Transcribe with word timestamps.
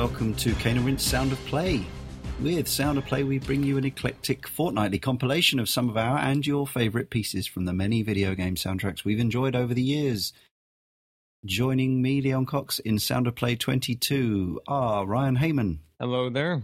everybody, 0.00 0.32
and 0.32 0.34
welcome 0.34 0.34
to 0.34 0.54
Cane 0.62 0.84
Rinse 0.84 1.02
Sound 1.02 1.32
of 1.32 1.38
Play. 1.46 1.84
With 2.40 2.68
Sound 2.68 2.98
of 2.98 3.04
Play, 3.06 3.22
we 3.24 3.38
bring 3.38 3.62
you 3.62 3.76
an 3.76 3.84
eclectic 3.84 4.48
fortnightly 4.48 4.98
compilation 4.98 5.58
of 5.58 5.68
some 5.68 5.88
of 5.88 5.96
our 5.96 6.18
and 6.18 6.46
your 6.46 6.66
favourite 6.66 7.10
pieces 7.10 7.46
from 7.46 7.64
the 7.64 7.72
many 7.72 8.02
video 8.02 8.34
game 8.34 8.54
soundtracks 8.54 9.04
we've 9.04 9.20
enjoyed 9.20 9.54
over 9.54 9.74
the 9.74 9.82
years. 9.82 10.32
Joining 11.44 12.00
me, 12.02 12.20
Leon 12.20 12.46
Cox, 12.46 12.78
in 12.78 12.98
Sound 12.98 13.26
of 13.26 13.34
Play 13.34 13.56
22 13.56 14.60
are 14.66 15.06
Ryan 15.06 15.36
Hamann 15.36 15.80
Hello 15.98 16.30
there. 16.30 16.62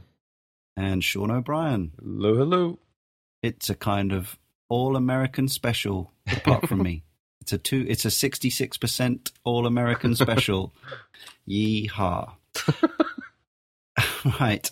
and 0.76 1.02
Sean 1.04 1.30
O'Brien. 1.30 1.92
Hello, 1.98 2.36
hello. 2.36 2.78
It's 3.42 3.70
a 3.70 3.74
kind 3.74 4.12
of 4.12 4.38
all 4.68 4.96
American 4.96 5.48
special, 5.48 6.12
apart 6.30 6.68
from 6.68 6.82
me. 6.82 7.02
It's 7.42 7.52
a 7.52 7.58
two. 7.58 7.86
It's 7.88 8.04
a 8.04 8.10
sixty-six 8.10 8.76
percent 8.76 9.30
all 9.44 9.66
American 9.68 10.16
special. 10.16 10.72
Yeehaw! 11.48 12.32
right, 14.40 14.70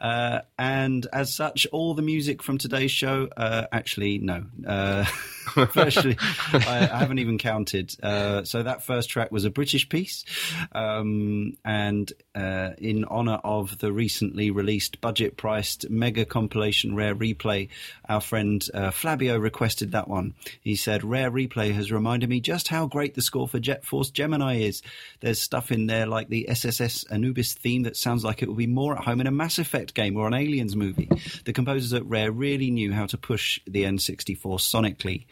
uh, 0.00 0.40
and 0.58 1.06
as 1.12 1.34
such, 1.34 1.66
all 1.72 1.94
the 1.94 2.02
music 2.02 2.42
from 2.42 2.58
today's 2.58 2.90
show. 2.90 3.28
Uh, 3.36 3.66
actually, 3.72 4.18
no. 4.18 4.44
Uh, 4.66 5.04
firstly, 5.72 6.16
I, 6.20 6.88
I 6.92 6.98
haven't 6.98 7.18
even 7.18 7.38
counted. 7.38 7.94
Uh, 8.02 8.44
so 8.44 8.62
that 8.62 8.84
first 8.84 9.08
track 9.08 9.32
was 9.32 9.44
a 9.44 9.50
British 9.50 9.88
piece, 9.88 10.24
um, 10.72 11.56
and 11.64 12.12
uh, 12.34 12.70
in 12.78 13.04
honor 13.04 13.40
of 13.42 13.78
the 13.78 13.92
recently 13.92 14.50
released 14.50 15.00
budget-priced 15.00 15.88
mega 15.88 16.24
compilation 16.24 16.94
Rare 16.94 17.14
Replay, 17.14 17.68
our 18.08 18.20
friend 18.20 18.66
uh, 18.74 18.90
Flabyo 18.90 19.40
requested 19.40 19.92
that 19.92 20.08
one. 20.08 20.34
He 20.60 20.76
said, 20.76 21.04
"Rare 21.04 21.30
Replay 21.30 21.72
has 21.74 21.90
reminded 21.90 22.28
me 22.28 22.40
just 22.40 22.68
how 22.68 22.86
great 22.86 23.14
the 23.14 23.22
score 23.22 23.48
for 23.48 23.58
Jet 23.58 23.84
Force 23.84 24.10
Gemini 24.10 24.56
is. 24.56 24.82
There's 25.20 25.40
stuff 25.40 25.72
in 25.72 25.86
there 25.86 26.06
like 26.06 26.28
the 26.28 26.48
SSS 26.48 27.04
Anubis 27.10 27.54
theme 27.54 27.84
that 27.84 27.96
sounds 27.96 28.24
like 28.24 28.42
it 28.42 28.48
would 28.48 28.58
be 28.58 28.66
more 28.66 28.96
at 28.96 29.04
home 29.04 29.20
in 29.20 29.26
a 29.26 29.30
Mass 29.30 29.58
Effect 29.58 29.94
game 29.96 30.16
or 30.16 30.28
an 30.28 30.34
Aliens 30.34 30.76
movie. 30.76 31.08
The 31.44 31.52
composers 31.52 31.92
at 31.92 32.06
Rare 32.06 32.30
really 32.30 32.70
knew 32.70 32.92
how 32.92 33.06
to 33.06 33.18
push 33.18 33.60
the 33.66 33.82
N64 33.82 34.60
sonically." 34.60 35.26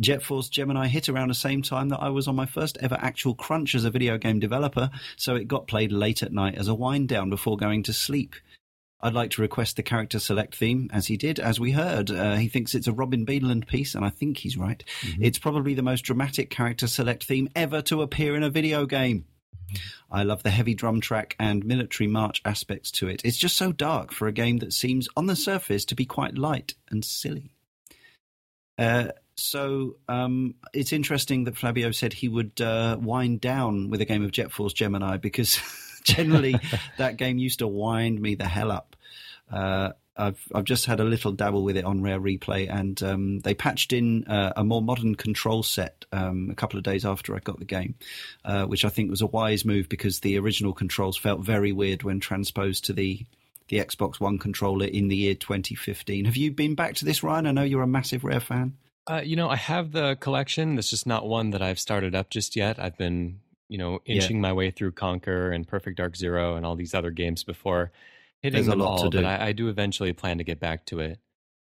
Jet 0.00 0.22
Force 0.22 0.48
Gemini 0.48 0.86
hit 0.86 1.10
around 1.10 1.28
the 1.28 1.34
same 1.34 1.60
time 1.60 1.90
that 1.90 2.00
I 2.00 2.08
was 2.08 2.26
on 2.26 2.34
my 2.34 2.46
first 2.46 2.78
ever 2.80 2.96
actual 2.98 3.34
crunch 3.34 3.74
as 3.74 3.84
a 3.84 3.90
video 3.90 4.16
game 4.16 4.38
developer, 4.38 4.90
so 5.16 5.34
it 5.34 5.46
got 5.46 5.66
played 5.66 5.92
late 5.92 6.22
at 6.22 6.32
night 6.32 6.54
as 6.54 6.68
a 6.68 6.74
wind 6.74 7.08
down 7.08 7.28
before 7.28 7.58
going 7.58 7.82
to 7.82 7.92
sleep. 7.92 8.34
I'd 9.02 9.14
like 9.14 9.30
to 9.32 9.42
request 9.42 9.76
the 9.76 9.82
character 9.82 10.18
select 10.18 10.54
theme, 10.54 10.90
as 10.92 11.06
he 11.06 11.16
did, 11.16 11.38
as 11.38 11.58
we 11.58 11.72
heard. 11.72 12.10
Uh, 12.10 12.36
he 12.36 12.48
thinks 12.48 12.74
it's 12.74 12.86
a 12.86 12.92
Robin 12.92 13.24
Beanland 13.24 13.66
piece, 13.66 13.94
and 13.94 14.04
I 14.04 14.10
think 14.10 14.38
he's 14.38 14.56
right. 14.56 14.82
It's 15.20 15.38
probably 15.38 15.74
the 15.74 15.82
most 15.82 16.02
dramatic 16.02 16.50
character 16.50 16.86
select 16.86 17.24
theme 17.24 17.48
ever 17.54 17.82
to 17.82 18.02
appear 18.02 18.36
in 18.36 18.42
a 18.42 18.50
video 18.50 18.86
game. 18.86 19.24
I 20.10 20.22
love 20.22 20.42
the 20.42 20.50
heavy 20.50 20.74
drum 20.74 21.00
track 21.00 21.36
and 21.38 21.64
military 21.64 22.08
march 22.08 22.42
aspects 22.44 22.90
to 22.92 23.08
it. 23.08 23.22
It's 23.24 23.36
just 23.36 23.56
so 23.56 23.72
dark 23.72 24.12
for 24.12 24.28
a 24.28 24.32
game 24.32 24.58
that 24.58 24.72
seems, 24.72 25.08
on 25.16 25.26
the 25.26 25.36
surface, 25.36 25.84
to 25.86 25.94
be 25.94 26.04
quite 26.04 26.36
light 26.36 26.74
and 26.90 27.04
silly. 27.04 27.50
Uh, 28.78 29.08
so 29.36 29.96
um, 30.08 30.54
it's 30.72 30.92
interesting 30.92 31.44
that 31.44 31.54
Flabyo 31.54 31.94
said 31.94 32.12
he 32.12 32.28
would 32.28 32.60
uh, 32.60 32.98
wind 33.00 33.40
down 33.40 33.90
with 33.90 34.00
a 34.00 34.04
game 34.04 34.24
of 34.24 34.32
Jet 34.32 34.52
Force 34.52 34.72
Gemini 34.72 35.16
because 35.16 35.58
generally 36.04 36.56
that 36.98 37.16
game 37.16 37.38
used 37.38 37.60
to 37.60 37.66
wind 37.66 38.20
me 38.20 38.34
the 38.34 38.48
hell 38.48 38.70
up. 38.70 38.96
Uh, 39.50 39.92
I've 40.16 40.40
I've 40.54 40.64
just 40.64 40.86
had 40.86 41.00
a 41.00 41.04
little 41.04 41.32
dabble 41.32 41.62
with 41.62 41.76
it 41.76 41.84
on 41.84 42.02
Rare 42.02 42.20
Replay, 42.20 42.68
and 42.70 43.02
um, 43.02 43.38
they 43.40 43.54
patched 43.54 43.92
in 43.92 44.24
uh, 44.26 44.52
a 44.56 44.64
more 44.64 44.82
modern 44.82 45.14
control 45.14 45.62
set 45.62 46.04
um, 46.12 46.48
a 46.50 46.54
couple 46.54 46.76
of 46.78 46.84
days 46.84 47.04
after 47.04 47.34
I 47.34 47.38
got 47.38 47.58
the 47.58 47.64
game, 47.64 47.94
uh, 48.44 48.66
which 48.66 48.84
I 48.84 48.88
think 48.90 49.10
was 49.10 49.22
a 49.22 49.26
wise 49.26 49.64
move 49.64 49.88
because 49.88 50.20
the 50.20 50.38
original 50.38 50.72
controls 50.74 51.16
felt 51.16 51.40
very 51.44 51.72
weird 51.72 52.02
when 52.02 52.20
transposed 52.20 52.84
to 52.86 52.92
the 52.92 53.24
the 53.68 53.78
Xbox 53.78 54.18
One 54.18 54.38
controller 54.38 54.86
in 54.86 55.08
the 55.08 55.16
year 55.16 55.34
2015. 55.34 56.24
Have 56.24 56.36
you 56.36 56.50
been 56.50 56.74
back 56.74 56.96
to 56.96 57.04
this, 57.04 57.22
Ryan? 57.22 57.46
I 57.46 57.52
know 57.52 57.62
you're 57.62 57.82
a 57.82 57.86
massive 57.86 58.24
Rare 58.24 58.40
fan. 58.40 58.76
Uh, 59.08 59.22
you 59.24 59.36
know, 59.36 59.48
I 59.48 59.56
have 59.56 59.92
the 59.92 60.16
collection. 60.16 60.76
It's 60.78 60.90
just 60.90 61.06
not 61.06 61.26
one 61.26 61.50
that 61.50 61.62
I've 61.62 61.78
started 61.78 62.14
up 62.14 62.30
just 62.30 62.56
yet. 62.56 62.78
I've 62.78 62.98
been, 62.98 63.40
you 63.68 63.78
know, 63.78 64.00
Yeah. 64.04 64.16
inching 64.16 64.40
my 64.40 64.52
way 64.52 64.70
through 64.72 64.92
Conker 64.92 65.54
and 65.54 65.66
Perfect 65.66 65.96
Dark 65.98 66.16
Zero 66.16 66.56
and 66.56 66.66
all 66.66 66.74
these 66.76 66.94
other 66.94 67.10
games 67.10 67.42
before 67.44 67.92
hitting 68.42 68.56
There's 68.56 68.68
a 68.68 68.70
them 68.70 68.80
lot 68.80 69.02
to 69.02 69.10
do. 69.10 69.18
But 69.18 69.24
I, 69.26 69.48
I 69.48 69.52
do 69.52 69.68
eventually 69.68 70.12
plan 70.12 70.38
to 70.38 70.44
get 70.44 70.60
back 70.60 70.86
to 70.86 71.00
it. 71.00 71.18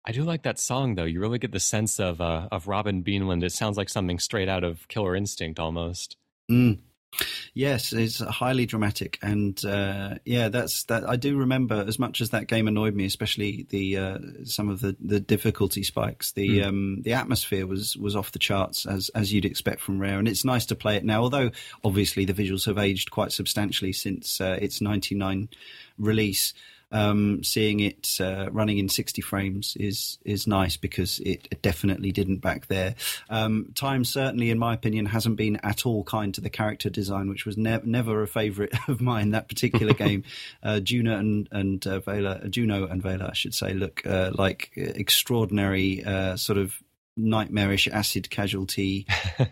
I 0.05 0.11
do 0.11 0.23
like 0.23 0.43
that 0.43 0.59
song 0.59 0.95
though. 0.95 1.03
You 1.03 1.19
really 1.19 1.39
get 1.39 1.51
the 1.51 1.59
sense 1.59 1.99
of 1.99 2.21
uh, 2.21 2.47
of 2.51 2.67
Robin 2.67 3.03
Beanland. 3.03 3.43
It 3.43 3.51
sounds 3.51 3.77
like 3.77 3.89
something 3.89 4.19
straight 4.19 4.49
out 4.49 4.63
of 4.63 4.87
Killer 4.87 5.15
Instinct 5.15 5.59
almost. 5.59 6.17
Mm. 6.49 6.79
Yes, 7.53 7.91
it's 7.91 8.19
highly 8.19 8.65
dramatic, 8.65 9.19
and 9.21 9.63
uh, 9.65 10.15
yeah, 10.23 10.47
that's 10.47 10.83
that. 10.83 11.07
I 11.07 11.17
do 11.17 11.37
remember 11.37 11.83
as 11.85 11.99
much 11.99 12.21
as 12.21 12.29
that 12.29 12.47
game 12.47 12.67
annoyed 12.67 12.95
me, 12.95 13.05
especially 13.05 13.67
the 13.69 13.97
uh, 13.97 14.17
some 14.45 14.69
of 14.69 14.79
the, 14.79 14.95
the 15.01 15.19
difficulty 15.19 15.83
spikes. 15.83 16.31
The 16.31 16.63
um, 16.63 17.01
the 17.01 17.13
atmosphere 17.13 17.67
was 17.67 17.97
was 17.97 18.15
off 18.15 18.31
the 18.31 18.39
charts 18.39 18.85
as 18.85 19.09
as 19.09 19.33
you'd 19.33 19.45
expect 19.45 19.81
from 19.81 19.99
Rare, 19.99 20.19
and 20.19 20.27
it's 20.27 20.45
nice 20.45 20.65
to 20.67 20.75
play 20.75 20.95
it 20.95 21.03
now. 21.03 21.21
Although 21.21 21.51
obviously 21.83 22.23
the 22.23 22.33
visuals 22.33 22.65
have 22.65 22.77
aged 22.77 23.11
quite 23.11 23.33
substantially 23.33 23.91
since 23.91 24.39
uh, 24.39 24.57
its 24.61 24.79
'99 24.79 25.49
release. 25.97 26.53
Um, 26.91 27.43
seeing 27.43 27.79
it 27.79 28.17
uh, 28.19 28.49
running 28.51 28.77
in 28.77 28.89
60 28.89 29.21
frames 29.21 29.75
is 29.79 30.17
is 30.25 30.47
nice 30.47 30.77
because 30.77 31.19
it 31.21 31.61
definitely 31.61 32.11
didn't 32.11 32.38
back 32.38 32.67
there. 32.67 32.95
Um, 33.29 33.71
time 33.75 34.03
certainly, 34.03 34.49
in 34.49 34.59
my 34.59 34.73
opinion, 34.73 35.05
hasn't 35.05 35.38
been 35.38 35.57
at 35.57 35.85
all 35.85 36.03
kind 36.03 36.33
to 36.33 36.41
the 36.41 36.49
character 36.49 36.89
design, 36.89 37.29
which 37.29 37.45
was 37.45 37.57
ne- 37.57 37.81
never 37.83 38.21
a 38.21 38.27
favourite 38.27 38.71
of 38.88 39.01
mine. 39.01 39.31
That 39.31 39.47
particular 39.47 39.93
game, 40.05 40.23
uh, 40.63 40.79
Juno 40.79 41.17
and 41.17 41.47
and 41.51 41.85
uh, 41.88 41.99
Vela, 41.99 42.47
Juno 42.49 42.88
and 42.88 43.01
Vela, 43.01 43.29
I 43.29 43.33
should 43.33 43.55
say, 43.55 43.73
look 43.73 44.05
uh, 44.05 44.31
like 44.33 44.71
extraordinary 44.75 46.03
uh, 46.03 46.35
sort 46.35 46.57
of 46.57 46.75
nightmarish 47.17 47.87
acid 47.87 48.29
casualty. 48.29 49.05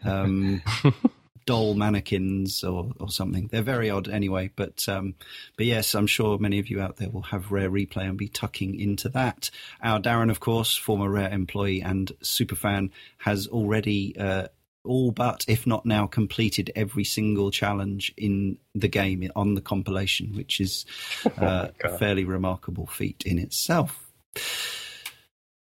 Um, 0.03 0.61
doll 1.49 1.73
mannequins 1.73 2.63
or, 2.63 2.91
or 2.99 3.09
something. 3.09 3.47
They're 3.47 3.63
very 3.63 3.89
odd 3.89 4.07
anyway, 4.07 4.51
but 4.55 4.87
um, 4.87 5.15
but 5.57 5.65
yes, 5.65 5.95
I'm 5.95 6.05
sure 6.05 6.37
many 6.37 6.59
of 6.59 6.69
you 6.69 6.79
out 6.79 6.97
there 6.97 7.09
will 7.09 7.23
have 7.23 7.51
Rare 7.51 7.71
Replay 7.71 8.07
and 8.07 8.19
be 8.19 8.27
tucking 8.27 8.79
into 8.79 9.09
that. 9.09 9.49
Our 9.81 9.99
Darren, 9.99 10.29
of 10.29 10.39
course, 10.39 10.77
former 10.77 11.09
Rare 11.09 11.31
employee 11.31 11.81
and 11.81 12.11
super 12.21 12.53
fan, 12.53 12.91
has 13.17 13.47
already 13.47 14.15
uh, 14.15 14.49
all 14.85 15.09
but, 15.09 15.43
if 15.47 15.65
not 15.65 15.87
now, 15.87 16.05
completed 16.05 16.71
every 16.75 17.03
single 17.03 17.49
challenge 17.49 18.13
in 18.15 18.59
the 18.75 18.87
game 18.87 19.27
on 19.35 19.55
the 19.55 19.61
compilation, 19.61 20.35
which 20.35 20.61
is 20.61 20.85
uh, 21.39 21.69
a 21.83 21.97
fairly 21.97 22.25
remarkable 22.25 22.85
feat 22.85 23.23
in 23.25 23.39
itself. 23.39 24.07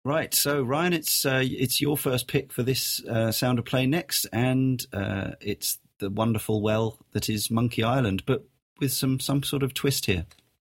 Right, 0.07 0.33
so 0.33 0.63
Ryan, 0.63 0.93
it's 0.93 1.25
uh, 1.25 1.43
it's 1.43 1.81
your 1.81 1.97
first 1.97 2.29
pick 2.29 2.53
for 2.53 2.63
this 2.63 3.03
uh, 3.03 3.33
sound 3.33 3.59
of 3.59 3.65
play 3.65 3.85
next, 3.85 4.25
and 4.31 4.81
uh, 4.93 5.31
it's 5.41 5.79
the 5.99 6.09
wonderful 6.09 6.61
well 6.61 6.97
that 7.11 7.27
is 7.27 7.51
Monkey 7.51 7.83
Island, 7.83 8.23
but 8.25 8.45
with 8.79 8.93
some 8.93 9.19
some 9.19 9.43
sort 9.43 9.63
of 9.63 9.73
twist 9.73 10.05
here. 10.05 10.25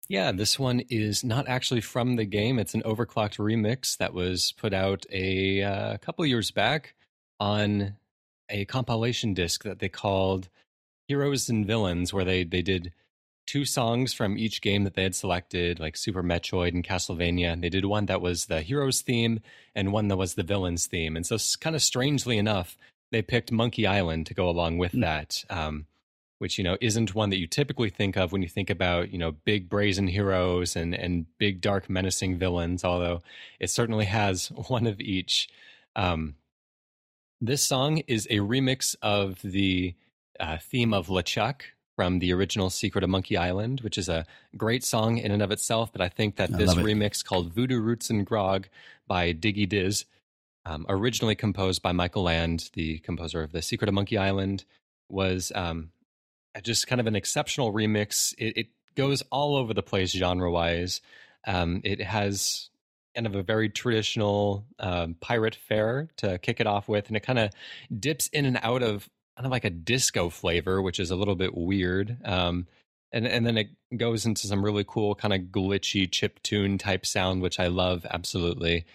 Yeah, 0.08 0.32
this 0.32 0.58
one 0.58 0.80
is 0.90 1.24
not 1.24 1.48
actually 1.48 1.82
from 1.82 2.16
the 2.16 2.26
game. 2.26 2.58
It's 2.58 2.74
an 2.74 2.82
overclocked 2.82 3.38
remix 3.38 3.96
that 3.98 4.16
was 4.16 4.52
put 4.54 4.74
out 4.74 5.06
a 5.12 5.62
uh, 5.62 5.98
couple 5.98 6.26
years 6.26 6.50
back 6.50 6.96
on 7.40 7.98
a 8.50 8.66
compilation 8.66 9.36
disc 9.36 9.64
that 9.64 9.78
they 9.78 9.90
called 9.90 10.50
Heroes 11.08 11.50
and 11.50 11.68
Villains, 11.68 12.12
where 12.12 12.26
they 12.26 12.44
they 12.44 12.64
did 12.64 12.94
two 13.50 13.66
songs 13.66 14.14
from 14.14 14.38
each 14.38 14.62
game 14.62 14.84
that 14.84 14.94
they 14.94 15.02
had 15.02 15.16
selected, 15.16 15.80
like 15.80 15.98
Super 15.98 16.22
Metroid 16.22 16.74
and 16.76 16.84
Castlevania. 16.84 17.52
And 17.52 17.64
they 17.64 17.70
did 17.70 17.84
one 17.86 18.06
that 18.06 18.22
was 18.22 18.46
the 18.46 18.62
heroes 18.62 19.02
theme 19.02 19.40
and 19.74 19.92
one 19.92 20.08
that 20.10 20.18
was 20.18 20.36
the 20.36 20.44
villains 20.44 20.86
theme. 20.86 21.16
And 21.16 21.26
so, 21.26 21.36
kind 21.60 21.76
of 21.76 21.82
strangely 21.82 22.38
enough, 22.38 22.78
they 23.12 23.24
picked 23.24 23.52
Monkey 23.52 23.88
Island 23.88 24.28
to 24.28 24.36
go 24.36 24.48
along 24.48 24.78
with 24.78 24.92
Mm. 24.92 25.02
that. 25.02 25.44
Um, 25.50 25.88
which 26.38 26.58
you 26.58 26.64
know 26.64 26.78
isn't 26.80 27.14
one 27.16 27.32
that 27.32 27.40
you 27.40 27.48
typically 27.48 27.90
think 27.90 28.16
of 28.16 28.32
when 28.32 28.42
you 28.42 28.48
think 28.48 28.70
about 28.70 29.12
you 29.12 29.18
know 29.18 29.32
big 29.44 29.68
brazen 29.68 30.08
heroes 30.08 30.76
and 30.78 30.96
and 30.96 31.26
big 31.38 31.60
dark 31.60 31.90
menacing 31.90 32.38
villains 32.38 32.86
although 32.86 33.22
it 33.60 33.70
certainly 33.70 34.06
has 34.06 34.48
one 34.70 34.88
of 34.88 35.02
each 35.02 35.50
um, 35.98 36.36
this 37.42 37.62
song 37.62 37.98
is 38.08 38.26
a 38.30 38.38
remix 38.38 38.96
of 39.02 39.42
the 39.42 39.94
uh, 40.40 40.58
theme 40.60 40.94
of 40.94 41.08
LeChuck 41.08 41.62
from 42.00 42.20
the 42.20 42.32
original 42.32 42.70
Secret 42.70 43.04
of 43.04 43.10
Monkey 43.10 43.36
Island, 43.36 43.82
which 43.82 43.98
is 43.98 44.08
a 44.08 44.26
great 44.56 44.86
song 44.86 45.18
in 45.18 45.34
and 45.34 45.42
of 45.42 45.52
itself. 45.52 45.92
But 45.92 46.00
I 46.00 46.08
think 46.08 46.38
that 46.38 46.50
I 46.54 46.56
this 46.56 46.74
remix 46.76 47.22
called 47.22 47.54
Voodoo 47.54 47.78
Roots 47.78 48.10
and 48.10 48.26
Grog 48.26 48.70
by 49.06 49.34
Diggi 49.34 49.68
Dis, 49.68 50.06
um, 50.66 50.86
originally 50.88 51.36
composed 51.36 51.82
by 51.82 51.92
Michael 51.92 52.24
Land, 52.24 52.70
the 52.72 53.00
composer 53.00 53.44
of 53.44 53.52
the 53.52 53.62
Secret 53.62 53.90
of 53.90 53.94
Monkey 53.94 54.18
Island, 54.18 54.64
was 55.10 55.52
um, 55.54 55.92
just 56.64 56.88
kind 56.88 57.02
of 57.02 57.08
an 57.08 57.18
exceptional 57.18 57.74
remix. 57.74 58.34
It, 58.38 58.56
it 58.56 58.68
goes 58.96 59.22
all 59.30 59.58
over 59.58 59.74
the 59.74 59.84
place 59.84 60.14
genre 60.14 60.50
wise. 60.50 61.02
Um, 61.46 61.82
it 61.84 62.00
has 62.00 62.70
kind 63.14 63.28
of 63.28 63.36
a 63.36 63.44
very 63.44 63.68
traditional 63.68 64.64
um, 64.80 65.18
pirate 65.20 65.56
fare 65.56 66.08
to 66.16 66.38
kick 66.38 66.62
it 66.62 66.66
off 66.66 66.88
with, 66.88 67.10
and 67.10 67.18
it 67.18 67.24
kind 67.24 67.40
of 67.40 67.52
dips 67.94 68.30
in 68.30 68.46
and 68.46 68.58
out 68.64 68.84
of 68.84 69.10
kind 69.38 69.46
of 69.46 69.52
like 69.52 69.66
a 69.66 69.70
disco 69.70 70.30
flavor, 70.30 70.82
which 70.82 71.00
is 71.00 71.12
a 71.12 71.16
little 71.16 71.36
bit 71.36 71.56
weird. 71.56 72.18
Um, 72.26 72.68
and 73.12 73.26
and 73.26 73.46
then 73.46 73.58
it 73.58 73.70
goes 73.98 74.26
into 74.26 74.48
some 74.48 74.64
really 74.64 74.86
cool 74.88 75.16
kind 75.16 75.34
of 75.34 75.42
glitchy 75.52 76.10
chip 76.10 76.42
tune 76.44 76.78
type 76.78 77.06
sound, 77.06 77.42
which 77.42 77.60
I 77.60 77.68
love 77.68 78.06
absolutely. 78.10 78.86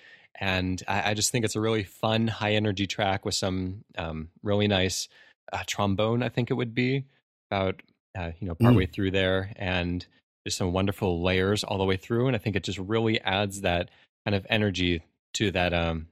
And 0.40 0.82
I, 0.88 1.10
I 1.10 1.14
just 1.14 1.30
think 1.30 1.44
it's 1.44 1.56
a 1.56 1.60
really 1.60 1.84
fun, 1.84 2.26
high 2.26 2.54
energy 2.54 2.86
track 2.86 3.24
with 3.24 3.34
some 3.34 3.84
um, 3.96 4.28
really 4.42 4.68
nice 4.68 5.08
uh, 5.52 5.62
trombone. 5.66 6.22
I 6.22 6.28
think 6.28 6.50
it 6.50 6.54
would 6.54 6.74
be 6.74 7.04
about 7.50 7.82
uh, 8.16 8.32
you 8.38 8.46
know 8.46 8.54
partway 8.54 8.86
mm. 8.86 8.92
through 8.92 9.12
there, 9.12 9.52
and 9.56 10.04
there's 10.44 10.56
some 10.56 10.72
wonderful 10.72 11.22
layers 11.22 11.64
all 11.64 11.78
the 11.78 11.84
way 11.84 11.96
through. 11.96 12.26
And 12.26 12.36
I 12.36 12.38
think 12.38 12.56
it 12.56 12.64
just 12.64 12.78
really 12.78 13.20
adds 13.20 13.62
that 13.62 13.90
kind 14.24 14.34
of 14.34 14.46
energy 14.48 15.02
to 15.34 15.50
that 15.52 15.72
um, 15.72 16.06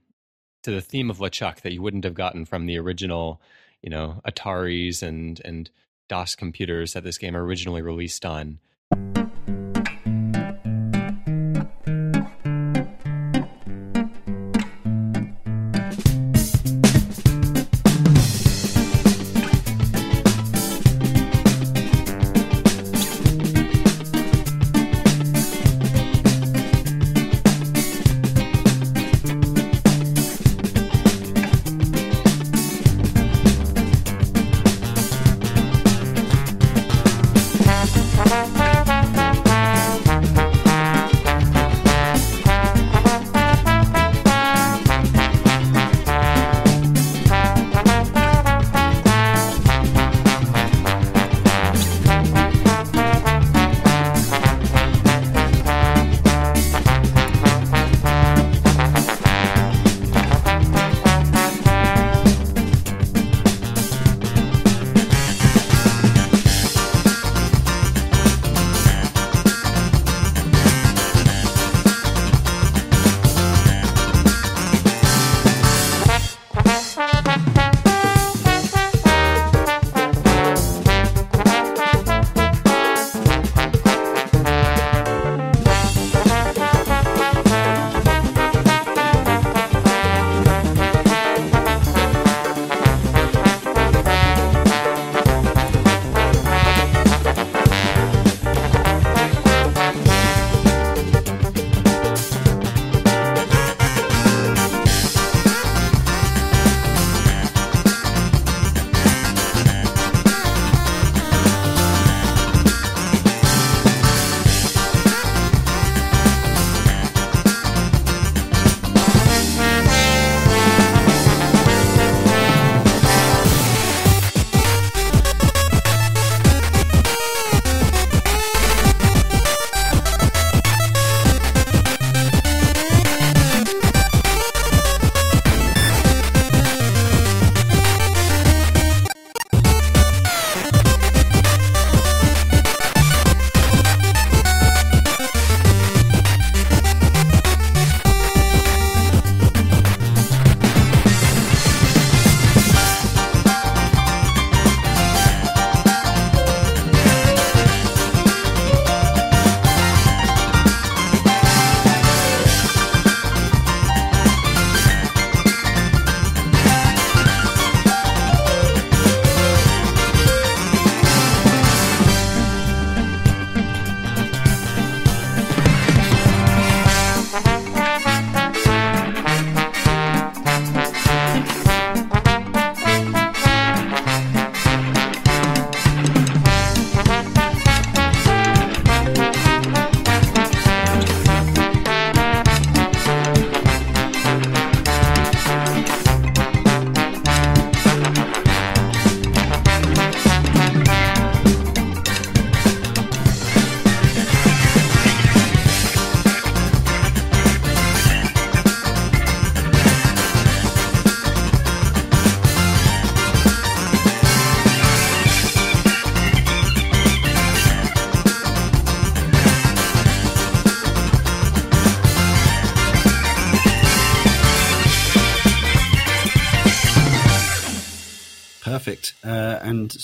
to 0.63 0.71
the 0.71 0.81
theme 0.81 1.09
of 1.09 1.19
LeChuck 1.19 1.61
that 1.61 1.73
you 1.73 1.81
wouldn't 1.81 2.05
have 2.05 2.13
gotten 2.13 2.45
from 2.45 2.65
the 2.65 2.79
original, 2.79 3.41
you 3.83 3.89
know, 3.89 4.21
Ataris 4.25 5.03
and 5.03 5.39
and 5.45 5.69
DOS 6.09 6.35
computers 6.35 6.93
that 6.93 7.03
this 7.03 7.17
game 7.17 7.35
originally 7.35 7.81
released 7.81 8.25
on. 8.25 8.59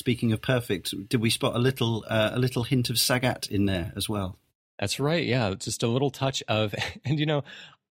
Speaking 0.10 0.34
of 0.34 0.42
perfect, 0.42 0.92
did 1.08 1.22
we 1.22 1.30
spot 1.30 1.56
a 1.56 1.60
little 1.60 2.04
uh, 2.10 2.32
a 2.34 2.40
little 2.40 2.64
hint 2.64 2.90
of 2.90 2.96
Sagat 2.96 3.48
in 3.52 3.68
there 3.68 3.94
as 3.96 4.10
well? 4.10 4.40
That's 4.80 5.00
right. 5.00 5.24
Yeah, 5.24 5.54
just 5.54 5.84
a 5.84 5.88
little 5.88 6.10
touch 6.10 6.42
of, 6.48 6.74
and 7.06 7.20
you 7.20 7.28
know, 7.28 7.44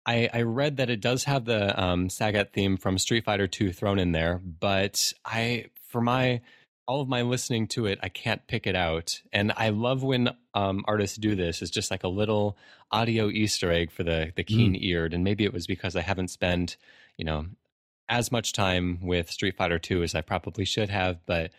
I, 0.04 0.28
I 0.34 0.42
read 0.42 0.78
that 0.78 0.90
it 0.90 1.00
does 1.00 1.22
have 1.24 1.44
the 1.44 1.80
um, 1.80 2.08
Sagat 2.08 2.52
theme 2.52 2.76
from 2.76 2.98
Street 2.98 3.24
Fighter 3.24 3.46
Two 3.46 3.72
thrown 3.72 4.00
in 4.00 4.10
there, 4.10 4.40
but 4.42 5.12
I, 5.24 5.66
for 5.90 6.00
my 6.00 6.40
all 6.88 7.00
of 7.00 7.08
my 7.08 7.22
listening 7.22 7.68
to 7.68 7.86
it, 7.86 8.00
I 8.02 8.08
can't 8.08 8.44
pick 8.48 8.66
it 8.66 8.74
out. 8.74 9.22
And 9.32 9.52
I 9.56 9.68
love 9.68 10.02
when 10.02 10.30
um, 10.54 10.84
artists 10.88 11.18
do 11.18 11.36
this. 11.36 11.62
It's 11.62 11.70
just 11.70 11.92
like 11.92 12.02
a 12.02 12.08
little 12.08 12.56
audio 12.90 13.28
Easter 13.28 13.70
egg 13.70 13.92
for 13.92 14.02
the 14.02 14.32
the 14.34 14.42
keen 14.42 14.74
eared. 14.74 15.12
Mm. 15.12 15.14
And 15.14 15.24
maybe 15.24 15.44
it 15.44 15.52
was 15.52 15.68
because 15.68 15.94
I 15.94 16.00
haven't 16.00 16.30
spent, 16.30 16.78
you 17.16 17.24
know, 17.24 17.46
as 18.08 18.32
much 18.32 18.52
time 18.52 18.98
with 19.02 19.30
Street 19.30 19.56
Fighter 19.56 19.78
2 19.78 20.02
as 20.02 20.16
I 20.16 20.22
probably 20.22 20.64
should 20.64 20.88
have, 20.88 21.24
but 21.24 21.52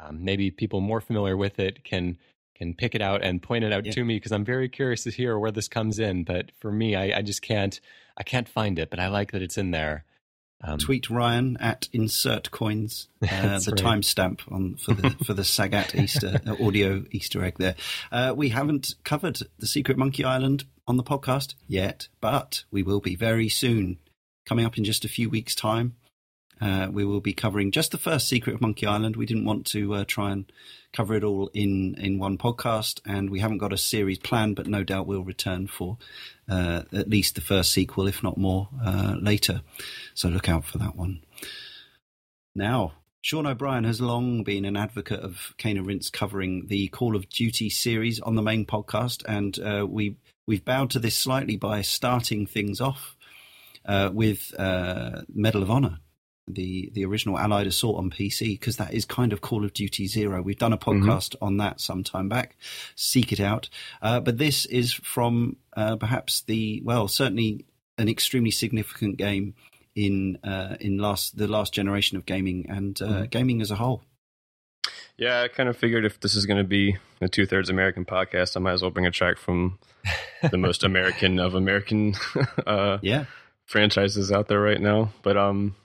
um, 0.00 0.24
maybe 0.24 0.50
people 0.50 0.80
more 0.80 1.00
familiar 1.00 1.36
with 1.36 1.58
it 1.58 1.84
can 1.84 2.18
can 2.54 2.74
pick 2.74 2.94
it 2.94 3.02
out 3.02 3.22
and 3.22 3.40
point 3.42 3.64
it 3.64 3.72
out 3.72 3.86
yeah. 3.86 3.92
to 3.92 4.04
me 4.04 4.16
because 4.16 4.32
I'm 4.32 4.44
very 4.44 4.68
curious 4.68 5.04
to 5.04 5.10
hear 5.10 5.38
where 5.38 5.52
this 5.52 5.68
comes 5.68 5.98
in. 6.00 6.24
But 6.24 6.50
for 6.58 6.72
me, 6.72 6.96
I, 6.96 7.18
I, 7.18 7.22
just 7.22 7.40
can't 7.40 7.80
I 8.16 8.24
can't 8.24 8.48
find 8.48 8.80
it. 8.80 8.90
But 8.90 8.98
I 8.98 9.08
like 9.08 9.30
that 9.32 9.42
it's 9.42 9.56
in 9.56 9.70
there. 9.70 10.04
Um, 10.60 10.78
Tweet 10.78 11.08
Ryan 11.08 11.56
at 11.60 11.88
insert 11.92 12.50
coins, 12.50 13.06
uh, 13.22 13.60
the 13.60 13.70
right. 13.70 13.80
timestamp 13.80 14.40
on 14.50 14.74
for 14.74 14.92
the 14.92 15.10
for 15.24 15.34
the 15.34 15.42
Sagat 15.42 15.94
Easter 15.94 16.40
uh, 16.44 16.56
audio 16.60 17.04
Easter 17.12 17.44
egg. 17.44 17.58
There, 17.58 17.76
uh, 18.10 18.34
we 18.36 18.48
haven't 18.48 18.96
covered 19.04 19.38
the 19.60 19.68
Secret 19.68 19.96
Monkey 19.96 20.24
Island 20.24 20.64
on 20.88 20.96
the 20.96 21.04
podcast 21.04 21.54
yet, 21.68 22.08
but 22.20 22.64
we 22.72 22.82
will 22.82 23.00
be 23.00 23.14
very 23.14 23.48
soon. 23.48 23.98
Coming 24.46 24.64
up 24.64 24.78
in 24.78 24.84
just 24.84 25.04
a 25.04 25.08
few 25.08 25.28
weeks' 25.28 25.54
time, 25.54 25.94
uh, 26.60 26.88
we 26.90 27.04
will 27.04 27.20
be 27.20 27.32
covering 27.32 27.70
just 27.70 27.92
the 27.92 27.98
first 27.98 28.28
Secret 28.28 28.54
of 28.54 28.60
Monkey 28.60 28.86
Island. 28.86 29.16
We 29.16 29.26
didn't 29.26 29.44
want 29.44 29.66
to 29.68 29.94
uh, 29.94 30.04
try 30.06 30.32
and 30.32 30.50
cover 30.92 31.14
it 31.14 31.24
all 31.24 31.50
in 31.54 31.94
in 31.98 32.18
one 32.18 32.38
podcast, 32.38 33.00
and 33.06 33.30
we 33.30 33.40
haven't 33.40 33.58
got 33.58 33.72
a 33.72 33.78
series 33.78 34.18
planned, 34.18 34.56
but 34.56 34.66
no 34.66 34.82
doubt 34.82 35.06
we'll 35.06 35.22
return 35.22 35.66
for 35.68 35.98
uh, 36.48 36.82
at 36.92 37.08
least 37.08 37.34
the 37.34 37.40
first 37.40 37.70
sequel, 37.72 38.08
if 38.08 38.22
not 38.22 38.36
more, 38.36 38.68
uh, 38.84 39.16
later. 39.20 39.62
So 40.14 40.28
look 40.28 40.48
out 40.48 40.64
for 40.64 40.78
that 40.78 40.96
one. 40.96 41.20
Now, 42.54 42.94
Sean 43.20 43.46
O'Brien 43.46 43.84
has 43.84 44.00
long 44.00 44.42
been 44.42 44.64
an 44.64 44.76
advocate 44.76 45.20
of 45.20 45.54
Cane 45.58 45.76
and 45.76 45.86
Rinse 45.86 46.10
covering 46.10 46.66
the 46.66 46.88
Call 46.88 47.14
of 47.14 47.28
Duty 47.28 47.70
series 47.70 48.18
on 48.20 48.34
the 48.34 48.42
main 48.42 48.66
podcast, 48.66 49.22
and 49.28 49.58
uh, 49.60 49.86
we 49.86 50.16
we've 50.46 50.64
bowed 50.64 50.90
to 50.90 50.98
this 50.98 51.14
slightly 51.14 51.56
by 51.56 51.82
starting 51.82 52.46
things 52.46 52.80
off 52.80 53.16
uh, 53.84 54.10
with 54.12 54.52
Medal 54.58 55.62
of 55.62 55.70
Honor 55.70 55.98
the 56.54 56.90
the 56.92 57.04
original 57.04 57.38
Allied 57.38 57.66
Assault 57.66 57.98
on 57.98 58.10
PC 58.10 58.58
because 58.58 58.76
that 58.76 58.94
is 58.94 59.04
kind 59.04 59.32
of 59.32 59.40
Call 59.40 59.64
of 59.64 59.72
Duty 59.72 60.06
Zero. 60.06 60.42
We've 60.42 60.58
done 60.58 60.72
a 60.72 60.78
mm-hmm. 60.78 61.08
podcast 61.08 61.30
mm-hmm. 61.30 61.44
on 61.44 61.56
that 61.58 61.80
some 61.80 62.04
time 62.04 62.28
back. 62.28 62.56
Seek 62.94 63.32
it 63.32 63.40
out. 63.40 63.68
Uh, 64.02 64.20
but 64.20 64.38
this 64.38 64.66
is 64.66 64.92
from 64.92 65.56
uh, 65.76 65.96
perhaps 65.96 66.42
the 66.42 66.82
well, 66.84 67.08
certainly 67.08 67.66
an 67.96 68.08
extremely 68.08 68.50
significant 68.50 69.16
game 69.16 69.54
in 69.94 70.38
uh, 70.44 70.76
in 70.80 70.98
last 70.98 71.36
the 71.36 71.48
last 71.48 71.72
generation 71.72 72.16
of 72.16 72.26
gaming 72.26 72.66
and 72.68 73.00
uh, 73.02 73.06
mm-hmm. 73.06 73.24
gaming 73.24 73.60
as 73.60 73.70
a 73.70 73.76
whole. 73.76 74.02
Yeah, 75.16 75.42
I 75.42 75.48
kind 75.48 75.68
of 75.68 75.76
figured 75.76 76.04
if 76.04 76.20
this 76.20 76.36
is 76.36 76.46
going 76.46 76.58
to 76.58 76.64
be 76.64 76.96
a 77.20 77.28
two 77.28 77.44
thirds 77.44 77.70
American 77.70 78.04
podcast, 78.04 78.56
I 78.56 78.60
might 78.60 78.72
as 78.72 78.82
well 78.82 78.92
bring 78.92 79.06
a 79.06 79.10
track 79.10 79.36
from 79.36 79.78
the 80.48 80.56
most 80.56 80.84
American 80.84 81.40
of 81.40 81.54
American 81.54 82.14
uh, 82.66 82.98
yeah 83.02 83.24
franchises 83.68 84.32
out 84.32 84.48
there 84.48 84.60
right 84.60 84.80
now. 84.80 85.12
But 85.22 85.36
um, 85.36 85.76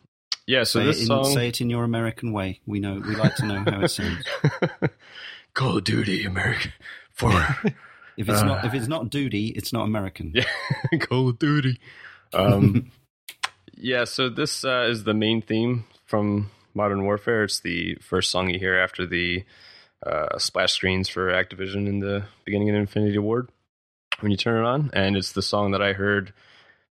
yeah, 0.45 0.63
so 0.63 0.79
say 0.79 0.85
this 0.85 1.01
in, 1.01 1.05
song 1.07 1.25
say 1.25 1.47
it 1.49 1.61
in 1.61 1.69
your 1.69 1.83
American 1.83 2.33
way. 2.33 2.59
We 2.65 2.79
know 2.79 2.95
we 2.95 3.15
like 3.15 3.35
to 3.37 3.45
know 3.45 3.63
how 3.65 3.81
it 3.81 3.89
sounds. 3.89 4.25
Call 5.53 5.77
of 5.77 5.83
Duty 5.83 6.25
American 6.25 6.73
for 7.11 7.31
if 8.17 8.27
it's 8.29 8.41
uh, 8.41 8.45
not 8.45 8.65
if 8.65 8.73
it's 8.73 8.87
not 8.87 9.09
duty, 9.09 9.47
it's 9.47 9.71
not 9.71 9.83
American. 9.85 10.31
Yeah, 10.33 10.45
Call 10.99 11.29
of 11.29 11.39
Duty. 11.39 11.79
Um, 12.33 12.91
yeah, 13.75 14.03
so 14.05 14.29
this 14.29 14.65
uh, 14.65 14.87
is 14.89 15.03
the 15.03 15.13
main 15.13 15.41
theme 15.41 15.85
from 16.05 16.51
Modern 16.73 17.05
Warfare. 17.05 17.43
It's 17.43 17.59
the 17.59 17.95
first 17.95 18.31
song 18.31 18.49
you 18.49 18.59
hear 18.59 18.77
after 18.77 19.05
the 19.05 19.43
uh, 20.05 20.37
splash 20.39 20.73
screens 20.73 21.07
for 21.07 21.31
Activision 21.31 21.87
in 21.87 21.99
the 21.99 22.25
beginning 22.45 22.69
of 22.69 22.75
Infinity 22.75 23.19
Ward 23.19 23.49
when 24.19 24.31
you 24.31 24.37
turn 24.37 24.63
it 24.63 24.67
on, 24.67 24.89
and 24.93 25.15
it's 25.15 25.31
the 25.31 25.41
song 25.41 25.71
that 25.71 25.81
I 25.81 25.93
heard 25.93 26.33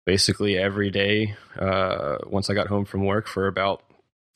basically 0.06 0.56
every 0.56 0.90
day 0.90 1.34
uh, 1.58 2.16
once 2.26 2.48
I 2.48 2.54
got 2.54 2.68
home 2.68 2.86
from 2.86 3.04
work 3.04 3.26
for 3.26 3.46
about 3.46 3.82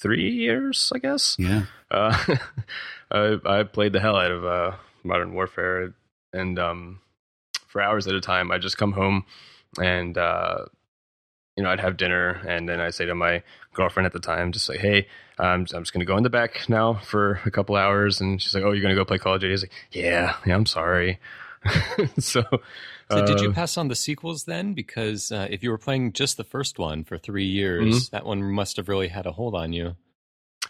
three 0.00 0.30
years, 0.30 0.92
I 0.94 0.98
guess. 0.98 1.36
Yeah. 1.38 1.62
Uh, 1.90 2.36
I, 3.10 3.38
I, 3.46 3.62
played 3.62 3.92
the 3.92 4.00
hell 4.00 4.16
out 4.16 4.30
of 4.30 4.44
uh, 4.44 4.72
Modern 5.02 5.32
Warfare, 5.32 5.94
and 6.32 6.58
um, 6.58 7.00
for 7.66 7.80
hours 7.80 8.06
at 8.06 8.14
a 8.14 8.20
time, 8.20 8.50
I 8.50 8.58
just 8.58 8.76
come 8.76 8.92
home 8.92 9.24
and 9.80 10.16
uh, 10.18 10.66
you 11.56 11.64
know 11.64 11.70
I'd 11.70 11.80
have 11.80 11.96
dinner, 11.96 12.40
and 12.46 12.68
then 12.68 12.80
I 12.80 12.90
say 12.90 13.06
to 13.06 13.14
my 13.14 13.42
girlfriend 13.72 14.06
at 14.06 14.12
the 14.12 14.20
time, 14.20 14.52
just 14.52 14.68
like, 14.68 14.80
"Hey, 14.80 15.08
I'm, 15.38 15.66
I'm 15.74 15.82
just 15.82 15.92
going 15.92 16.00
to 16.00 16.06
go 16.06 16.16
in 16.16 16.22
the 16.22 16.30
back 16.30 16.68
now 16.68 16.94
for 16.94 17.40
a 17.44 17.50
couple 17.50 17.76
hours," 17.76 18.20
and 18.20 18.40
she's 18.40 18.54
like, 18.54 18.64
"Oh, 18.64 18.72
you're 18.72 18.82
going 18.82 18.94
to 18.94 19.00
go 19.00 19.04
play 19.04 19.18
Call 19.18 19.34
of 19.34 19.40
Duty?" 19.40 19.52
I 19.52 19.54
was 19.54 19.62
like, 19.62 19.72
"Yeah, 19.92 20.36
yeah, 20.46 20.54
I'm 20.54 20.66
sorry." 20.66 21.18
so 22.18 22.42
so 23.10 23.26
did 23.26 23.40
you 23.40 23.50
uh, 23.50 23.52
pass 23.52 23.76
on 23.76 23.88
the 23.88 23.96
sequels 23.96 24.44
then? 24.44 24.74
Because 24.74 25.32
uh, 25.32 25.46
if 25.50 25.62
you 25.62 25.70
were 25.70 25.78
playing 25.78 26.12
just 26.12 26.36
the 26.36 26.44
first 26.44 26.78
one 26.78 27.04
for 27.04 27.18
three 27.18 27.46
years, 27.46 27.94
mm-hmm. 27.94 28.16
that 28.16 28.24
one 28.24 28.42
must 28.42 28.76
have 28.76 28.88
really 28.88 29.08
had 29.08 29.26
a 29.26 29.32
hold 29.32 29.54
on 29.54 29.72
you. 29.72 29.96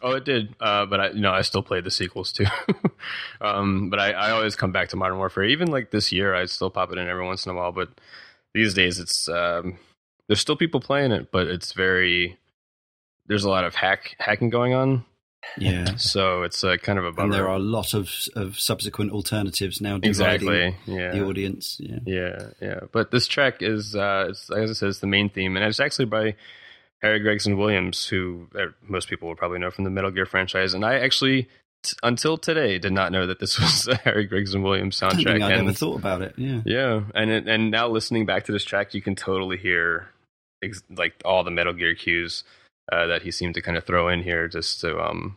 Oh, 0.03 0.13
it 0.13 0.25
did. 0.25 0.55
Uh, 0.61 0.87
but 0.87 1.01
I, 1.01 1.11
you 1.11 1.21
know, 1.21 1.33
I 1.33 1.43
still 1.43 1.63
played 1.63 1.85
the 1.85 1.91
sequels 1.91 2.33
too. 2.33 2.47
um, 3.41 3.91
but 3.91 3.99
I, 3.99 4.13
I, 4.13 4.31
always 4.31 4.57
come 4.57 4.73
back 4.73 4.89
to 4.91 4.97
Modern 4.97 5.19
Warfare. 5.19 5.45
Even 5.45 5.71
like 5.71 5.91
this 5.91 6.11
year, 6.11 6.35
I 6.35 6.47
still 6.47 6.71
pop 6.71 6.91
it 6.93 6.99
in 6.99 7.07
every 7.07 7.25
once 7.25 7.45
in 7.45 7.53
a 7.53 7.55
while. 7.55 7.73
But 7.73 7.91
these 8.55 8.73
days, 8.73 8.99
it's 8.99 9.29
um, 9.29 9.79
there's 10.27 10.41
still 10.41 10.57
people 10.57 10.81
playing 10.81 11.13
it, 11.13 11.31
but 11.31 11.49
it's 11.49 11.73
very 11.73 12.39
there's 13.27 13.45
a 13.45 13.51
lot 13.51 13.65
of 13.65 13.75
hack 13.75 14.17
hacking 14.19 14.49
going 14.49 14.73
on. 14.73 15.05
Yeah. 15.59 15.87
So 15.99 16.43
it's 16.43 16.63
a 16.65 16.79
kind 16.79 16.99
of 16.99 17.05
a 17.05 17.13
bummer. 17.13 17.25
And 17.25 17.33
there 17.33 17.49
are 17.49 17.57
a 17.57 17.61
lot 17.61 17.95
of 17.95 18.11
of 18.35 18.59
subsequent 18.59 19.13
alternatives 19.13 19.81
now 19.81 19.99
exactly. 20.03 20.77
yeah. 20.87 21.13
the 21.13 21.25
audience. 21.25 21.79
Yeah. 21.81 21.99
Yeah, 22.05 22.47
yeah. 22.61 22.81
But 22.93 23.11
this 23.11 23.27
track 23.27 23.63
is, 23.63 23.95
uh, 23.95 24.27
it's, 24.31 24.51
as 24.51 24.71
I 24.71 24.73
said, 24.75 24.89
it's 24.91 25.01
the 25.01 25.07
main 25.07 25.29
theme, 25.29 25.57
and 25.57 25.65
it's 25.65 25.81
actually 25.81 26.07
by 26.07 26.37
Harry 27.03 27.21
Gregson 27.21 27.57
Williams, 27.57 28.07
who 28.07 28.49
uh, 28.55 28.67
most 28.83 29.09
people 29.09 29.29
will 29.29 29.37
probably 29.37 29.59
know 29.59 29.71
from 29.71 29.85
the 29.85 29.91
Metal 29.91 30.11
Gear 30.11 30.27
franchise. 30.27 30.75
And 30.75 30.85
I 30.85 30.99
actually, 30.99 31.49
t- 31.83 31.97
until 32.03 32.37
today, 32.37 32.79
did 32.79 32.93
not 32.93 33.13
know 33.13 33.27
that 33.27 33.41
this 33.41 33.59
was 33.61 33.89
a 33.89 33.97
Harry 33.97 34.27
Gregson 34.27 34.63
Williams 34.63 34.99
soundtrack. 34.99 35.43
I, 35.43 35.47
I 35.47 35.57
never 35.57 35.73
thought 35.73 35.99
about 35.99 36.23
it. 36.23 36.35
Yeah. 36.37 36.61
Yeah, 36.65 37.03
and 37.15 37.31
it, 37.31 37.49
and 37.49 37.71
now 37.71 37.89
listening 37.89 38.27
back 38.27 38.45
to 38.47 38.53
this 38.53 38.65
track, 38.65 38.95
you 38.95 39.03
can 39.03 39.17
totally 39.17 39.57
hear 39.57 40.09
ex- 40.63 40.83
like 40.91 41.15
all 41.25 41.45
the 41.45 41.51
Metal 41.51 41.73
Gear 41.73 41.95
cues 41.95 42.45
uh, 42.91 43.07
that 43.07 43.23
he 43.23 43.31
seemed 43.31 43.55
to 43.55 43.63
kind 43.63 43.77
of 43.77 43.85
throw 43.85 44.09
in 44.09 44.23
here 44.23 44.49
just 44.49 44.81
to, 44.81 45.01
um, 45.01 45.37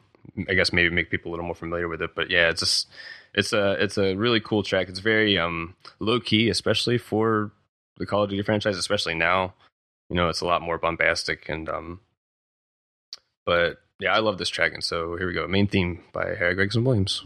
I 0.50 0.54
guess 0.54 0.74
maybe 0.74 0.90
make 0.90 1.10
people 1.10 1.30
a 1.30 1.34
little 1.34 1.46
more 1.46 1.56
familiar 1.56 1.88
with 1.88 2.02
it. 2.02 2.16
But 2.16 2.30
yeah, 2.30 2.50
it's 2.50 2.62
just 2.62 2.90
it's 3.34 3.54
a 3.54 3.72
it's 3.74 3.98
a 3.98 4.16
really 4.16 4.40
cool 4.40 4.64
track. 4.64 4.90
It's 4.90 5.00
very 5.00 5.38
um, 5.38 5.76
low 6.00 6.20
key, 6.20 6.50
especially 6.50 6.98
for 6.98 7.52
the 7.98 8.06
Call 8.06 8.24
of 8.24 8.30
Duty 8.30 8.44
franchise, 8.44 8.78
especially 8.78 9.16
now. 9.16 9.54
You 10.10 10.16
know, 10.16 10.30
it's 10.30 10.42
a 10.42 10.46
lot 10.46 10.62
more 10.62 10.78
bombastic 10.78 11.48
and 11.50 11.70
um, 11.70 12.00
but 13.46 13.78
yeah, 14.00 14.14
I 14.14 14.20
love 14.20 14.38
this 14.38 14.50
track, 14.50 14.74
and 14.74 14.84
so 14.84 15.16
here 15.16 15.28
we 15.28 15.34
go. 15.34 15.48
Main 15.48 15.68
theme 15.68 16.04
by 16.12 16.36
Harry 16.36 16.56
Gregson 16.56 16.84
Williams. 16.84 17.24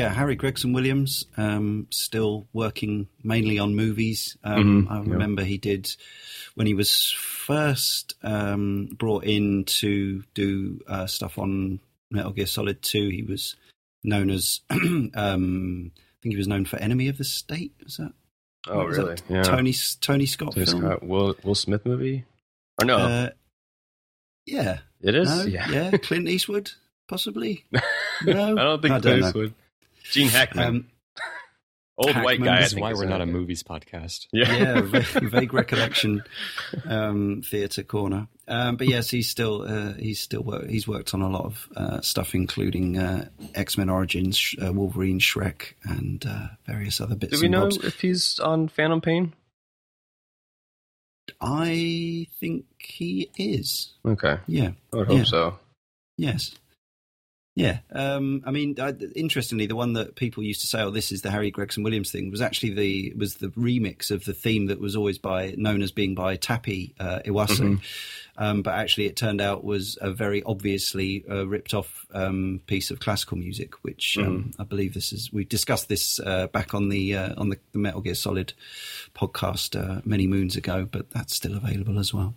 Yeah, 0.00 0.08
Harry 0.12 0.34
Gregson 0.36 0.72
Williams 0.72 1.26
um, 1.36 1.86
still 1.90 2.46
working 2.52 3.08
mainly 3.22 3.58
on 3.58 3.74
movies. 3.74 4.36
Um, 4.44 4.86
Mhm, 4.86 4.90
I 4.90 4.96
yeah. 5.04 5.12
remember 5.12 5.44
he 5.44 5.58
did 5.58 5.94
when 6.54 6.66
he 6.66 6.74
was 6.74 7.10
first 7.12 8.14
um, 8.22 8.88
brought 8.98 9.24
in 9.24 9.64
to 9.64 10.22
do 10.34 10.80
uh, 10.86 11.06
stuff 11.06 11.38
on 11.38 11.80
Metal 12.10 12.32
Gear 12.32 12.46
Solid 12.46 12.82
Two. 12.82 13.08
He 13.08 13.22
was 13.22 13.56
known 14.02 14.30
as 14.30 14.60
um, 14.70 15.92
I 15.94 16.18
think 16.22 16.32
he 16.34 16.36
was 16.36 16.48
known 16.48 16.64
for 16.64 16.76
Enemy 16.78 17.08
of 17.08 17.18
the 17.18 17.24
State. 17.24 17.72
Was 17.84 17.96
that 17.98 18.12
Oh, 18.68 18.84
was 18.84 18.98
really? 18.98 19.14
that 19.14 19.22
Yeah. 19.30 19.42
Tony 19.42 19.74
Tony 20.00 20.26
Scott 20.26 20.52
Tony 20.54 20.66
film? 20.66 20.82
Scott, 20.82 21.02
Will 21.02 21.34
Will 21.44 21.54
Smith 21.54 21.86
movie? 21.86 22.24
Or 22.78 22.84
no? 22.84 22.96
Uh, 22.98 23.30
yeah, 24.46 24.78
it 25.00 25.14
is. 25.14 25.28
no, 25.28 25.44
yeah. 25.44 25.70
yeah, 25.70 25.90
Clint 25.98 26.28
Eastwood, 26.28 26.70
possibly. 27.08 27.64
No, 28.22 28.52
I 28.52 28.62
don't 28.64 28.82
think 28.82 28.92
I 28.92 28.98
don't 28.98 29.20
Clint 29.22 29.34
know. 29.34 29.52
Eastwood. 30.10 30.22
Gene 30.22 30.28
Hackman, 30.28 30.66
Um, 30.66 30.86
old 31.98 32.16
white 32.24 32.42
guy. 32.42 32.56
I 32.56 32.58
This 32.60 32.66
is 32.68 32.72
think 32.74 32.82
why 32.84 32.92
we're 32.94 33.04
not 33.06 33.20
a 33.20 33.26
movies 33.26 33.62
podcast. 33.62 34.26
Yeah, 34.32 34.52
yeah, 34.56 34.80
va- 34.84 35.20
vague 35.28 35.52
recollection, 35.54 36.22
um, 36.86 37.42
theatre 37.42 37.82
corner. 37.82 38.28
Um, 38.48 38.76
but 38.76 38.88
yes, 38.88 39.10
he's 39.10 39.28
still 39.28 39.62
uh, 39.62 39.92
he's 39.94 40.18
still 40.20 40.42
work, 40.42 40.66
he's 40.68 40.88
worked 40.88 41.14
on 41.14 41.22
a 41.22 41.28
lot 41.28 41.44
of 41.44 41.68
uh, 41.76 42.00
stuff, 42.00 42.34
including 42.34 42.98
uh, 42.98 43.28
X 43.54 43.76
Men 43.78 43.88
Origins, 43.90 44.54
uh, 44.64 44.72
Wolverine, 44.72 45.20
Shrek, 45.20 45.74
and 45.84 46.24
uh, 46.26 46.48
various 46.66 47.00
other 47.00 47.14
bits. 47.16 47.34
Do 47.34 47.40
we 47.40 47.46
and 47.46 47.52
know 47.52 47.60
bobs. 47.68 47.84
if 47.84 48.00
he's 48.00 48.38
on 48.40 48.68
Phantom 48.68 49.00
Pain? 49.00 49.34
I 51.40 52.26
think 52.40 52.64
he 52.78 53.30
is. 53.38 53.94
Okay, 54.04 54.38
Yeah. 54.46 54.72
I 54.92 54.96
would 54.96 55.06
hope 55.06 55.18
Yeah. 55.18 55.24
so. 55.24 55.58
Yes. 56.16 56.50
Yeah. 57.56 57.80
Um, 57.90 58.42
I 58.46 58.52
mean, 58.52 58.76
I, 58.80 58.94
interestingly, 59.16 59.66
the 59.66 59.74
one 59.76 59.94
that 59.94 60.14
people 60.14 60.42
used 60.42 60.60
to 60.60 60.66
say, 60.68 60.82
"Oh, 60.82 60.90
this 60.90 61.10
is 61.10 61.22
the 61.22 61.30
Harry 61.30 61.50
Gregson 61.50 61.82
Williams 61.82 62.12
thing," 62.12 62.30
was 62.30 62.40
actually 62.40 62.74
the 62.74 63.12
was 63.16 63.36
the 63.36 63.48
remix 63.48 64.10
of 64.10 64.24
the 64.24 64.32
theme 64.32 64.66
that 64.66 64.80
was 64.80 64.94
always 64.94 65.18
by 65.18 65.54
known 65.56 65.82
as 65.82 65.90
being 65.90 66.14
by 66.14 66.36
Tappy 66.36 66.94
uh, 67.00 67.20
Iwase. 67.26 67.58
Mhm. 67.58 67.80
Um, 68.36 68.62
but 68.62 68.74
actually, 68.74 69.06
it 69.06 69.16
turned 69.16 69.40
out 69.40 69.64
was 69.64 69.98
a 70.00 70.10
very 70.10 70.42
obviously 70.44 71.24
uh, 71.28 71.46
ripped 71.46 71.74
off 71.74 72.06
um, 72.14 72.62
piece 72.66 72.90
of 72.90 73.00
classical 73.00 73.36
music, 73.36 73.74
which 73.82 74.16
um, 74.16 74.52
I 74.58 74.64
believe 74.64 74.94
this 74.94 75.12
is. 75.12 75.32
We 75.32 75.44
discussed 75.44 75.88
this 75.88 76.20
uh, 76.20 76.46
back 76.46 76.72
on 76.72 76.88
the 76.88 77.16
uh, 77.16 77.34
on 77.36 77.50
the, 77.50 77.58
the 77.72 77.78
Metal 77.78 78.00
Gear 78.00 78.14
Solid 78.14 78.54
podcast 79.14 79.76
uh, 79.78 80.00
many 80.04 80.26
moons 80.26 80.56
ago, 80.56 80.88
but 80.90 81.10
that's 81.10 81.34
still 81.34 81.56
available 81.56 81.98
as 81.98 82.14
well. 82.14 82.34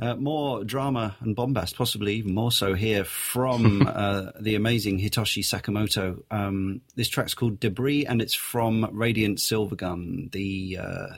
Uh, 0.00 0.14
more 0.16 0.64
drama 0.64 1.14
and 1.20 1.36
bombast, 1.36 1.76
possibly 1.76 2.14
even 2.14 2.34
more 2.34 2.50
so 2.50 2.72
here 2.72 3.04
from 3.04 3.86
uh, 3.86 4.30
the 4.40 4.54
amazing 4.54 4.98
Hitoshi 4.98 5.44
Sakimoto. 5.44 6.22
Um, 6.30 6.80
this 6.96 7.08
track's 7.08 7.34
called 7.34 7.60
Debris, 7.60 8.06
and 8.06 8.22
it's 8.22 8.34
from 8.34 8.88
Radiant 8.92 9.38
Silvergun, 9.38 10.32
the 10.32 10.78
uh, 10.80 11.14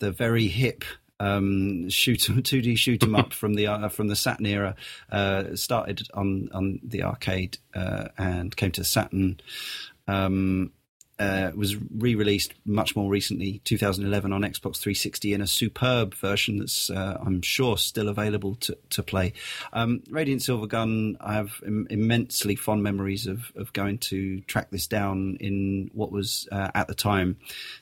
the 0.00 0.10
very 0.10 0.48
hip 0.48 0.84
um, 1.20 1.88
shoot 1.88 2.18
two 2.44 2.62
D 2.62 2.76
shoot 2.76 3.02
'em 3.02 3.14
up 3.14 3.32
from 3.32 3.54
the 3.54 3.66
uh, 3.66 3.88
from 3.88 4.08
the 4.08 4.16
Saturn 4.16 4.46
era. 4.46 4.74
Uh, 5.10 5.54
started 5.54 6.08
on 6.14 6.48
on 6.52 6.80
the 6.82 7.02
arcade 7.04 7.58
uh, 7.74 8.08
and 8.16 8.56
came 8.56 8.72
to 8.72 8.84
Saturn. 8.84 9.40
Um, 10.06 10.72
uh, 11.18 11.50
was 11.54 11.76
re-released 11.76 12.54
much 12.64 12.94
more 12.94 13.10
recently, 13.10 13.60
2011, 13.64 14.32
on 14.32 14.42
Xbox 14.42 14.78
360 14.78 15.34
in 15.34 15.40
a 15.40 15.46
superb 15.46 16.14
version 16.14 16.58
that's, 16.58 16.90
uh, 16.90 17.18
I'm 17.20 17.42
sure, 17.42 17.76
still 17.76 18.08
available 18.08 18.54
to, 18.56 18.78
to 18.90 19.02
play. 19.02 19.32
Um, 19.72 20.02
Radiant 20.10 20.42
Silvergun, 20.42 21.16
I 21.20 21.34
have 21.34 21.60
Im- 21.66 21.86
immensely 21.90 22.54
fond 22.54 22.82
memories 22.82 23.26
of, 23.26 23.52
of 23.56 23.72
going 23.72 23.98
to 23.98 24.40
track 24.42 24.70
this 24.70 24.86
down 24.86 25.36
in 25.40 25.90
what 25.92 26.12
was 26.12 26.48
uh, 26.52 26.70
at 26.74 26.88
the 26.88 26.94
time 26.94 27.36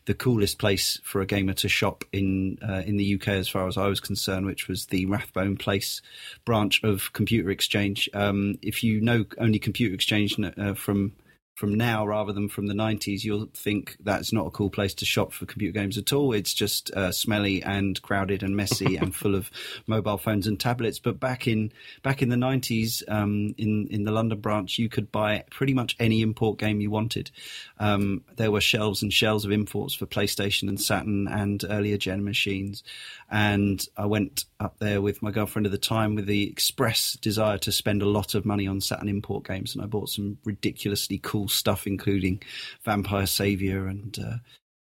the 0.07 0.14
coolest 0.14 0.59
place 0.59 1.01
for 1.05 1.20
a 1.20 1.27
gamer 1.27 1.53
to 1.55 1.68
shop 1.68 2.05
in 2.12 2.59
uh, 2.66 2.83
in 2.87 2.96
the 2.96 3.14
UK, 3.14 3.29
as 3.29 3.49
far 3.49 3.66
as 3.66 3.77
I 3.77 3.87
was 3.87 4.01
concerned, 4.01 4.46
which 4.46 4.68
was 4.68 4.87
the 4.87 5.07
Rathbone 5.07 5.57
Place 5.57 6.01
branch 6.44 6.83
of 6.83 7.12
Computer 7.12 7.51
Exchange. 7.51 8.09
Um, 8.14 8.59
if 8.62 8.83
you 8.83 9.01
know 9.01 9.25
only 9.38 9.59
Computer 9.59 9.94
Exchange 9.94 10.37
uh, 10.40 10.75
from 10.75 11.12
from 11.57 11.73
now 11.73 12.07
rather 12.07 12.35
than 12.35 12.51
from 12.51 12.66
the 12.66 12.75
90s, 12.75 13.25
you'll 13.25 13.49
think 13.55 13.97
that's 14.01 14.31
not 14.31 14.47
a 14.47 14.51
cool 14.51 14.69
place 14.69 14.92
to 14.92 15.07
shop 15.07 15.33
for 15.33 15.47
computer 15.47 15.73
games 15.73 15.97
at 15.97 16.12
all. 16.12 16.35
It's 16.35 16.53
just 16.53 16.90
uh, 16.90 17.11
smelly 17.11 17.62
and 17.62 18.01
crowded 18.03 18.42
and 18.42 18.55
messy 18.55 18.97
and 18.99 19.14
full 19.14 19.35
of 19.35 19.51
mobile 19.87 20.19
phones 20.19 20.47
and 20.47 20.61
tablets. 20.61 20.99
But 20.99 21.19
back 21.19 21.49
in 21.49 21.73
back 22.03 22.21
in 22.21 22.29
the 22.29 22.37
90s, 22.37 23.03
um, 23.09 23.55
in 23.57 23.88
in 23.90 24.05
the 24.05 24.12
London 24.12 24.38
branch, 24.38 24.79
you 24.79 24.90
could 24.90 25.11
buy 25.11 25.45
pretty 25.51 25.73
much 25.73 25.97
any 25.99 26.21
import 26.21 26.59
game 26.59 26.83
you 26.83 26.90
wanted. 26.90 27.31
Um, 27.79 28.23
there 28.37 28.51
were 28.51 28.61
shelves 28.61 29.03
and 29.03 29.11
shelves 29.11 29.47
of 29.47 29.51
imports 29.51 29.95
for 29.95 30.05
PlayStation 30.05 30.69
and 30.69 30.79
Saturn 30.79 31.27
and 31.27 31.64
earlier 31.71 31.97
gen 31.97 32.23
machines. 32.23 32.85
And 33.31 33.85
I 33.97 34.07
went 34.07 34.45
up 34.61 34.79
there 34.79 35.01
with 35.01 35.23
my 35.23 35.31
girlfriend 35.31 35.67
at 35.67 35.73
the 35.73 35.79
time 35.79 36.15
with 36.15 36.27
the 36.27 36.49
express 36.49 37.15
desire 37.15 37.59
to 37.59 37.73
spend 37.73 38.03
a 38.03 38.09
lot 38.09 38.35
of 38.35 38.45
money 38.45 38.67
on 38.67 38.81
Saturn 38.81 39.09
import 39.09 39.47
games, 39.47 39.75
and 39.75 39.83
I 39.83 39.87
bought 39.87 40.11
some 40.11 40.39
ridiculously 40.45 41.19
cool 41.19 41.49
stuff, 41.49 41.87
including 41.87 42.43
Vampire 42.85 43.27
Savior 43.27 43.87
and 43.87 44.19
uh, 44.19 44.37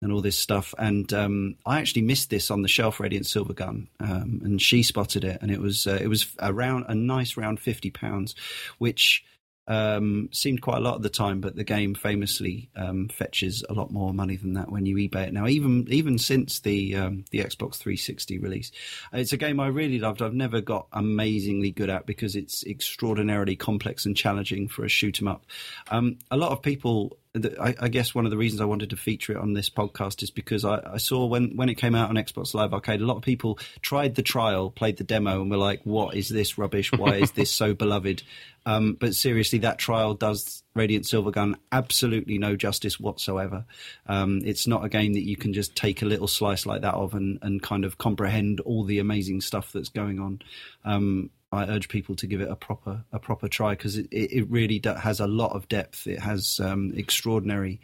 and 0.01 0.13
all 0.13 0.21
this 0.21 0.39
stuff. 0.39 0.73
And 0.77 1.11
um, 1.13 1.55
I 1.65 1.79
actually 1.79 2.03
missed 2.03 2.29
this 2.29 2.49
on 2.49 2.61
the 2.61 2.69
shelf, 2.69 2.99
Radiant 2.99 3.25
Silvergun, 3.25 3.87
um, 3.99 4.41
and 4.43 4.61
she 4.61 4.83
spotted 4.83 5.25
it, 5.25 5.39
and 5.41 5.51
it 5.51 5.59
was 5.59 5.85
uh, 5.87 5.99
it 6.01 6.07
was 6.07 6.27
around 6.39 6.85
a 6.87 6.95
nice 6.95 7.35
round 7.35 7.59
fifty 7.59 7.91
pounds, 7.91 8.35
which 8.77 9.23
um, 9.69 10.29
seemed 10.31 10.61
quite 10.61 10.77
a 10.77 10.81
lot 10.81 10.95
at 10.95 11.01
the 11.03 11.09
time, 11.09 11.39
but 11.39 11.55
the 11.55 11.63
game 11.63 11.93
famously 11.93 12.69
um, 12.75 13.07
fetches 13.07 13.63
a 13.69 13.73
lot 13.73 13.91
more 13.91 14.13
money 14.13 14.35
than 14.35 14.53
that 14.53 14.71
when 14.71 14.87
you 14.87 14.95
eBay 14.95 15.27
it 15.27 15.33
now. 15.33 15.47
Even 15.47 15.85
even 15.89 16.17
since 16.17 16.59
the 16.59 16.95
um, 16.95 17.23
the 17.29 17.39
Xbox 17.39 17.75
360 17.75 18.39
release, 18.39 18.71
it's 19.13 19.31
a 19.31 19.37
game 19.37 19.59
I 19.59 19.67
really 19.67 19.99
loved. 19.99 20.23
I've 20.23 20.33
never 20.33 20.59
got 20.59 20.87
amazingly 20.91 21.71
good 21.71 21.89
at 21.89 22.07
because 22.07 22.35
it's 22.35 22.65
extraordinarily 22.65 23.55
complex 23.55 24.05
and 24.05 24.17
challenging 24.17 24.67
for 24.67 24.83
a 24.83 24.89
shoot 24.89 25.21
'em 25.21 25.27
up. 25.27 25.45
Um, 25.91 26.17
a 26.31 26.37
lot 26.37 26.51
of 26.51 26.61
people. 26.61 27.17
I, 27.35 27.75
I 27.79 27.89
guess 27.89 28.15
one 28.15 28.25
of 28.25 28.31
the 28.31 28.37
reasons 28.37 28.59
I 28.59 28.65
wanted 28.65 28.89
to 28.89 28.97
feature 28.97 29.33
it 29.33 29.37
on 29.37 29.53
this 29.53 29.69
podcast 29.69 30.23
is 30.23 30.31
because 30.31 30.65
I, 30.65 30.81
I 30.93 30.97
saw 30.97 31.27
when, 31.27 31.55
when 31.55 31.69
it 31.69 31.75
came 31.75 31.93
out 31.93 32.09
on 32.09 32.15
Xbox 32.15 32.55
Live 32.55 32.73
Arcade, 32.73 33.01
a 33.01 33.05
lot 33.05 33.17
of 33.17 33.23
people 33.23 33.59
tried 33.83 34.15
the 34.15 34.23
trial, 34.23 34.71
played 34.71 34.97
the 34.97 35.03
demo, 35.03 35.39
and 35.41 35.51
were 35.51 35.57
like, 35.57 35.81
"What 35.83 36.15
is 36.15 36.29
this 36.29 36.57
rubbish? 36.57 36.91
Why 36.91 37.15
is 37.17 37.31
this 37.31 37.51
so 37.51 37.73
beloved?" 37.75 38.23
Um, 38.65 38.97
but 38.99 39.13
seriously, 39.13 39.59
that 39.59 39.77
trial 39.77 40.15
does 40.15 40.63
Radiant 40.73 41.05
Silvergun 41.05 41.55
absolutely 41.71 42.39
no 42.39 42.55
justice 42.55 42.99
whatsoever. 42.99 43.65
Um, 44.07 44.41
it's 44.43 44.65
not 44.65 44.83
a 44.83 44.89
game 44.89 45.13
that 45.13 45.27
you 45.27 45.37
can 45.37 45.53
just 45.53 45.75
take 45.75 46.01
a 46.01 46.05
little 46.05 46.27
slice 46.27 46.65
like 46.65 46.81
that 46.81 46.95
of 46.95 47.13
and, 47.13 47.37
and 47.43 47.61
kind 47.61 47.85
of 47.85 47.99
comprehend 47.99 48.59
all 48.61 48.83
the 48.83 48.99
amazing 48.99 49.41
stuff 49.41 49.71
that's 49.71 49.89
going 49.89 50.19
on. 50.19 50.41
Um, 50.83 51.29
I 51.51 51.65
urge 51.65 51.89
people 51.89 52.15
to 52.15 52.27
give 52.27 52.41
it 52.41 52.49
a 52.49 52.55
proper 52.55 53.03
a 53.11 53.19
proper 53.19 53.47
try 53.47 53.71
because 53.71 53.97
it, 53.97 54.07
it, 54.11 54.49
really 54.49 54.79
has 54.83 55.19
a 55.19 55.27
lot 55.27 55.53
of 55.53 55.67
depth. 55.67 56.05
It 56.05 56.19
has 56.19 56.59
um, 56.59 56.93
extraordinary 56.95 57.81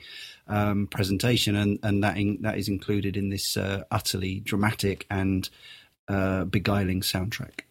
um, 0.47 0.87
presentation, 0.87 1.55
and 1.55 1.79
and 1.81 2.03
that 2.03 2.17
in, 2.17 2.41
that 2.41 2.57
is 2.57 2.67
included 2.67 3.17
in 3.17 3.29
this 3.29 3.57
uh, 3.57 3.83
utterly 3.89 4.39
dramatic 4.39 5.07
and 5.09 5.49
uh, 6.07 6.45
beguiling 6.45 7.01
soundtrack. 7.01 7.61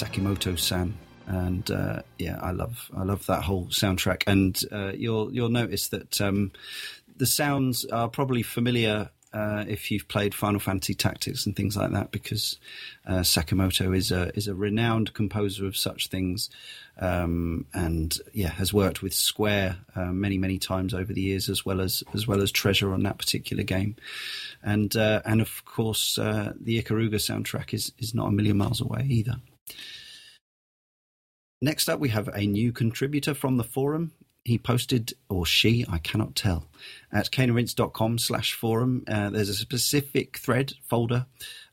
Sakimoto-san, 0.00 0.94
and 1.26 1.70
uh, 1.70 2.02
yeah, 2.18 2.38
I 2.40 2.52
love 2.52 2.90
I 2.96 3.04
love 3.04 3.26
that 3.26 3.42
whole 3.42 3.66
soundtrack. 3.66 4.22
And 4.26 4.58
uh, 4.72 4.92
you'll 4.94 5.32
you'll 5.32 5.50
notice 5.50 5.88
that 5.88 6.20
um, 6.20 6.52
the 7.16 7.26
sounds 7.26 7.84
are 7.84 8.08
probably 8.08 8.42
familiar 8.42 9.10
uh, 9.32 9.64
if 9.68 9.90
you've 9.90 10.08
played 10.08 10.34
Final 10.34 10.58
Fantasy 10.58 10.94
Tactics 10.94 11.46
and 11.46 11.54
things 11.54 11.76
like 11.76 11.92
that, 11.92 12.10
because 12.10 12.58
uh, 13.06 13.20
Sakimoto 13.20 13.94
is 13.96 14.10
a 14.10 14.34
is 14.36 14.48
a 14.48 14.54
renowned 14.54 15.14
composer 15.14 15.66
of 15.66 15.76
such 15.76 16.08
things, 16.08 16.50
um, 16.98 17.66
and 17.72 18.16
yeah, 18.32 18.48
has 18.48 18.72
worked 18.72 19.02
with 19.02 19.14
Square 19.14 19.76
uh, 19.94 20.06
many 20.06 20.36
many 20.36 20.58
times 20.58 20.94
over 20.94 21.12
the 21.12 21.20
years, 21.20 21.48
as 21.48 21.64
well 21.64 21.80
as 21.80 22.02
as 22.12 22.26
well 22.26 22.42
as 22.42 22.50
Treasure 22.50 22.92
on 22.92 23.04
that 23.04 23.18
particular 23.18 23.62
game, 23.62 23.94
and 24.62 24.96
uh, 24.96 25.22
and 25.24 25.40
of 25.40 25.64
course 25.64 26.18
uh, 26.18 26.52
the 26.60 26.82
Ikaruga 26.82 27.16
soundtrack 27.16 27.72
is 27.72 27.92
is 27.98 28.14
not 28.14 28.28
a 28.28 28.32
million 28.32 28.56
miles 28.56 28.80
away 28.80 29.06
either. 29.08 29.36
Next 31.62 31.88
up, 31.88 32.00
we 32.00 32.08
have 32.08 32.28
a 32.28 32.46
new 32.46 32.72
contributor 32.72 33.34
from 33.34 33.56
the 33.56 33.64
forum 33.64 34.12
he 34.44 34.58
posted, 34.58 35.12
or 35.28 35.44
she, 35.44 35.84
I 35.88 35.98
cannot 35.98 36.34
tell, 36.34 36.66
at 37.12 37.30
caneandrinse.com 37.30 38.18
slash 38.18 38.54
forum. 38.54 39.04
Uh, 39.06 39.30
there's 39.30 39.50
a 39.50 39.54
specific 39.54 40.38
thread 40.38 40.72
folder 40.88 41.26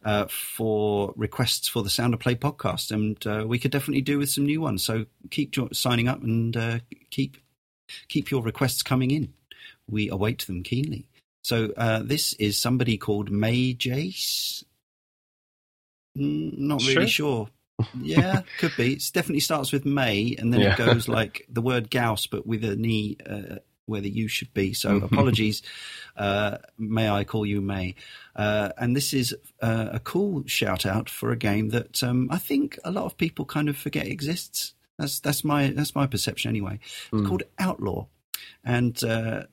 uh, 0.04 0.26
for 0.28 1.14
requests 1.16 1.68
for 1.68 1.82
the 1.82 1.90
Sound 1.90 2.14
of 2.14 2.20
Play 2.20 2.36
podcast, 2.36 2.92
and 2.92 3.26
uh, 3.26 3.48
we 3.48 3.58
could 3.58 3.72
definitely 3.72 4.02
do 4.02 4.20
with 4.20 4.30
some 4.30 4.46
new 4.46 4.60
ones. 4.60 4.84
So 4.84 5.06
keep 5.32 5.52
jo- 5.52 5.70
signing 5.72 6.08
up 6.08 6.22
and 6.22 6.56
uh, 6.56 6.80
keep 7.10 7.38
keep 8.10 8.32
your 8.32 8.44
requests 8.44 8.84
coming 8.84 9.12
in. 9.12 9.34
We 9.90 10.10
await 10.10 10.46
them 10.46 10.64
keenly. 10.64 11.08
So 11.44 11.72
uh, 11.78 12.04
this 12.04 12.34
is 12.34 12.58
somebody 12.58 12.98
called 12.98 13.32
May 13.32 13.74
Jace. 13.74 14.66
Not 16.16 16.82
really 16.82 17.08
sure. 17.08 17.48
sure 17.48 17.50
yeah, 18.00 18.42
could 18.60 18.74
be. 18.78 18.94
It 18.94 19.12
definitely 19.14 19.42
starts 19.42 19.72
with 19.72 19.86
May, 19.86 20.36
and 20.38 20.54
then 20.54 20.62
yeah. 20.62 20.74
it 20.74 20.78
goes 20.78 21.08
like 21.08 21.46
the 21.50 21.62
word 21.62 21.90
Gauss, 21.90 22.28
but 22.28 22.46
with 22.46 22.64
a 22.64 22.76
knee 22.76 23.18
uh, 23.26 23.58
where 23.88 24.02
the 24.02 24.10
U 24.10 24.28
should 24.28 24.54
be. 24.54 24.74
So 24.74 24.98
apologies. 24.98 25.64
Uh, 26.16 26.58
may 26.78 27.10
I 27.10 27.24
call 27.24 27.46
you 27.46 27.62
May? 27.62 27.96
Uh, 28.36 28.70
and 28.78 28.96
this 28.96 29.14
is 29.14 29.36
uh, 29.62 29.90
a 29.92 30.00
cool 30.00 30.44
shout 30.46 30.86
out 30.86 31.10
for 31.10 31.32
a 31.32 31.38
game 31.38 31.70
that 31.70 32.04
um, 32.04 32.28
I 32.32 32.38
think 32.38 32.78
a 32.84 32.92
lot 32.92 33.06
of 33.06 33.18
people 33.18 33.46
kind 33.46 33.70
of 33.70 33.78
forget 33.78 34.08
exists. 34.08 34.74
That's 34.98 35.20
that's 35.20 35.44
my 35.44 35.70
that's 35.70 35.96
my 35.96 36.08
perception 36.08 36.50
anyway. 36.50 36.80
It's 37.14 37.22
mm. 37.22 37.28
called 37.28 37.44
Outlaw, 37.60 38.08
and 38.64 39.02
uh, 39.04 39.44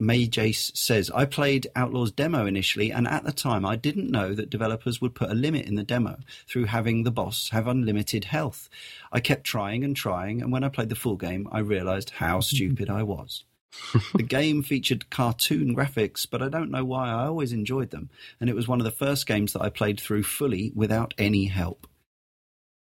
May 0.00 0.26
Jace 0.26 0.74
says, 0.74 1.10
I 1.10 1.26
played 1.26 1.66
Outlaw's 1.76 2.10
demo 2.10 2.46
initially, 2.46 2.90
and 2.90 3.06
at 3.06 3.24
the 3.24 3.32
time 3.32 3.66
I 3.66 3.76
didn't 3.76 4.10
know 4.10 4.34
that 4.34 4.48
developers 4.48 5.00
would 5.00 5.14
put 5.14 5.30
a 5.30 5.34
limit 5.34 5.66
in 5.66 5.74
the 5.74 5.82
demo 5.82 6.16
through 6.48 6.64
having 6.64 7.02
the 7.02 7.10
boss 7.10 7.50
have 7.50 7.66
unlimited 7.66 8.24
health. 8.24 8.70
I 9.12 9.20
kept 9.20 9.44
trying 9.44 9.84
and 9.84 9.94
trying, 9.94 10.40
and 10.40 10.50
when 10.50 10.64
I 10.64 10.70
played 10.70 10.88
the 10.88 10.94
full 10.96 11.16
game, 11.16 11.46
I 11.52 11.58
realized 11.58 12.10
how 12.10 12.38
mm-hmm. 12.38 12.56
stupid 12.56 12.88
I 12.88 13.02
was. 13.02 13.44
the 14.14 14.22
game 14.22 14.62
featured 14.62 15.10
cartoon 15.10 15.76
graphics, 15.76 16.26
but 16.28 16.42
I 16.42 16.48
don't 16.48 16.70
know 16.70 16.84
why 16.84 17.10
I 17.10 17.26
always 17.26 17.52
enjoyed 17.52 17.90
them, 17.90 18.08
and 18.40 18.48
it 18.48 18.56
was 18.56 18.66
one 18.66 18.80
of 18.80 18.84
the 18.84 18.90
first 18.90 19.26
games 19.26 19.52
that 19.52 19.62
I 19.62 19.68
played 19.68 20.00
through 20.00 20.22
fully 20.22 20.72
without 20.74 21.12
any 21.18 21.44
help. 21.44 21.86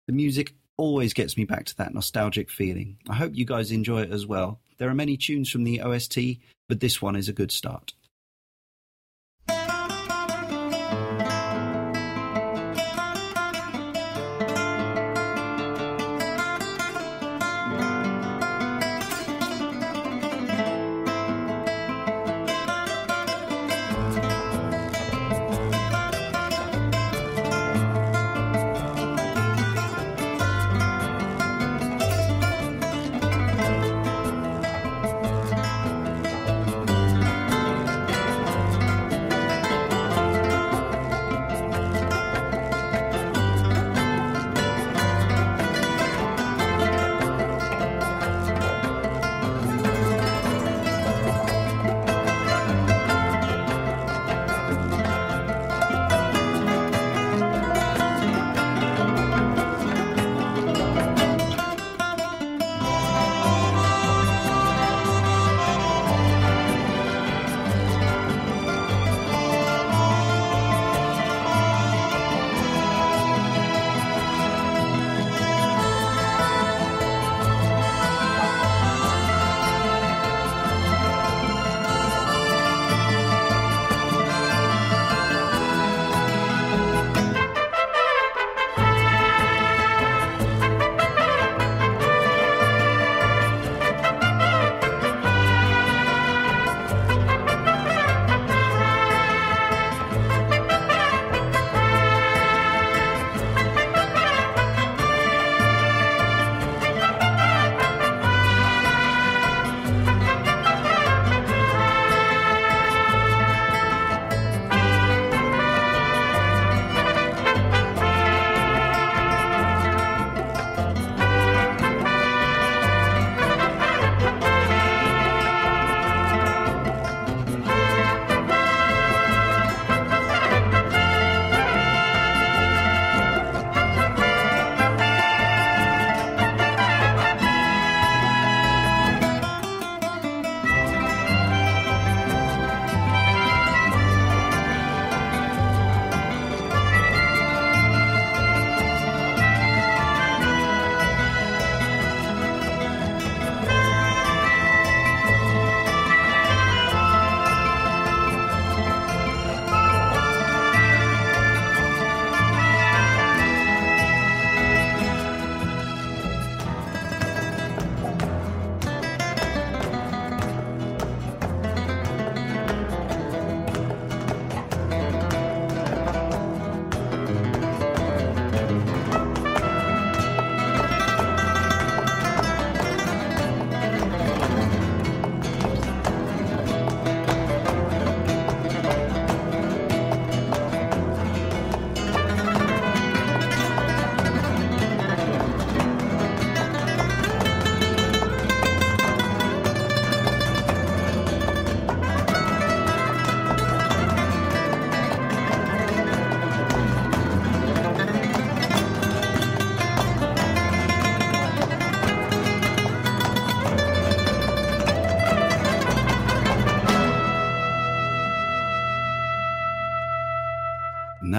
The 0.08 0.12
music 0.12 0.54
always 0.76 1.14
gets 1.14 1.36
me 1.36 1.44
back 1.44 1.64
to 1.66 1.76
that 1.76 1.94
nostalgic 1.94 2.50
feeling. 2.50 2.98
I 3.08 3.14
hope 3.14 3.32
you 3.34 3.44
guys 3.44 3.70
enjoy 3.70 4.02
it 4.02 4.10
as 4.10 4.26
well. 4.26 4.60
There 4.78 4.88
are 4.88 4.94
many 4.94 5.16
tunes 5.16 5.50
from 5.50 5.64
the 5.64 5.80
OST, 5.80 6.18
but 6.68 6.80
this 6.80 7.00
one 7.00 7.16
is 7.16 7.28
a 7.28 7.32
good 7.32 7.52
start. 7.52 7.92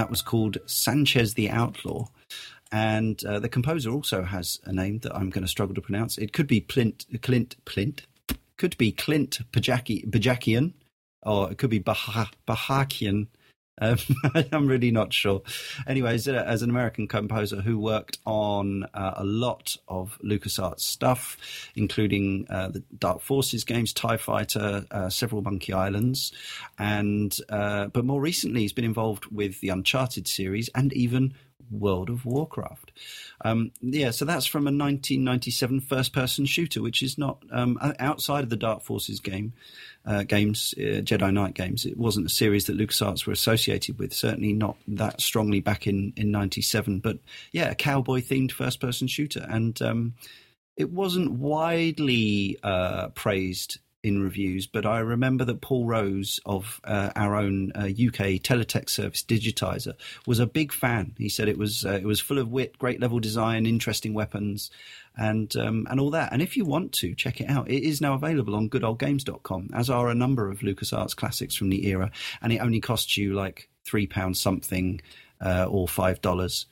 That 0.06 0.10
was 0.10 0.22
called 0.22 0.58
Sanchez 0.66 1.34
the 1.34 1.50
Outlaw. 1.50 2.06
And 2.70 3.24
uh, 3.24 3.40
the 3.40 3.48
composer 3.48 3.90
also 3.90 4.22
has 4.22 4.60
a 4.64 4.72
name 4.72 5.00
that 5.00 5.12
I'm 5.16 5.30
going 5.30 5.42
to 5.42 5.50
struggle 5.50 5.74
to 5.74 5.80
pronounce. 5.80 6.16
It 6.16 6.32
could 6.32 6.46
be 6.46 6.60
Clint, 6.60 7.06
Clint, 7.22 7.56
Clint, 7.64 8.06
could 8.56 8.78
be 8.78 8.92
Clint 8.92 9.40
Bajakian, 9.50 10.74
or 11.22 11.50
it 11.50 11.58
could 11.58 11.70
be 11.70 11.80
Bahakian. 11.80 13.26
Um, 13.80 13.98
I'm 14.52 14.66
really 14.66 14.90
not 14.90 15.12
sure. 15.12 15.42
Anyways, 15.86 16.28
as 16.28 16.62
an 16.62 16.70
American 16.70 17.08
composer 17.08 17.60
who 17.60 17.78
worked 17.78 18.18
on 18.24 18.84
uh, 18.94 19.14
a 19.16 19.24
lot 19.24 19.76
of 19.88 20.18
LucasArts 20.24 20.80
stuff, 20.80 21.36
including 21.74 22.46
uh, 22.48 22.68
the 22.68 22.82
Dark 22.98 23.20
Forces 23.20 23.64
games, 23.64 23.92
TIE 23.92 24.16
Fighter, 24.16 24.86
uh, 24.90 25.10
several 25.10 25.42
Monkey 25.42 25.72
Islands, 25.72 26.32
and 26.78 27.36
uh, 27.48 27.86
but 27.86 28.04
more 28.04 28.20
recently 28.20 28.62
he's 28.62 28.72
been 28.72 28.84
involved 28.84 29.26
with 29.26 29.60
the 29.60 29.68
Uncharted 29.68 30.26
series 30.26 30.68
and 30.74 30.92
even 30.92 31.34
World 31.70 32.10
of 32.10 32.24
Warcraft. 32.24 32.92
Um, 33.44 33.72
yeah, 33.80 34.10
so 34.10 34.24
that's 34.24 34.46
from 34.46 34.62
a 34.62 34.72
1997 34.72 35.80
first-person 35.80 36.46
shooter, 36.46 36.82
which 36.82 37.02
is 37.02 37.18
not 37.18 37.42
um, 37.50 37.78
outside 37.98 38.44
of 38.44 38.50
the 38.50 38.56
Dark 38.56 38.82
Forces 38.82 39.20
game 39.20 39.52
uh, 40.04 40.22
games, 40.22 40.74
uh, 40.78 41.02
Jedi 41.02 41.32
Knight 41.32 41.54
games. 41.54 41.84
It 41.84 41.96
wasn't 41.96 42.26
a 42.26 42.30
series 42.30 42.66
that 42.66 42.78
LucasArts 42.78 43.26
were 43.26 43.32
associated 43.32 43.98
with. 43.98 44.12
Certainly 44.12 44.52
not 44.52 44.76
that 44.88 45.20
strongly 45.20 45.60
back 45.60 45.86
in 45.86 46.12
in 46.16 46.30
'97. 46.30 47.00
But 47.00 47.18
yeah, 47.52 47.70
a 47.70 47.74
cowboy-themed 47.74 48.52
first-person 48.52 49.08
shooter, 49.08 49.46
and 49.48 49.80
um, 49.82 50.14
it 50.76 50.90
wasn't 50.90 51.32
widely 51.32 52.58
uh, 52.62 53.08
praised 53.08 53.78
in 54.06 54.22
reviews, 54.22 54.68
but 54.68 54.86
I 54.86 55.00
remember 55.00 55.44
that 55.44 55.60
Paul 55.60 55.84
Rose 55.84 56.38
of 56.46 56.80
uh, 56.84 57.10
our 57.16 57.34
own 57.34 57.72
uh, 57.74 57.86
UK 57.86 58.38
teletext 58.40 58.90
service 58.90 59.24
Digitiser 59.24 59.94
was 60.26 60.38
a 60.38 60.46
big 60.46 60.72
fan. 60.72 61.16
He 61.18 61.28
said 61.28 61.48
it 61.48 61.58
was 61.58 61.84
uh, 61.84 61.94
it 61.94 62.04
was 62.04 62.20
full 62.20 62.38
of 62.38 62.48
wit, 62.48 62.78
great 62.78 63.00
level 63.00 63.18
design, 63.18 63.66
interesting 63.66 64.14
weapons, 64.14 64.70
and 65.16 65.54
um, 65.56 65.88
and 65.90 65.98
all 65.98 66.10
that. 66.10 66.32
And 66.32 66.40
if 66.40 66.56
you 66.56 66.64
want 66.64 66.92
to 66.92 67.16
check 67.16 67.40
it 67.40 67.50
out, 67.50 67.68
it 67.68 67.82
is 67.82 68.00
now 68.00 68.14
available 68.14 68.54
on 68.54 68.70
goodoldgames.com, 68.70 69.70
as 69.74 69.90
are 69.90 70.08
a 70.08 70.14
number 70.14 70.48
of 70.48 70.60
LucasArts 70.60 71.16
classics 71.16 71.56
from 71.56 71.68
the 71.68 71.88
era, 71.88 72.12
and 72.40 72.52
it 72.52 72.58
only 72.58 72.80
costs 72.80 73.16
you 73.16 73.34
like 73.34 73.68
three 73.84 74.06
pounds 74.06 74.40
something 74.40 75.00
uh, 75.40 75.66
or 75.68 75.88
five 75.88 76.22
dollars. 76.22 76.66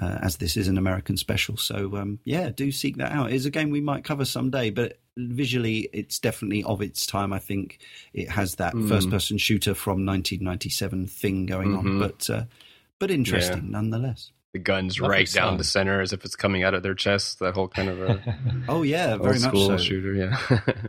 Uh, 0.00 0.16
as 0.22 0.36
this 0.36 0.56
is 0.56 0.68
an 0.68 0.78
American 0.78 1.16
special. 1.16 1.56
So 1.56 1.96
um, 1.96 2.20
yeah, 2.22 2.50
do 2.50 2.70
seek 2.70 2.98
that 2.98 3.10
out. 3.10 3.32
It's 3.32 3.46
a 3.46 3.50
game 3.50 3.70
we 3.70 3.80
might 3.80 4.04
cover 4.04 4.24
someday, 4.24 4.70
but 4.70 4.96
visually 5.18 5.88
it's 5.92 6.18
definitely 6.18 6.62
of 6.64 6.80
its 6.80 7.06
time. 7.06 7.32
I 7.32 7.38
think 7.38 7.78
it 8.12 8.30
has 8.30 8.56
that 8.56 8.74
mm. 8.74 8.88
first-person 8.88 9.38
shooter 9.38 9.74
from 9.74 10.06
1997 10.06 11.06
thing 11.06 11.46
going 11.46 11.70
mm-hmm. 11.70 11.88
on, 11.88 11.98
but 11.98 12.30
uh, 12.30 12.44
but 12.98 13.10
interesting 13.10 13.64
yeah. 13.64 13.70
nonetheless. 13.70 14.32
The 14.52 14.58
guns 14.58 14.98
Lovely 14.98 15.18
right 15.18 15.30
down 15.30 15.58
the 15.58 15.64
center 15.64 16.00
as 16.00 16.12
if 16.14 16.24
it's 16.24 16.34
coming 16.34 16.62
out 16.62 16.72
of 16.72 16.82
their 16.82 16.94
chest. 16.94 17.40
That 17.40 17.54
whole 17.54 17.68
kind 17.68 17.90
of 17.90 18.00
a 18.00 18.38
oh 18.68 18.82
yeah, 18.82 19.16
very 19.16 19.38
much 19.40 19.54
so. 19.54 19.76
shooter. 19.76 20.14
Yeah, 20.14 20.38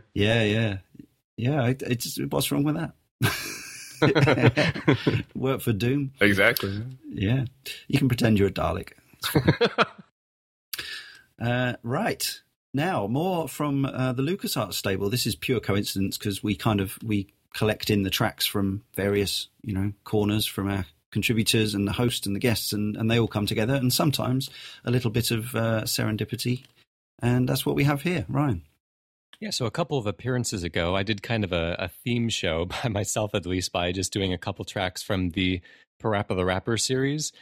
yeah, 0.14 0.42
yeah, 0.42 0.78
yeah. 1.36 1.66
It, 1.66 1.82
it's 1.82 2.18
what's 2.30 2.50
wrong 2.50 2.64
with 2.64 2.76
that? 2.76 2.94
Work 5.34 5.60
for 5.60 5.74
Doom. 5.74 6.12
Exactly. 6.22 6.82
Yeah, 7.10 7.44
you 7.86 7.98
can 7.98 8.08
pretend 8.08 8.38
you're 8.38 8.48
a 8.48 8.52
Dalek. 8.52 8.92
uh, 11.38 11.74
right. 11.82 12.40
Now, 12.72 13.06
more 13.06 13.48
from 13.48 13.84
uh, 13.84 14.12
the 14.12 14.22
LucasArts 14.22 14.74
stable. 14.74 15.10
This 15.10 15.26
is 15.26 15.34
pure 15.34 15.60
coincidence 15.60 16.16
because 16.16 16.42
we 16.42 16.54
kind 16.54 16.80
of 16.80 16.98
we 17.02 17.28
collect 17.52 17.90
in 17.90 18.04
the 18.04 18.10
tracks 18.10 18.46
from 18.46 18.84
various 18.94 19.48
you 19.62 19.74
know 19.74 19.92
corners 20.04 20.46
from 20.46 20.70
our 20.70 20.86
contributors 21.10 21.74
and 21.74 21.88
the 21.88 21.92
host 21.92 22.26
and 22.26 22.36
the 22.36 22.40
guests, 22.40 22.72
and, 22.72 22.96
and 22.96 23.10
they 23.10 23.18
all 23.18 23.26
come 23.26 23.46
together. 23.46 23.74
And 23.74 23.92
sometimes 23.92 24.50
a 24.84 24.90
little 24.90 25.10
bit 25.10 25.32
of 25.32 25.54
uh, 25.56 25.82
serendipity, 25.82 26.62
and 27.20 27.48
that's 27.48 27.66
what 27.66 27.74
we 27.74 27.84
have 27.84 28.02
here, 28.02 28.24
Ryan. 28.28 28.62
Yeah, 29.40 29.50
so 29.50 29.64
a 29.64 29.70
couple 29.70 29.96
of 29.96 30.06
appearances 30.06 30.62
ago, 30.62 30.94
I 30.94 31.02
did 31.02 31.22
kind 31.22 31.44
of 31.44 31.52
a, 31.52 31.74
a 31.78 31.88
theme 31.88 32.28
show 32.28 32.66
by 32.82 32.88
myself, 32.88 33.34
at 33.34 33.46
least, 33.46 33.72
by 33.72 33.90
just 33.90 34.12
doing 34.12 34.32
a 34.32 34.38
couple 34.38 34.64
tracks 34.64 35.02
from 35.02 35.30
the 35.30 35.60
Parappa 36.00 36.36
the 36.36 36.44
Rapper 36.44 36.76
series. 36.76 37.32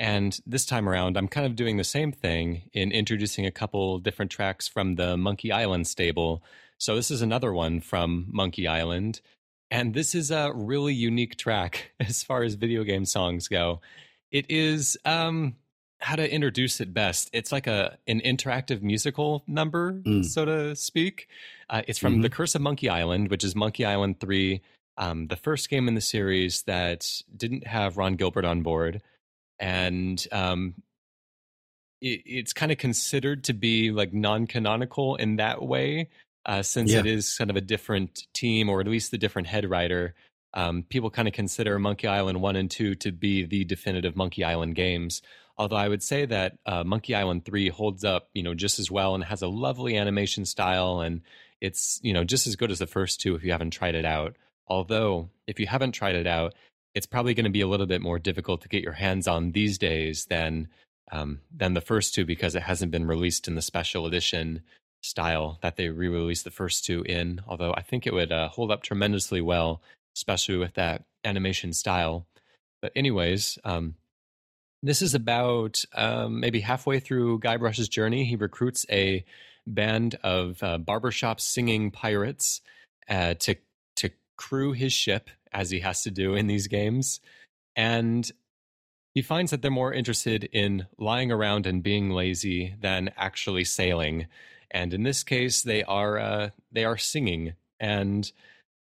And 0.00 0.40
this 0.46 0.64
time 0.64 0.88
around, 0.88 1.18
I'm 1.18 1.28
kind 1.28 1.46
of 1.46 1.54
doing 1.54 1.76
the 1.76 1.84
same 1.84 2.10
thing 2.10 2.62
in 2.72 2.90
introducing 2.90 3.44
a 3.44 3.50
couple 3.50 3.98
different 3.98 4.30
tracks 4.30 4.66
from 4.66 4.94
the 4.94 5.18
Monkey 5.18 5.52
Island 5.52 5.86
stable. 5.86 6.42
So 6.78 6.96
this 6.96 7.10
is 7.10 7.20
another 7.20 7.52
one 7.52 7.80
from 7.80 8.26
Monkey 8.32 8.66
Island. 8.66 9.20
And 9.70 9.92
this 9.92 10.14
is 10.14 10.30
a 10.30 10.52
really 10.54 10.94
unique 10.94 11.36
track 11.36 11.92
as 12.00 12.24
far 12.24 12.42
as 12.42 12.54
video 12.54 12.82
game 12.82 13.04
songs 13.04 13.46
go. 13.46 13.82
It 14.32 14.46
is 14.48 14.96
um 15.04 15.56
how 16.00 16.16
to 16.16 16.32
introduce 16.34 16.80
it 16.80 16.94
best. 16.94 17.28
It's 17.34 17.52
like 17.52 17.66
a 17.66 17.98
an 18.06 18.22
interactive 18.22 18.80
musical 18.80 19.44
number, 19.46 19.92
mm. 19.92 20.24
so 20.24 20.46
to 20.46 20.74
speak. 20.76 21.28
Uh, 21.68 21.82
it's 21.86 21.98
from 21.98 22.14
mm-hmm. 22.14 22.22
The 22.22 22.30
Curse 22.30 22.54
of 22.54 22.62
Monkey 22.62 22.88
Island, 22.88 23.30
which 23.30 23.44
is 23.44 23.54
Monkey 23.54 23.84
Island 23.84 24.18
3, 24.18 24.62
um, 24.96 25.26
the 25.26 25.36
first 25.36 25.68
game 25.68 25.88
in 25.88 25.94
the 25.94 26.00
series 26.00 26.62
that 26.62 27.20
didn't 27.36 27.66
have 27.66 27.98
Ron 27.98 28.14
Gilbert 28.14 28.46
on 28.46 28.62
board 28.62 29.02
and 29.60 30.26
um, 30.32 30.74
it, 32.00 32.22
it's 32.24 32.52
kind 32.52 32.72
of 32.72 32.78
considered 32.78 33.44
to 33.44 33.52
be 33.52 33.92
like 33.92 34.12
non-canonical 34.12 35.16
in 35.16 35.36
that 35.36 35.62
way, 35.62 36.08
uh, 36.46 36.62
since 36.62 36.90
yeah. 36.90 37.00
it 37.00 37.06
is 37.06 37.36
kind 37.36 37.50
of 37.50 37.56
a 37.56 37.60
different 37.60 38.26
team, 38.32 38.68
or 38.68 38.80
at 38.80 38.88
least 38.88 39.10
the 39.10 39.18
different 39.18 39.48
head 39.48 39.68
writer. 39.68 40.14
Um, 40.52 40.82
people 40.82 41.10
kind 41.10 41.28
of 41.28 41.34
consider 41.34 41.78
Monkey 41.78 42.08
Island 42.08 42.40
one 42.40 42.56
and 42.56 42.70
two 42.70 42.96
to 42.96 43.12
be 43.12 43.44
the 43.44 43.64
definitive 43.64 44.16
Monkey 44.16 44.42
Island 44.42 44.74
games. 44.74 45.22
Although 45.56 45.76
I 45.76 45.88
would 45.88 46.02
say 46.02 46.24
that 46.24 46.56
uh, 46.64 46.82
Monkey 46.84 47.14
Island 47.14 47.44
three 47.44 47.68
holds 47.68 48.02
up, 48.02 48.30
you 48.32 48.42
know, 48.42 48.54
just 48.54 48.78
as 48.78 48.90
well 48.90 49.14
and 49.14 49.22
has 49.22 49.42
a 49.42 49.46
lovely 49.46 49.96
animation 49.96 50.46
style, 50.46 51.00
and 51.00 51.20
it's 51.60 52.00
you 52.02 52.14
know 52.14 52.24
just 52.24 52.46
as 52.46 52.56
good 52.56 52.70
as 52.70 52.78
the 52.78 52.86
first 52.86 53.20
two 53.20 53.34
if 53.34 53.44
you 53.44 53.52
haven't 53.52 53.70
tried 53.70 53.94
it 53.94 54.06
out. 54.06 54.36
Although 54.66 55.28
if 55.46 55.60
you 55.60 55.66
haven't 55.66 55.92
tried 55.92 56.14
it 56.14 56.26
out, 56.26 56.54
it's 56.94 57.06
probably 57.06 57.34
going 57.34 57.44
to 57.44 57.50
be 57.50 57.60
a 57.60 57.68
little 57.68 57.86
bit 57.86 58.02
more 58.02 58.18
difficult 58.18 58.62
to 58.62 58.68
get 58.68 58.82
your 58.82 58.92
hands 58.92 59.28
on 59.28 59.52
these 59.52 59.78
days 59.78 60.26
than 60.26 60.68
um, 61.12 61.40
than 61.54 61.74
the 61.74 61.80
first 61.80 62.14
two 62.14 62.24
because 62.24 62.54
it 62.54 62.62
hasn't 62.62 62.92
been 62.92 63.06
released 63.06 63.48
in 63.48 63.56
the 63.56 63.62
special 63.62 64.06
edition 64.06 64.62
style 65.02 65.58
that 65.62 65.76
they 65.76 65.88
re-released 65.88 66.44
the 66.44 66.50
first 66.50 66.84
two 66.84 67.02
in. 67.02 67.40
Although 67.48 67.74
I 67.74 67.82
think 67.82 68.06
it 68.06 68.12
would 68.12 68.30
uh, 68.30 68.48
hold 68.48 68.70
up 68.70 68.82
tremendously 68.82 69.40
well, 69.40 69.82
especially 70.16 70.56
with 70.56 70.74
that 70.74 71.04
animation 71.24 71.72
style. 71.72 72.26
But 72.80 72.92
anyways, 72.94 73.58
um, 73.64 73.96
this 74.82 75.02
is 75.02 75.14
about 75.14 75.84
um, 75.94 76.40
maybe 76.40 76.60
halfway 76.60 77.00
through 77.00 77.40
Guybrush's 77.40 77.88
journey. 77.88 78.24
He 78.24 78.36
recruits 78.36 78.86
a 78.90 79.24
band 79.66 80.16
of 80.22 80.62
uh, 80.62 80.78
barbershop 80.78 81.40
singing 81.40 81.90
pirates 81.90 82.60
uh, 83.08 83.34
to 83.34 83.56
to 83.96 84.10
crew 84.36 84.72
his 84.72 84.92
ship 84.92 85.28
as 85.52 85.70
he 85.70 85.80
has 85.80 86.02
to 86.02 86.10
do 86.10 86.34
in 86.34 86.46
these 86.46 86.68
games. 86.68 87.20
And 87.76 88.30
he 89.14 89.22
finds 89.22 89.50
that 89.50 89.62
they're 89.62 89.70
more 89.70 89.92
interested 89.92 90.44
in 90.44 90.86
lying 90.98 91.32
around 91.32 91.66
and 91.66 91.82
being 91.82 92.10
lazy 92.10 92.74
than 92.80 93.10
actually 93.16 93.64
sailing. 93.64 94.26
And 94.70 94.94
in 94.94 95.02
this 95.02 95.24
case, 95.24 95.62
they 95.62 95.82
are 95.82 96.18
uh, 96.18 96.50
they 96.70 96.84
are 96.84 96.96
singing, 96.96 97.54
and 97.80 98.30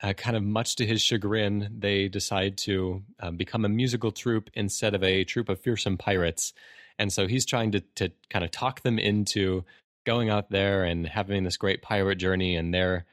uh, 0.02 0.14
kind 0.14 0.36
of 0.36 0.42
much 0.42 0.76
to 0.76 0.86
his 0.86 1.02
chagrin, 1.02 1.68
they 1.78 2.08
decide 2.08 2.56
to 2.58 3.02
uh, 3.20 3.30
become 3.30 3.64
a 3.64 3.68
musical 3.68 4.10
troupe 4.10 4.50
instead 4.54 4.94
of 4.94 5.02
a 5.02 5.24
troupe 5.24 5.48
of 5.50 5.60
fearsome 5.60 5.98
pirates. 5.98 6.54
And 6.98 7.12
so 7.12 7.26
he's 7.26 7.44
trying 7.44 7.72
to 7.72 7.80
to 7.96 8.10
kind 8.30 8.44
of 8.44 8.50
talk 8.50 8.80
them 8.80 8.98
into 8.98 9.64
going 10.06 10.30
out 10.30 10.50
there 10.50 10.84
and 10.84 11.06
having 11.06 11.44
this 11.44 11.58
great 11.58 11.82
pirate 11.82 12.16
journey, 12.16 12.56
and 12.56 12.72
they're 12.72 13.04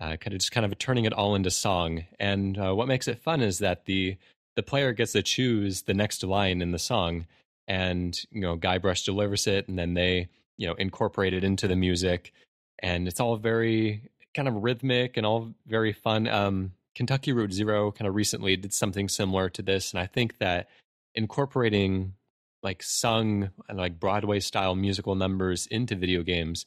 uh, 0.00 0.16
kind 0.16 0.32
of 0.32 0.40
just 0.40 0.52
kind 0.52 0.64
of 0.64 0.78
turning 0.78 1.04
it 1.04 1.12
all 1.12 1.34
into 1.34 1.50
song. 1.50 2.04
And 2.18 2.58
uh, 2.58 2.74
what 2.74 2.88
makes 2.88 3.08
it 3.08 3.18
fun 3.18 3.40
is 3.42 3.58
that 3.58 3.84
the 3.84 4.16
the 4.56 4.62
player 4.62 4.92
gets 4.92 5.12
to 5.12 5.22
choose 5.22 5.82
the 5.82 5.94
next 5.94 6.24
line 6.24 6.60
in 6.60 6.72
the 6.72 6.78
song, 6.78 7.26
and 7.68 8.18
you 8.30 8.40
know 8.40 8.56
Guybrush 8.56 9.04
delivers 9.04 9.46
it, 9.46 9.68
and 9.68 9.78
then 9.78 9.94
they 9.94 10.28
you 10.56 10.66
know 10.66 10.74
incorporate 10.74 11.34
it 11.34 11.44
into 11.44 11.68
the 11.68 11.76
music, 11.76 12.32
and 12.80 13.06
it's 13.06 13.20
all 13.20 13.36
very 13.36 14.02
kind 14.34 14.48
of 14.48 14.62
rhythmic 14.62 15.16
and 15.16 15.26
all 15.26 15.54
very 15.66 15.92
fun. 15.92 16.28
Um, 16.28 16.72
Kentucky 16.94 17.32
Route 17.32 17.52
Zero 17.52 17.92
kind 17.92 18.08
of 18.08 18.14
recently 18.14 18.56
did 18.56 18.72
something 18.72 19.08
similar 19.08 19.48
to 19.50 19.62
this, 19.62 19.92
and 19.92 20.00
I 20.00 20.06
think 20.06 20.38
that 20.38 20.68
incorporating 21.14 22.14
like 22.62 22.82
sung 22.82 23.50
and 23.68 23.78
like 23.78 23.98
Broadway 23.98 24.40
style 24.40 24.74
musical 24.74 25.14
numbers 25.14 25.66
into 25.66 25.94
video 25.94 26.22
games 26.22 26.66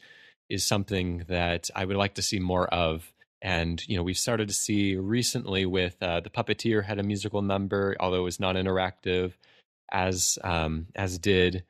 is 0.50 0.66
something 0.66 1.24
that 1.28 1.70
I 1.76 1.86
would 1.86 1.98
like 1.98 2.16
to 2.16 2.22
see 2.22 2.40
more 2.40 2.68
of. 2.68 3.13
And 3.44 3.86
you 3.90 3.98
know, 3.98 4.04
we've 4.04 4.18
started 4.18 4.48
to 4.48 4.54
see 4.54 4.96
recently 4.96 5.66
with 5.66 6.02
uh, 6.02 6.22
the 6.22 6.30
Puppeteer 6.30 6.86
had 6.86 6.98
a 6.98 7.04
musical 7.04 7.42
number, 7.42 7.96
although 8.00 8.22
it 8.22 8.24
was 8.24 8.40
not 8.40 8.56
interactive, 8.56 9.34
as 9.92 10.40
um, 10.44 10.88
as 10.96 11.20
did 11.20 11.66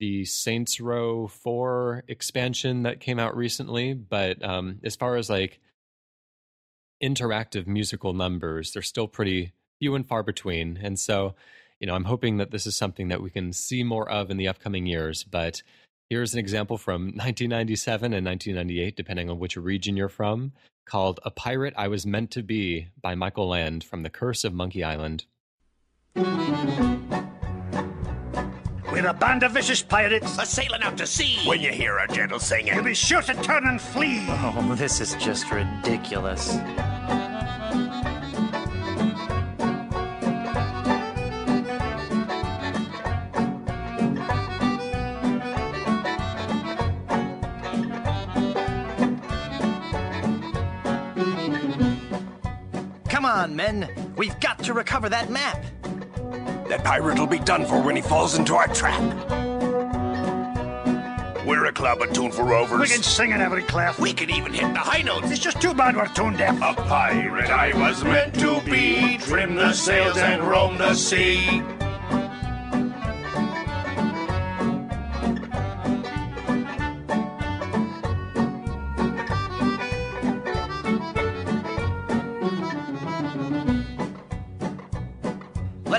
the 0.00 0.24
Saints 0.24 0.80
Row 0.80 1.28
Four 1.28 2.04
expansion 2.08 2.84
that 2.84 3.00
came 3.00 3.18
out 3.18 3.36
recently. 3.36 3.92
But 3.92 4.42
um, 4.42 4.80
as 4.82 4.96
far 4.96 5.16
as 5.16 5.28
like 5.28 5.60
interactive 7.02 7.66
musical 7.66 8.14
numbers, 8.14 8.72
they're 8.72 8.82
still 8.82 9.06
pretty 9.06 9.52
few 9.80 9.94
and 9.94 10.06
far 10.06 10.22
between. 10.22 10.78
And 10.82 10.98
so 10.98 11.34
you 11.80 11.86
know, 11.86 11.94
I'm 11.94 12.04
hoping 12.04 12.38
that 12.38 12.50
this 12.50 12.66
is 12.66 12.76
something 12.76 13.08
that 13.08 13.20
we 13.20 13.28
can 13.28 13.52
see 13.52 13.82
more 13.82 14.08
of 14.08 14.30
in 14.30 14.38
the 14.38 14.48
upcoming 14.48 14.86
years. 14.86 15.22
But 15.22 15.62
here's 16.14 16.32
an 16.32 16.38
example 16.38 16.78
from 16.78 17.06
1997 17.06 18.12
and 18.12 18.24
1998, 18.24 18.94
depending 18.94 19.28
on 19.28 19.40
which 19.40 19.56
region 19.56 19.96
you're 19.96 20.08
from, 20.08 20.52
called 20.86 21.18
A 21.24 21.30
Pirate 21.32 21.74
I 21.76 21.88
Was 21.88 22.06
Meant 22.06 22.30
to 22.30 22.42
Be 22.44 22.86
by 23.02 23.16
Michael 23.16 23.48
Land 23.48 23.82
from 23.82 24.04
The 24.04 24.10
Curse 24.10 24.44
of 24.44 24.54
Monkey 24.54 24.84
Island. 24.84 25.24
We're 26.14 26.22
a 29.08 29.12
band 29.12 29.42
of 29.42 29.50
vicious 29.50 29.82
pirates. 29.82 30.38
A 30.38 30.46
sailing 30.46 30.82
out 30.82 30.96
to 30.98 31.06
sea. 31.08 31.36
When 31.48 31.60
you 31.60 31.72
hear 31.72 31.98
a 31.98 32.06
gentle 32.06 32.38
singing, 32.38 32.74
You'll 32.74 32.84
be 32.84 32.94
sure 32.94 33.22
to 33.22 33.34
turn 33.42 33.66
and 33.66 33.80
flee. 33.80 34.24
Oh, 34.28 34.76
this 34.76 35.00
is 35.00 35.16
just 35.16 35.50
ridiculous. 35.50 36.56
On, 53.44 53.54
men. 53.54 53.88
We've 54.16 54.38
got 54.40 54.58
to 54.64 54.72
recover 54.72 55.08
that 55.10 55.30
map. 55.30 55.62
that 56.68 56.82
pirate 56.82 57.18
will 57.18 57.26
be 57.26 57.38
done 57.38 57.66
for 57.66 57.80
when 57.80 57.94
he 57.94 58.00
falls 58.02 58.38
into 58.38 58.54
our 58.54 58.68
trap. 58.68 59.02
We're 61.46 61.66
a 61.66 61.72
club 61.72 62.00
attuned 62.00 62.32
for 62.32 62.42
rovers. 62.42 62.80
We 62.80 62.88
can 62.88 63.02
sing 63.02 63.32
in 63.32 63.42
every 63.42 63.62
clef. 63.62 63.98
We 63.98 64.14
can 64.14 64.30
even 64.30 64.54
hit 64.54 64.72
the 64.72 64.80
high 64.80 65.02
notes. 65.02 65.30
It's 65.30 65.40
just 65.40 65.60
too 65.60 65.74
bad 65.74 65.94
we're 65.94 66.06
tone 66.08 66.38
deaf. 66.38 66.56
A 66.56 66.72
pirate 66.74 67.50
I 67.50 67.78
was 67.78 68.02
meant 68.02 68.34
to 68.36 68.62
be, 68.62 69.18
trim 69.18 69.54
the 69.54 69.74
sails 69.74 70.16
and 70.16 70.42
roam 70.42 70.78
the 70.78 70.94
sea. 70.94 71.62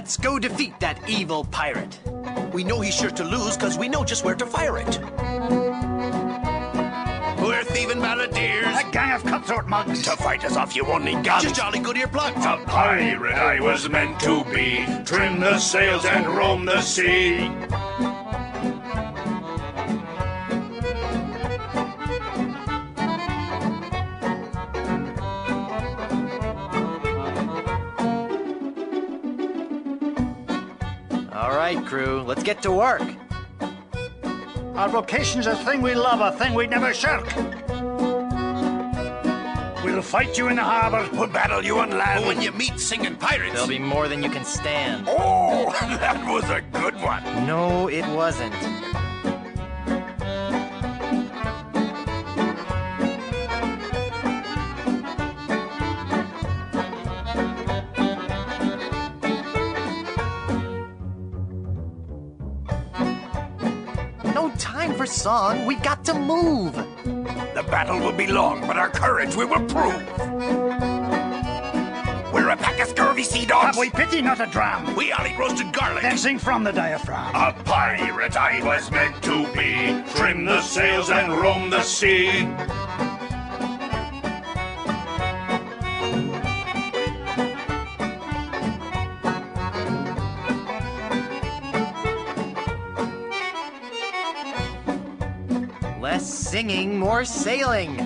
Let's 0.06 0.18
go 0.18 0.38
defeat 0.38 0.80
that 0.82 1.10
evil 1.10 1.46
pirate. 1.46 2.00
We 2.54 2.64
know 2.64 2.80
he's 2.80 2.94
sure 2.94 3.10
to 3.10 3.24
lose 3.24 3.58
because 3.58 3.76
we 3.76 3.90
know 3.90 4.04
just 4.04 4.24
where 4.24 4.36
to 4.36 4.46
fire 4.46 4.78
it. 4.78 5.00
We're 7.42 7.64
thieving 7.64 7.98
balladeers. 7.98 8.88
A 8.88 8.92
gang 8.92 9.14
of 9.14 9.24
cutthroat 9.24 9.66
mugs. 9.66 10.04
To 10.04 10.12
fight 10.12 10.46
us 10.46 10.58
off, 10.58 10.76
you 10.76 10.86
won't 10.86 11.06
need 11.06 11.24
guns. 11.24 11.42
Just 11.42 11.56
jolly 11.56 11.80
good 11.80 11.96
earplugs. 11.96 12.46
A 12.46 12.64
pirate 12.66 13.34
I 13.34 13.60
was 13.60 13.90
meant 13.90 14.20
to 14.20 14.44
be, 14.54 14.86
trim 15.06 15.40
the 15.40 15.58
sails 15.58 16.06
and 16.06 16.28
roam 16.28 16.66
the 16.66 16.82
sea. 16.82 17.50
Get 32.46 32.62
to 32.62 32.72
work. 32.72 33.02
Our 34.76 34.88
vocation's 34.88 35.48
a 35.48 35.56
thing 35.56 35.82
we 35.82 35.96
love, 35.96 36.22
a 36.22 36.38
thing 36.38 36.54
we'd 36.54 36.70
never 36.70 36.94
shirk. 36.94 37.26
We'll 39.84 40.02
fight 40.04 40.38
you 40.38 40.50
in 40.50 40.58
the 40.58 40.64
harbor. 40.64 41.10
We'll 41.14 41.28
battle 41.28 41.64
you 41.64 41.80
on 41.80 41.90
land. 41.92 42.20
Oh, 42.20 42.22
but 42.22 42.28
when 42.28 42.42
you 42.42 42.52
meet 42.52 42.80
singing 42.80 43.16
pirates, 43.16 43.54
There'll 43.54 43.68
be 43.68 43.80
more 43.80 44.08
than 44.08 44.22
you 44.22 44.30
can 44.30 44.46
stand. 44.46 45.06
Oh, 45.08 45.72
that 45.82 46.24
was 46.32 46.44
a 46.50 46.62
good 46.72 46.96
one. 47.02 47.24
No, 47.48 47.88
it 47.88 48.06
wasn't. 48.10 48.54
Time 65.24 65.58
for 65.58 65.60
song. 65.60 65.66
We 65.66 65.76
got 65.76 66.04
to 66.06 66.14
move. 66.14 66.74
The 66.74 67.64
battle 67.70 68.00
will 68.00 68.14
be 68.14 68.28
long, 68.28 68.62
but 68.68 68.78
our 68.78 68.90
courage 68.90 69.36
we 69.36 69.46
will 69.46 69.66
prove. 69.66 70.02
We're 72.34 72.50
a 72.50 72.58
pack 72.58 72.80
of 72.80 72.90
scurvy 72.90 73.24
sea 73.24 73.46
dogs. 73.46 73.66
Have 73.66 73.78
we 73.78 73.90
pity, 73.90 74.22
not 74.22 74.42
a 74.42 74.46
dram? 74.46 74.96
We 74.96 75.12
all 75.12 75.26
eat 75.26 75.38
roasted 75.38 75.72
garlic. 75.72 76.04
Then 76.04 76.18
sing 76.18 76.40
from 76.40 76.64
the 76.64 76.72
diaphragm. 76.72 77.34
A 77.36 77.54
pirate 77.64 78.36
I 78.36 78.64
was 78.64 78.92
meant 78.92 79.22
to 79.24 79.46
be, 79.54 80.04
trim 80.16 80.46
the 80.46 80.62
sails 80.62 81.10
and 81.10 81.32
roam 81.34 81.70
the 81.70 81.82
sea. 81.82 82.48
Singing, 96.56 96.98
more 96.98 97.26
sailing. 97.26 97.98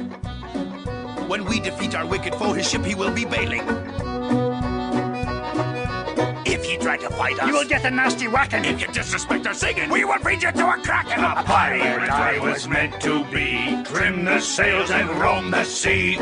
when 1.27 1.45
we 1.45 1.59
defeat 1.59 1.93
our 1.93 2.07
wicked 2.07 2.33
foe, 2.33 2.51
his 2.51 2.67
ship 2.67 2.83
he 2.83 2.95
will 2.95 3.13
be 3.13 3.23
bailing. 3.23 3.61
If 6.47 6.67
you 6.67 6.79
try 6.79 6.97
to 6.97 7.11
fight 7.11 7.39
us, 7.39 7.47
You 7.47 7.53
will 7.53 7.69
get 7.75 7.85
a 7.85 7.91
nasty 7.91 8.27
whacking. 8.27 8.65
If 8.65 8.81
you 8.81 8.87
disrespect 8.87 9.45
our 9.45 9.53
singing, 9.53 9.91
we 9.91 10.03
will 10.03 10.17
feed 10.17 10.41
you 10.41 10.51
to 10.51 10.65
a 10.67 10.77
kraken. 10.81 11.23
A 11.23 11.43
pirate 11.43 12.09
I 12.09 12.39
was 12.39 12.67
meant 12.67 12.99
to 13.01 13.23
be, 13.25 13.83
trim 13.83 14.25
the 14.25 14.39
sails 14.39 14.89
and 14.89 15.07
roam 15.21 15.51
the 15.51 15.63
sea. 15.63 16.17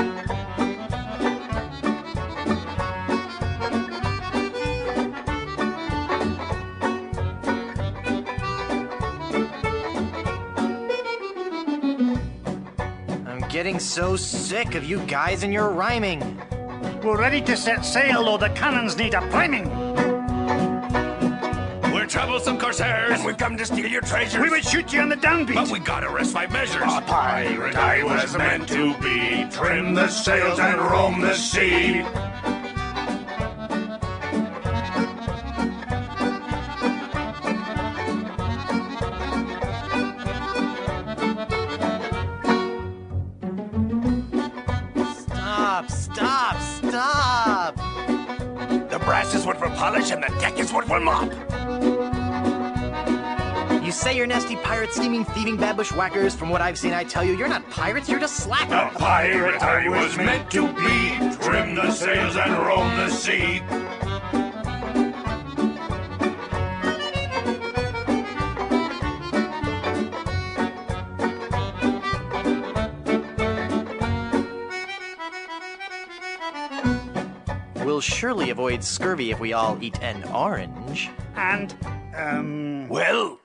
Getting 13.58 13.80
so 13.80 14.16
sick 14.16 14.76
of 14.76 14.84
you 14.84 14.99
guys 15.08 15.41
and 15.41 15.51
your 15.51 15.72
rhyming. 15.72 16.39
We're 17.03 17.18
ready 17.18 17.41
to 17.41 17.58
set 17.58 17.84
sail, 17.84 18.24
though 18.24 18.38
the 18.38 18.49
cannons 18.49 18.95
need 18.95 19.16
a 19.16 19.22
priming. 19.32 19.68
We're 21.91 22.05
troublesome 22.05 22.60
corsairs. 22.60 23.14
And 23.14 23.26
we've 23.26 23.36
come 23.36 23.58
to 23.58 23.66
steal 23.66 23.88
your 23.88 24.01
treasures. 24.01 24.39
We 24.43 24.51
would 24.51 24.64
shoot 24.64 24.93
you 24.93 25.01
on 25.01 25.10
the 25.10 25.16
downbeat. 25.16 25.55
but 25.55 25.72
we 25.72 25.80
gotta 25.80 26.08
rest 26.08 26.36
by 26.36 26.45
measures. 26.45 26.84
A 26.84 27.01
pirate 27.01 27.76
I 27.76 28.03
was 28.03 28.38
meant 28.38 28.70
to 28.70 28.95
be, 28.99 29.47
trim 29.49 29.95
the 29.95 30.08
sails 30.08 30.60
and 30.60 30.80
roam 30.80 31.20
the 31.20 31.34
sea. 31.34 32.03
Say 54.08 54.16
you're 54.16 54.26
nasty 54.26 54.55
pirates, 54.55 54.95
scheming, 54.95 55.26
thieving, 55.26 55.58
bad 55.58 55.76
bushwhackers. 55.76 56.34
From 56.34 56.49
what 56.49 56.62
I've 56.62 56.78
seen, 56.78 56.93
I 56.93 57.03
tell 57.03 57.26
you, 57.26 57.34
you're 57.38 57.49
not 57.49 57.70
pirates, 57.70 58.08
you're 58.08 58.22
just 58.22 58.39
A 58.39 58.41
slackers. 58.43 58.97
pirate 58.97 59.62
I 59.62 59.89
was 59.89 60.16
meant 60.16 60.49
to 60.51 60.66
be, 60.68 61.36
trim 61.43 61.76
the 61.76 61.91
sails 61.91 62.38
and 62.38 62.53
roam 62.53 62.95
the 62.95 63.10
sea. 63.10 63.62
We'll 77.84 77.99
surely 77.99 78.51
avoid 78.51 78.86
scurvy 78.86 79.32
if 79.32 79.41
we 79.41 79.51
all 79.51 79.78
eat 79.82 80.01
an 80.01 80.24
orange. 80.30 81.10
And, 81.36 81.76
um, 82.16 82.88
Well, 82.88 83.36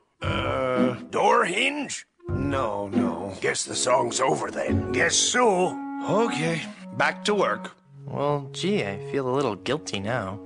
door 1.12 1.44
hinge? 1.44 2.06
No, 2.28 2.88
no. 2.88 3.34
Guess 3.40 3.66
the 3.66 3.74
song's 3.76 4.20
over 4.20 4.50
then. 4.50 4.90
guess 4.92 5.14
so. 5.14 5.78
Okay, 6.08 6.62
back 6.96 7.24
to 7.26 7.34
work. 7.34 7.76
Well, 8.06 8.48
gee, 8.52 8.84
I 8.84 8.98
feel 9.12 9.28
a 9.28 9.36
little 9.36 9.54
guilty 9.54 10.00
now. 10.00 10.40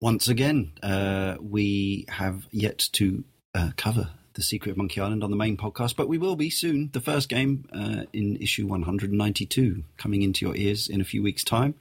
Once 0.00 0.28
again, 0.28 0.72
uh, 0.82 1.36
we 1.40 2.04
have 2.08 2.46
yet 2.50 2.78
to 2.92 3.24
uh, 3.54 3.70
cover 3.76 4.10
The 4.34 4.42
Secret 4.42 4.72
of 4.72 4.76
Monkey 4.76 5.00
Island 5.00 5.24
on 5.24 5.30
the 5.30 5.36
main 5.36 5.56
podcast, 5.56 5.96
but 5.96 6.08
we 6.08 6.18
will 6.18 6.36
be 6.36 6.50
soon. 6.50 6.90
The 6.92 7.00
first 7.00 7.30
game 7.30 7.66
uh, 7.72 8.02
in 8.12 8.36
issue 8.36 8.66
192 8.66 9.82
coming 9.96 10.20
into 10.22 10.44
your 10.44 10.54
ears 10.54 10.88
in 10.88 11.00
a 11.00 11.04
few 11.04 11.22
weeks' 11.22 11.44
time. 11.44 11.74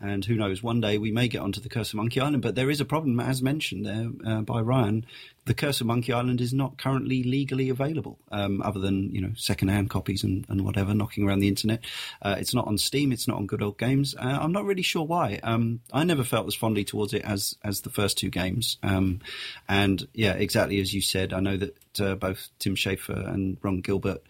And 0.00 0.24
who 0.24 0.36
knows, 0.36 0.62
one 0.62 0.80
day 0.80 0.96
we 0.98 1.10
may 1.10 1.26
get 1.26 1.40
onto 1.40 1.60
the 1.60 1.68
Curse 1.68 1.88
of 1.90 1.96
Monkey 1.96 2.20
Island. 2.20 2.42
But 2.42 2.54
there 2.54 2.70
is 2.70 2.80
a 2.80 2.84
problem, 2.84 3.18
as 3.18 3.42
mentioned 3.42 3.84
there 3.84 4.10
uh, 4.24 4.42
by 4.42 4.60
Ryan. 4.60 5.04
The 5.46 5.54
Curse 5.54 5.80
of 5.80 5.86
Monkey 5.86 6.12
Island 6.12 6.40
is 6.40 6.52
not 6.52 6.76
currently 6.76 7.22
legally 7.22 7.68
available, 7.68 8.18
um, 8.32 8.60
other 8.62 8.80
than 8.80 9.14
you 9.14 9.20
know 9.20 9.30
secondhand 9.36 9.90
copies 9.90 10.24
and, 10.24 10.44
and 10.48 10.64
whatever 10.64 10.92
knocking 10.92 11.26
around 11.26 11.38
the 11.38 11.48
internet. 11.48 11.84
Uh, 12.20 12.34
it's 12.38 12.52
not 12.52 12.66
on 12.66 12.78
Steam. 12.78 13.12
It's 13.12 13.28
not 13.28 13.38
on 13.38 13.46
Good 13.46 13.62
Old 13.62 13.78
Games. 13.78 14.14
Uh, 14.14 14.38
I'm 14.40 14.52
not 14.52 14.64
really 14.64 14.82
sure 14.82 15.04
why. 15.04 15.40
Um, 15.42 15.80
I 15.92 16.04
never 16.04 16.24
felt 16.24 16.48
as 16.48 16.54
fondly 16.54 16.84
towards 16.84 17.14
it 17.14 17.22
as 17.22 17.56
as 17.62 17.80
the 17.80 17.90
first 17.90 18.18
two 18.18 18.28
games. 18.28 18.78
Um, 18.82 19.20
and 19.68 20.06
yeah, 20.12 20.32
exactly 20.32 20.80
as 20.80 20.92
you 20.92 21.00
said, 21.00 21.32
I 21.32 21.40
know 21.40 21.56
that 21.56 22.00
uh, 22.00 22.14
both 22.16 22.48
Tim 22.58 22.74
Schafer 22.74 23.32
and 23.32 23.56
Ron 23.62 23.80
Gilbert 23.80 24.22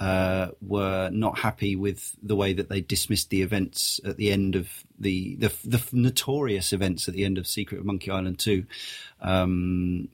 uh, 0.00 0.48
were 0.60 1.10
not 1.10 1.38
happy 1.38 1.76
with 1.76 2.14
the 2.22 2.36
way 2.36 2.52
that 2.52 2.68
they 2.68 2.80
dismissed 2.80 3.30
the 3.30 3.42
events 3.42 4.00
at 4.04 4.16
the 4.16 4.30
end 4.30 4.54
of 4.54 4.68
the 4.98 5.34
the, 5.36 5.52
the 5.64 5.82
notorious 5.92 6.72
events 6.72 7.08
at 7.08 7.14
the 7.14 7.24
end 7.24 7.38
of 7.38 7.46
Secret 7.46 7.80
of 7.80 7.86
Monkey 7.86 8.10
Island 8.10 8.38
Two. 8.38 8.66
Um, 9.20 10.08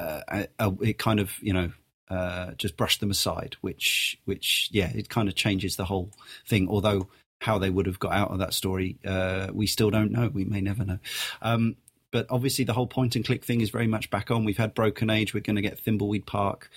uh, 0.00 0.44
uh, 0.58 0.72
it 0.80 0.98
kind 0.98 1.20
of 1.20 1.32
you 1.40 1.52
know 1.52 1.72
uh, 2.08 2.52
just 2.52 2.76
brushed 2.76 3.00
them 3.00 3.10
aside, 3.10 3.56
which 3.60 4.18
which 4.24 4.68
yeah, 4.72 4.90
it 4.94 5.08
kind 5.08 5.28
of 5.28 5.34
changes 5.34 5.76
the 5.76 5.84
whole 5.84 6.10
thing. 6.46 6.68
Although 6.68 7.08
how 7.40 7.58
they 7.58 7.70
would 7.70 7.86
have 7.86 7.98
got 7.98 8.12
out 8.12 8.30
of 8.30 8.38
that 8.38 8.52
story, 8.52 8.98
uh, 9.06 9.48
we 9.52 9.66
still 9.66 9.90
don't 9.90 10.12
know. 10.12 10.28
We 10.32 10.44
may 10.44 10.60
never 10.60 10.84
know. 10.84 10.98
Um, 11.40 11.76
but 12.10 12.26
obviously, 12.28 12.64
the 12.64 12.72
whole 12.72 12.88
point 12.88 13.16
and 13.16 13.24
click 13.24 13.44
thing 13.44 13.60
is 13.60 13.70
very 13.70 13.86
much 13.86 14.10
back 14.10 14.30
on. 14.30 14.44
We've 14.44 14.56
had 14.56 14.74
Broken 14.74 15.10
Age. 15.10 15.32
We're 15.32 15.40
going 15.40 15.56
to 15.56 15.62
get 15.62 15.82
Thimbleweed 15.82 16.26
Park. 16.26 16.70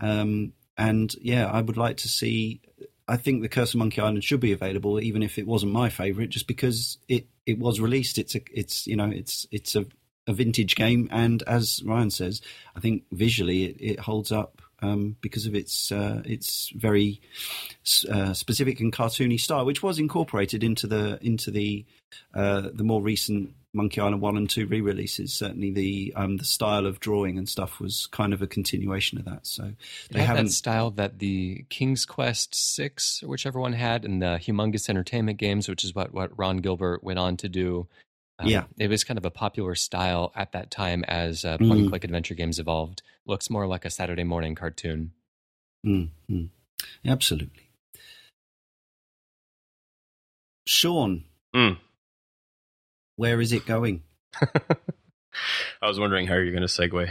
Um, 0.00 0.52
and 0.78 1.14
yeah, 1.20 1.46
I 1.46 1.60
would 1.60 1.76
like 1.76 1.98
to 1.98 2.08
see. 2.08 2.60
I 3.08 3.16
think 3.16 3.42
the 3.42 3.48
Curse 3.48 3.74
of 3.74 3.78
Monkey 3.78 4.00
Island 4.00 4.24
should 4.24 4.40
be 4.40 4.52
available, 4.52 5.00
even 5.00 5.22
if 5.22 5.38
it 5.38 5.46
wasn't 5.46 5.72
my 5.72 5.88
favorite, 5.88 6.30
just 6.30 6.46
because 6.46 6.98
it, 7.08 7.26
it 7.44 7.58
was 7.58 7.80
released. 7.80 8.18
It's 8.18 8.34
a 8.34 8.40
it's 8.52 8.86
you 8.86 8.96
know 8.96 9.10
it's 9.10 9.46
it's 9.50 9.74
a, 9.74 9.86
a 10.26 10.32
vintage 10.32 10.74
game, 10.74 11.08
and 11.10 11.42
as 11.46 11.82
Ryan 11.84 12.10
says, 12.10 12.40
I 12.74 12.80
think 12.80 13.04
visually 13.12 13.64
it, 13.64 13.76
it 13.80 14.00
holds 14.00 14.32
up 14.32 14.62
um, 14.82 15.16
because 15.20 15.46
of 15.46 15.54
its 15.54 15.90
uh, 15.90 16.22
its 16.24 16.70
very 16.74 17.20
uh, 18.10 18.32
specific 18.34 18.80
and 18.80 18.92
cartoony 18.92 19.40
style, 19.40 19.64
which 19.64 19.82
was 19.82 19.98
incorporated 19.98 20.62
into 20.62 20.86
the 20.86 21.18
into 21.22 21.50
the 21.50 21.84
uh, 22.34 22.68
the 22.72 22.84
more 22.84 23.00
recent 23.00 23.54
Monkey 23.72 24.00
Island 24.00 24.20
one 24.20 24.36
and 24.36 24.48
two 24.48 24.66
re-releases. 24.66 25.32
Certainly, 25.32 25.70
the 25.72 26.12
um, 26.16 26.36
the 26.38 26.44
style 26.44 26.86
of 26.86 27.00
drawing 27.00 27.38
and 27.38 27.48
stuff 27.48 27.80
was 27.80 28.06
kind 28.06 28.32
of 28.32 28.42
a 28.42 28.46
continuation 28.46 29.18
of 29.18 29.24
that. 29.26 29.46
So 29.46 29.72
they 30.10 30.22
have 30.22 30.36
that 30.36 30.50
style 30.50 30.90
that 30.92 31.18
the 31.18 31.64
King's 31.68 32.04
Quest 32.04 32.54
six, 32.54 33.22
or 33.22 33.28
whichever 33.28 33.60
one 33.60 33.74
had, 33.74 34.04
and 34.04 34.20
the 34.20 34.40
Humongous 34.42 34.88
Entertainment 34.88 35.38
games, 35.38 35.68
which 35.68 35.84
is 35.84 35.94
what 35.94 36.12
what 36.12 36.36
Ron 36.38 36.58
Gilbert 36.58 37.04
went 37.04 37.18
on 37.18 37.36
to 37.38 37.48
do. 37.48 37.86
Um, 38.38 38.48
yeah, 38.48 38.64
it 38.78 38.88
was 38.88 39.04
kind 39.04 39.18
of 39.18 39.24
a 39.24 39.30
popular 39.30 39.74
style 39.74 40.32
at 40.34 40.52
that 40.52 40.70
time 40.70 41.04
as 41.04 41.44
uh, 41.44 41.56
point 41.58 41.72
and 41.72 41.86
mm. 41.86 41.88
click 41.88 42.04
adventure 42.04 42.34
games 42.34 42.58
evolved. 42.58 43.02
Looks 43.24 43.48
more 43.48 43.66
like 43.66 43.84
a 43.84 43.90
Saturday 43.90 44.24
morning 44.24 44.54
cartoon. 44.54 45.12
Mm-hmm. 45.86 46.44
Absolutely, 47.06 47.70
Sean. 50.66 51.24
Mm 51.54 51.78
where 53.16 53.40
is 53.40 53.52
it 53.52 53.66
going? 53.66 54.02
I 55.82 55.88
was 55.88 55.98
wondering 55.98 56.26
how 56.26 56.34
you're 56.34 56.52
going 56.52 56.66
to 56.66 56.68
segue. 56.68 57.10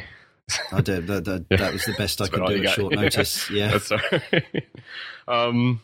I 0.72 0.82
did. 0.82 1.08
That, 1.08 1.26
that, 1.26 1.50
that 1.58 1.74
was 1.74 1.86
the 1.86 1.94
best 1.94 2.22
I 2.22 2.28
could 2.28 2.46
do 2.48 2.64
at 2.64 2.70
short 2.70 2.94
notice. 2.96 3.50
Yeah. 3.50 3.72
That's 3.72 3.92
all 3.92 4.00
right. 4.12 4.66
um, 5.28 5.82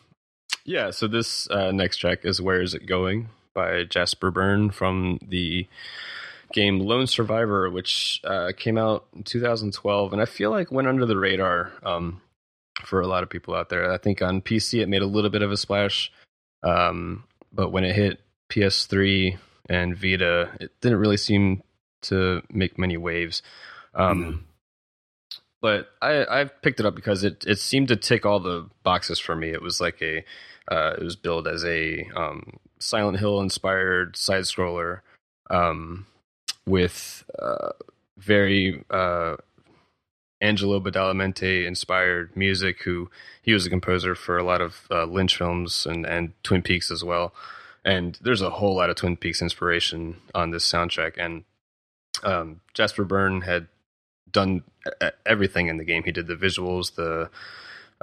yeah, 0.64 0.90
so 0.90 1.08
this 1.08 1.50
uh, 1.50 1.72
next 1.72 1.98
track 1.98 2.20
is 2.24 2.40
Where 2.40 2.62
Is 2.62 2.74
It 2.74 2.86
Going 2.86 3.28
by 3.54 3.84
Jasper 3.84 4.30
Byrne 4.30 4.70
from 4.70 5.18
the 5.26 5.66
game 6.52 6.80
Lone 6.80 7.06
Survivor, 7.06 7.70
which 7.70 8.20
uh, 8.24 8.52
came 8.56 8.78
out 8.78 9.06
in 9.14 9.22
2012. 9.22 10.12
And 10.12 10.22
I 10.22 10.26
feel 10.26 10.50
like 10.50 10.70
went 10.70 10.88
under 10.88 11.06
the 11.06 11.16
radar 11.16 11.72
um, 11.82 12.20
for 12.84 13.00
a 13.00 13.06
lot 13.06 13.22
of 13.22 13.30
people 13.30 13.54
out 13.54 13.68
there. 13.68 13.90
I 13.90 13.98
think 13.98 14.22
on 14.22 14.42
PC 14.42 14.80
it 14.80 14.88
made 14.88 15.02
a 15.02 15.06
little 15.06 15.30
bit 15.30 15.42
of 15.42 15.50
a 15.50 15.56
splash. 15.56 16.12
Um, 16.62 17.24
but 17.52 17.70
when 17.70 17.84
it 17.84 17.94
hit 17.94 18.20
PS3 18.50 19.38
and 19.68 19.96
Vita, 19.96 20.50
it 20.60 20.70
didn't 20.80 20.98
really 20.98 21.16
seem 21.16 21.62
to 22.02 22.42
make 22.50 22.78
many 22.78 22.96
waves. 22.96 23.42
Um, 23.94 24.24
mm. 24.24 24.40
But 25.60 25.90
I, 26.00 26.40
I 26.40 26.44
picked 26.44 26.80
it 26.80 26.86
up 26.86 26.96
because 26.96 27.22
it, 27.22 27.44
it 27.46 27.58
seemed 27.58 27.88
to 27.88 27.96
tick 27.96 28.26
all 28.26 28.40
the 28.40 28.68
boxes 28.82 29.20
for 29.20 29.36
me. 29.36 29.50
It 29.50 29.62
was 29.62 29.80
like 29.80 30.02
a, 30.02 30.24
uh, 30.68 30.94
it 30.98 31.04
was 31.04 31.14
billed 31.14 31.46
as 31.46 31.64
a 31.64 32.04
um, 32.16 32.58
Silent 32.82 33.18
Hill 33.18 33.40
inspired 33.40 34.16
side 34.16 34.44
scroller 34.44 35.00
um, 35.50 36.06
with 36.66 37.24
uh, 37.38 37.70
very 38.18 38.84
uh, 38.90 39.36
Angelo 40.40 40.80
Badalamenti 40.80 41.66
inspired 41.66 42.36
music. 42.36 42.82
Who 42.82 43.10
he 43.42 43.52
was 43.52 43.66
a 43.66 43.70
composer 43.70 44.14
for 44.14 44.38
a 44.38 44.44
lot 44.44 44.60
of 44.60 44.86
uh, 44.90 45.04
Lynch 45.04 45.36
films 45.36 45.86
and, 45.86 46.06
and 46.06 46.32
Twin 46.42 46.62
Peaks 46.62 46.90
as 46.90 47.02
well 47.02 47.32
and 47.84 48.18
there's 48.20 48.42
a 48.42 48.50
whole 48.50 48.76
lot 48.76 48.90
of 48.90 48.96
Twin 48.96 49.16
Peaks 49.16 49.42
inspiration 49.42 50.16
on 50.34 50.50
this 50.50 50.70
soundtrack. 50.70 51.14
And 51.18 51.44
um, 52.22 52.60
Jasper 52.74 53.04
Byrne 53.04 53.42
had 53.42 53.66
done 54.30 54.62
everything 55.26 55.66
in 55.66 55.78
the 55.78 55.84
game. 55.84 56.04
He 56.04 56.12
did 56.12 56.26
the 56.26 56.36
visuals, 56.36 56.94
the 56.94 57.28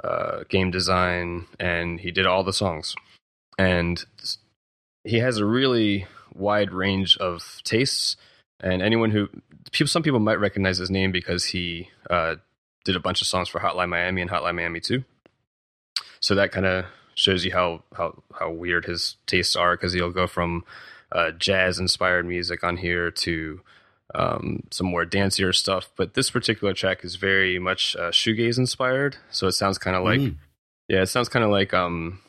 uh, 0.04 0.44
game 0.48 0.70
design, 0.70 1.46
and 1.58 2.00
he 2.00 2.10
did 2.10 2.26
all 2.26 2.44
the 2.44 2.52
songs. 2.52 2.94
And 3.58 4.04
he 5.04 5.18
has 5.18 5.38
a 5.38 5.44
really 5.44 6.06
wide 6.34 6.72
range 6.72 7.16
of 7.18 7.60
tastes. 7.64 8.16
And 8.60 8.82
anyone 8.82 9.10
who, 9.10 9.28
people, 9.72 9.88
some 9.88 10.02
people 10.02 10.20
might 10.20 10.38
recognize 10.38 10.78
his 10.78 10.90
name 10.90 11.12
because 11.12 11.46
he 11.46 11.88
uh, 12.08 12.36
did 12.84 12.96
a 12.96 13.00
bunch 13.00 13.20
of 13.20 13.26
songs 13.26 13.48
for 13.48 13.60
Hotline 13.60 13.88
Miami 13.88 14.22
and 14.22 14.30
Hotline 14.30 14.56
Miami 14.56 14.80
2. 14.80 15.04
So 16.20 16.34
that 16.34 16.52
kind 16.52 16.66
of 16.66 16.84
shows 17.14 17.44
you 17.44 17.52
how 17.52 17.82
how 17.94 18.22
how 18.38 18.50
weird 18.50 18.84
his 18.86 19.16
tastes 19.26 19.56
are 19.56 19.76
because 19.76 19.92
he'll 19.92 20.10
go 20.10 20.26
from 20.26 20.64
uh, 21.12 21.30
jazz 21.32 21.78
inspired 21.78 22.26
music 22.26 22.62
on 22.62 22.76
here 22.76 23.10
to 23.10 23.60
um, 24.14 24.62
some 24.70 24.86
more 24.86 25.04
dancier 25.04 25.54
stuff. 25.54 25.90
But 25.96 26.14
this 26.14 26.30
particular 26.30 26.74
track 26.74 27.04
is 27.04 27.16
very 27.16 27.58
much 27.58 27.96
uh, 27.96 28.10
shoegaze 28.10 28.58
inspired, 28.58 29.16
so 29.30 29.46
it 29.46 29.52
sounds 29.52 29.78
kind 29.78 29.96
of 29.96 30.04
like 30.04 30.20
mm. 30.20 30.36
yeah, 30.88 31.02
it 31.02 31.06
sounds 31.06 31.28
kind 31.28 31.44
of 31.44 31.50
like 31.50 31.72
um, 31.74 32.20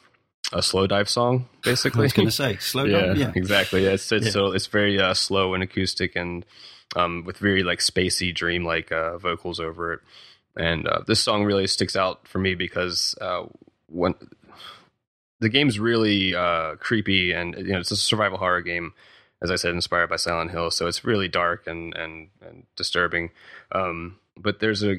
a 0.53 0.59
Slowdive 0.59 1.07
song, 1.07 1.47
basically. 1.63 1.99
I 2.01 2.03
was 2.03 2.13
going 2.13 2.27
to 2.27 2.31
say 2.31 2.53
Slowdive. 2.59 3.17
Yeah, 3.17 3.31
exactly. 3.35 3.85
It's, 3.85 4.11
it's 4.11 4.27
yeah. 4.27 4.31
so 4.31 4.51
it's 4.51 4.67
very 4.67 4.99
uh, 4.99 5.13
slow 5.13 5.53
and 5.53 5.63
acoustic 5.63 6.15
and 6.15 6.45
um, 6.95 7.23
with 7.25 7.37
very 7.37 7.63
like 7.63 7.79
spacey, 7.79 8.33
dream 8.33 8.65
like 8.65 8.91
uh, 8.91 9.17
vocals 9.17 9.59
over 9.59 9.93
it. 9.93 9.99
And 10.55 10.87
uh, 10.87 11.01
this 11.07 11.21
song 11.21 11.45
really 11.45 11.67
sticks 11.67 11.95
out 11.95 12.27
for 12.27 12.39
me 12.39 12.55
because 12.55 13.15
uh, 13.21 13.45
when 13.87 14.15
the 15.39 15.49
game's 15.49 15.79
really 15.79 16.35
uh, 16.35 16.75
creepy, 16.75 17.31
and 17.31 17.55
you 17.57 17.73
know 17.73 17.79
it's 17.79 17.91
a 17.91 17.97
survival 17.97 18.37
horror 18.37 18.61
game, 18.61 18.93
as 19.41 19.49
I 19.49 19.55
said, 19.55 19.73
inspired 19.73 20.09
by 20.09 20.17
Silent 20.17 20.51
Hill. 20.51 20.69
So 20.71 20.87
it's 20.87 21.05
really 21.05 21.27
dark 21.27 21.67
and 21.67 21.95
and, 21.95 22.29
and 22.45 22.63
disturbing. 22.75 23.31
Um, 23.71 24.19
but 24.37 24.59
there's 24.59 24.83
a 24.83 24.97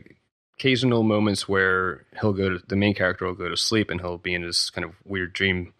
occasional 0.62 1.02
moments 1.02 1.48
where 1.48 2.04
he'll 2.20 2.32
go 2.32 2.48
to 2.48 2.62
the 2.68 2.76
main 2.76 2.94
character 2.94 3.26
will 3.26 3.34
go 3.34 3.48
to 3.48 3.56
sleep 3.56 3.90
and 3.90 4.00
he'll 4.00 4.16
be 4.16 4.32
in 4.32 4.42
this 4.42 4.70
kind 4.70 4.84
of 4.84 4.92
weird 5.04 5.32
dream. 5.32 5.74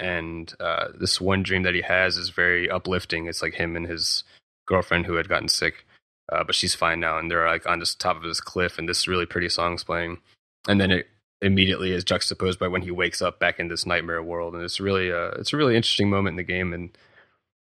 And 0.00 0.50
uh, 0.58 0.88
this 0.98 1.20
one 1.20 1.42
dream 1.42 1.62
that 1.64 1.74
he 1.74 1.82
has 1.82 2.16
is 2.16 2.30
very 2.30 2.70
uplifting. 2.70 3.26
It's 3.26 3.42
like 3.42 3.52
him 3.52 3.76
and 3.76 3.86
his 3.86 4.24
girlfriend 4.66 5.04
who 5.04 5.16
had 5.16 5.28
gotten 5.28 5.48
sick, 5.48 5.84
uh, 6.32 6.42
but 6.42 6.54
she's 6.54 6.74
fine 6.74 7.00
now, 7.00 7.18
and 7.18 7.30
they're 7.30 7.46
like 7.46 7.66
on 7.66 7.80
this 7.80 7.94
top 7.94 8.16
of 8.16 8.22
this 8.22 8.40
cliff, 8.40 8.78
and 8.78 8.88
this 8.88 9.06
really 9.06 9.26
pretty 9.26 9.50
song's 9.50 9.84
playing. 9.84 10.18
And 10.66 10.80
then 10.80 10.90
it 10.90 11.06
immediately 11.42 11.92
is 11.92 12.02
juxtaposed 12.02 12.58
by 12.58 12.68
when 12.68 12.82
he 12.82 12.90
wakes 12.90 13.20
up 13.20 13.38
back 13.38 13.60
in 13.60 13.68
this 13.68 13.84
nightmare 13.84 14.22
world, 14.22 14.54
and 14.54 14.64
it's 14.64 14.80
really 14.80 15.10
a 15.10 15.28
it's 15.32 15.52
a 15.52 15.56
really 15.58 15.76
interesting 15.76 16.08
moment 16.08 16.32
in 16.32 16.38
the 16.38 16.42
game, 16.42 16.72
and 16.72 16.96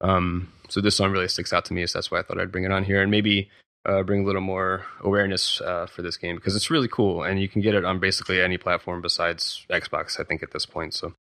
um, 0.00 0.52
so 0.68 0.80
this 0.80 0.94
song 0.94 1.10
really 1.10 1.28
sticks 1.28 1.52
out 1.52 1.64
to 1.66 1.74
me, 1.74 1.84
so 1.86 1.98
that's 1.98 2.10
why 2.10 2.20
I 2.20 2.22
thought 2.22 2.40
I'd 2.40 2.52
bring 2.52 2.64
it 2.64 2.72
on 2.72 2.84
here, 2.84 3.02
and 3.02 3.10
maybe 3.10 3.50
uh, 3.84 4.02
bring 4.02 4.22
a 4.22 4.26
little 4.26 4.40
more 4.40 4.86
awareness 5.00 5.60
uh, 5.60 5.86
for 5.86 6.02
this 6.02 6.16
game 6.16 6.36
because 6.36 6.54
it's 6.54 6.70
really 6.70 6.88
cool, 6.88 7.22
and 7.22 7.40
you 7.40 7.48
can 7.48 7.62
get 7.62 7.74
it 7.74 7.84
on 7.84 7.98
basically 7.98 8.40
any 8.40 8.58
platform 8.58 9.00
besides 9.00 9.66
Xbox, 9.70 10.20
I 10.20 10.24
think, 10.24 10.42
at 10.42 10.52
this 10.52 10.66
point. 10.66 10.94
So 10.94 11.14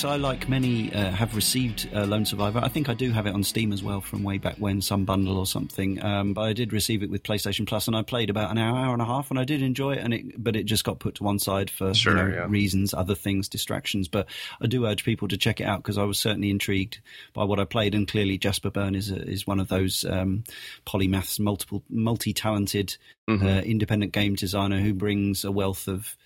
Yes, 0.00 0.06
I, 0.06 0.16
like 0.16 0.48
many, 0.48 0.90
uh, 0.94 1.10
have 1.10 1.36
received 1.36 1.90
uh, 1.94 2.06
Lone 2.06 2.24
Survivor. 2.24 2.58
I 2.62 2.68
think 2.68 2.88
I 2.88 2.94
do 2.94 3.10
have 3.12 3.26
it 3.26 3.34
on 3.34 3.44
Steam 3.44 3.70
as 3.70 3.82
well 3.82 4.00
from 4.00 4.22
way 4.22 4.38
back 4.38 4.56
when, 4.56 4.80
some 4.80 5.04
bundle 5.04 5.36
or 5.36 5.44
something. 5.44 6.02
Um, 6.02 6.32
but 6.32 6.40
I 6.40 6.54
did 6.54 6.72
receive 6.72 7.02
it 7.02 7.10
with 7.10 7.22
PlayStation 7.22 7.66
Plus, 7.66 7.86
and 7.86 7.94
I 7.94 8.00
played 8.00 8.30
about 8.30 8.50
an 8.50 8.56
hour, 8.56 8.78
hour 8.78 8.94
and 8.94 9.02
a 9.02 9.04
half, 9.04 9.28
and 9.28 9.38
I 9.38 9.44
did 9.44 9.60
enjoy 9.60 9.92
it. 9.92 9.98
And 9.98 10.14
it, 10.14 10.42
but 10.42 10.56
it 10.56 10.64
just 10.64 10.84
got 10.84 11.00
put 11.00 11.16
to 11.16 11.22
one 11.22 11.38
side 11.38 11.68
for 11.68 11.92
Sure, 11.92 12.16
you 12.16 12.22
know, 12.30 12.34
yeah. 12.34 12.46
reasons, 12.48 12.94
other 12.94 13.14
things, 13.14 13.46
distractions. 13.46 14.08
But 14.08 14.26
I 14.62 14.68
do 14.68 14.86
urge 14.86 15.04
people 15.04 15.28
to 15.28 15.36
check 15.36 15.60
it 15.60 15.64
out 15.64 15.82
because 15.82 15.98
I 15.98 16.04
was 16.04 16.18
certainly 16.18 16.48
intrigued 16.48 17.00
by 17.34 17.44
what 17.44 17.60
I 17.60 17.66
played, 17.66 17.94
and 17.94 18.08
clearly 18.08 18.38
Jasper 18.38 18.70
Byrne 18.70 18.94
is 18.94 19.10
a, 19.10 19.20
is 19.28 19.46
one 19.46 19.60
of 19.60 19.68
those 19.68 20.06
um, 20.06 20.44
polymaths, 20.86 21.38
multiple, 21.38 21.82
multi-talented 21.90 22.96
Mhm. 23.28 23.44
uh, 23.44 23.62
independent 23.64 24.12
game 24.12 24.34
designer 24.34 24.80
who 24.80 24.94
brings 24.94 25.44
a 25.44 25.52
wealth 25.52 25.88
of 25.88 26.16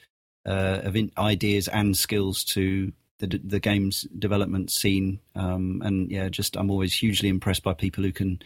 uh, 0.47 0.83
of 0.85 0.95
in- 0.95 1.11
ideas 1.19 1.67
and 1.67 1.97
skills 1.97 2.45
to 2.45 2.93
the 3.27 3.41
the 3.43 3.61
game's 3.61 4.03
development 4.19 4.71
scene. 4.71 5.21
Um, 5.35 5.83
and 5.85 6.11
yeah, 6.11 6.29
just 6.29 6.57
I'm 6.57 6.71
always 6.71 6.93
hugely 6.95 7.29
impressed 7.29 7.63
by 7.63 7.75
people 7.75 8.05
who 8.05 8.13
can. 8.13 8.41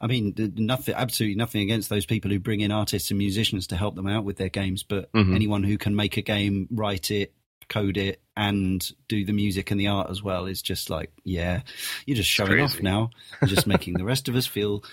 I 0.00 0.06
mean, 0.06 0.34
nothing, 0.56 0.94
absolutely 0.94 1.36
nothing 1.36 1.62
against 1.62 1.88
those 1.88 2.04
people 2.04 2.30
who 2.30 2.38
bring 2.38 2.60
in 2.60 2.72
artists 2.72 3.10
and 3.10 3.18
musicians 3.18 3.68
to 3.68 3.76
help 3.76 3.94
them 3.94 4.08
out 4.08 4.24
with 4.24 4.36
their 4.36 4.48
games, 4.48 4.82
but 4.82 5.10
Mhm. 5.12 5.34
anyone 5.34 5.62
who 5.62 5.78
can 5.78 5.94
make 5.96 6.16
a 6.16 6.22
game, 6.22 6.68
write 6.70 7.10
it, 7.10 7.32
code 7.68 7.96
it, 7.96 8.20
and 8.36 8.92
do 9.08 9.24
the 9.24 9.32
music 9.32 9.70
and 9.70 9.80
the 9.80 9.86
art 9.86 10.10
as 10.10 10.22
well 10.22 10.44
is 10.46 10.60
just 10.60 10.90
like, 10.90 11.10
yeah, 11.22 11.62
you're 12.04 12.16
just 12.16 12.28
showing 12.28 12.60
off 12.60 12.82
now, 12.82 13.10
You're 13.40 13.48
just 13.48 13.66
making 13.66 13.94
the 13.94 14.04
rest 14.04 14.28
of 14.28 14.34
us 14.34 14.46
feel 14.46 14.84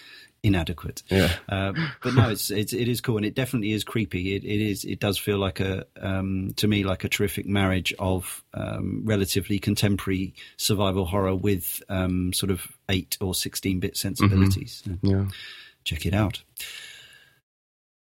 inadequate. 0.44 1.04
Yeah. 1.10 1.32
Uh, 1.48 1.74
but 2.04 2.16
no, 2.16 2.30
it's, 2.30 2.50
it's 2.50 2.74
it 2.74 2.88
is 2.88 3.02
cool, 3.02 3.18
and 3.18 3.26
it 3.26 3.36
definitely 3.36 3.72
is 3.72 3.84
creepy. 3.84 4.36
It, 4.36 4.44
it 4.44 4.62
is 4.62 4.86
it 4.86 5.00
does 5.00 5.18
feel 5.18 5.38
like 5.38 5.60
a 5.60 5.86
um, 6.02 6.54
to 6.58 6.68
me 6.68 6.84
like 6.84 7.04
a 7.04 7.10
terrific 7.10 7.46
marriage 7.46 7.94
of 8.00 8.44
um, 8.54 9.02
relatively 9.06 9.60
contemporary 9.60 10.34
survival 10.58 11.06
horror 11.06 11.36
with 11.36 11.84
um, 11.90 12.34
sort 12.34 12.52
of 12.52 12.68
eight 12.90 13.18
or 13.22 13.36
sixteen 13.36 13.80
bit 13.80 13.96
sensibilities. 13.98 14.82
So 14.86 14.98
Yeah. 15.02 15.26
check 15.84 16.06
it 16.06 16.14
out. 16.14 16.42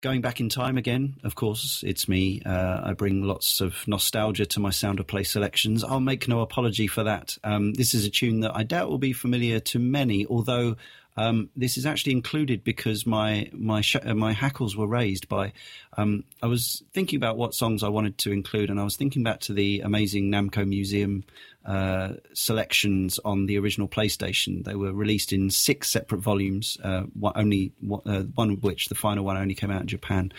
Going 0.02 0.20
back 0.20 0.40
in 0.40 0.48
time 0.48 0.78
again, 0.78 1.14
of 1.22 1.36
course, 1.36 1.84
it's 1.86 2.08
me. 2.08 2.42
Uh, 2.44 2.80
I 2.82 2.92
bring 2.92 3.22
lots 3.22 3.60
of 3.60 3.86
nostalgia 3.86 4.44
to 4.46 4.58
my 4.58 4.70
sound 4.70 4.98
of 4.98 5.06
play 5.06 5.22
selections. 5.22 5.84
I'll 5.84 6.00
make 6.00 6.26
no 6.26 6.40
apology 6.40 6.88
for 6.88 7.04
that. 7.04 7.38
Um, 7.44 7.72
this 7.74 7.94
is 7.94 8.04
a 8.04 8.10
tune 8.10 8.40
that 8.40 8.50
I 8.56 8.64
doubt 8.64 8.90
will 8.90 8.98
be 8.98 9.12
familiar 9.12 9.60
to 9.60 9.78
many, 9.78 10.26
although 10.26 10.74
um, 11.16 11.50
this 11.54 11.76
is 11.76 11.84
actually 11.84 12.12
included 12.12 12.64
because 12.64 13.06
my 13.06 13.50
my 13.52 13.80
sh- 13.82 13.96
uh, 14.02 14.14
my 14.14 14.32
hackles 14.32 14.76
were 14.76 14.86
raised 14.86 15.28
by. 15.28 15.52
Um, 15.96 16.24
I 16.42 16.46
was 16.46 16.82
thinking 16.92 17.18
about 17.18 17.36
what 17.36 17.54
songs 17.54 17.82
I 17.82 17.88
wanted 17.88 18.16
to 18.18 18.32
include, 18.32 18.70
and 18.70 18.80
I 18.80 18.84
was 18.84 18.96
thinking 18.96 19.22
back 19.22 19.40
to 19.40 19.52
the 19.52 19.80
amazing 19.80 20.30
Namco 20.30 20.66
Museum 20.66 21.24
uh, 21.64 22.14
selections 22.32 23.18
on 23.24 23.46
the 23.46 23.58
original 23.58 23.88
PlayStation. 23.88 24.64
They 24.64 24.74
were 24.74 24.92
released 24.92 25.32
in 25.32 25.50
six 25.50 25.90
separate 25.90 26.20
volumes, 26.20 26.76
uh, 26.82 27.02
one, 27.18 27.32
only 27.36 27.72
uh, 28.06 28.22
one 28.34 28.50
of 28.50 28.62
which, 28.62 28.88
the 28.88 28.94
final 28.94 29.24
one, 29.24 29.36
only 29.36 29.54
came 29.54 29.70
out 29.70 29.82
in 29.82 29.86
Japan. 29.86 30.32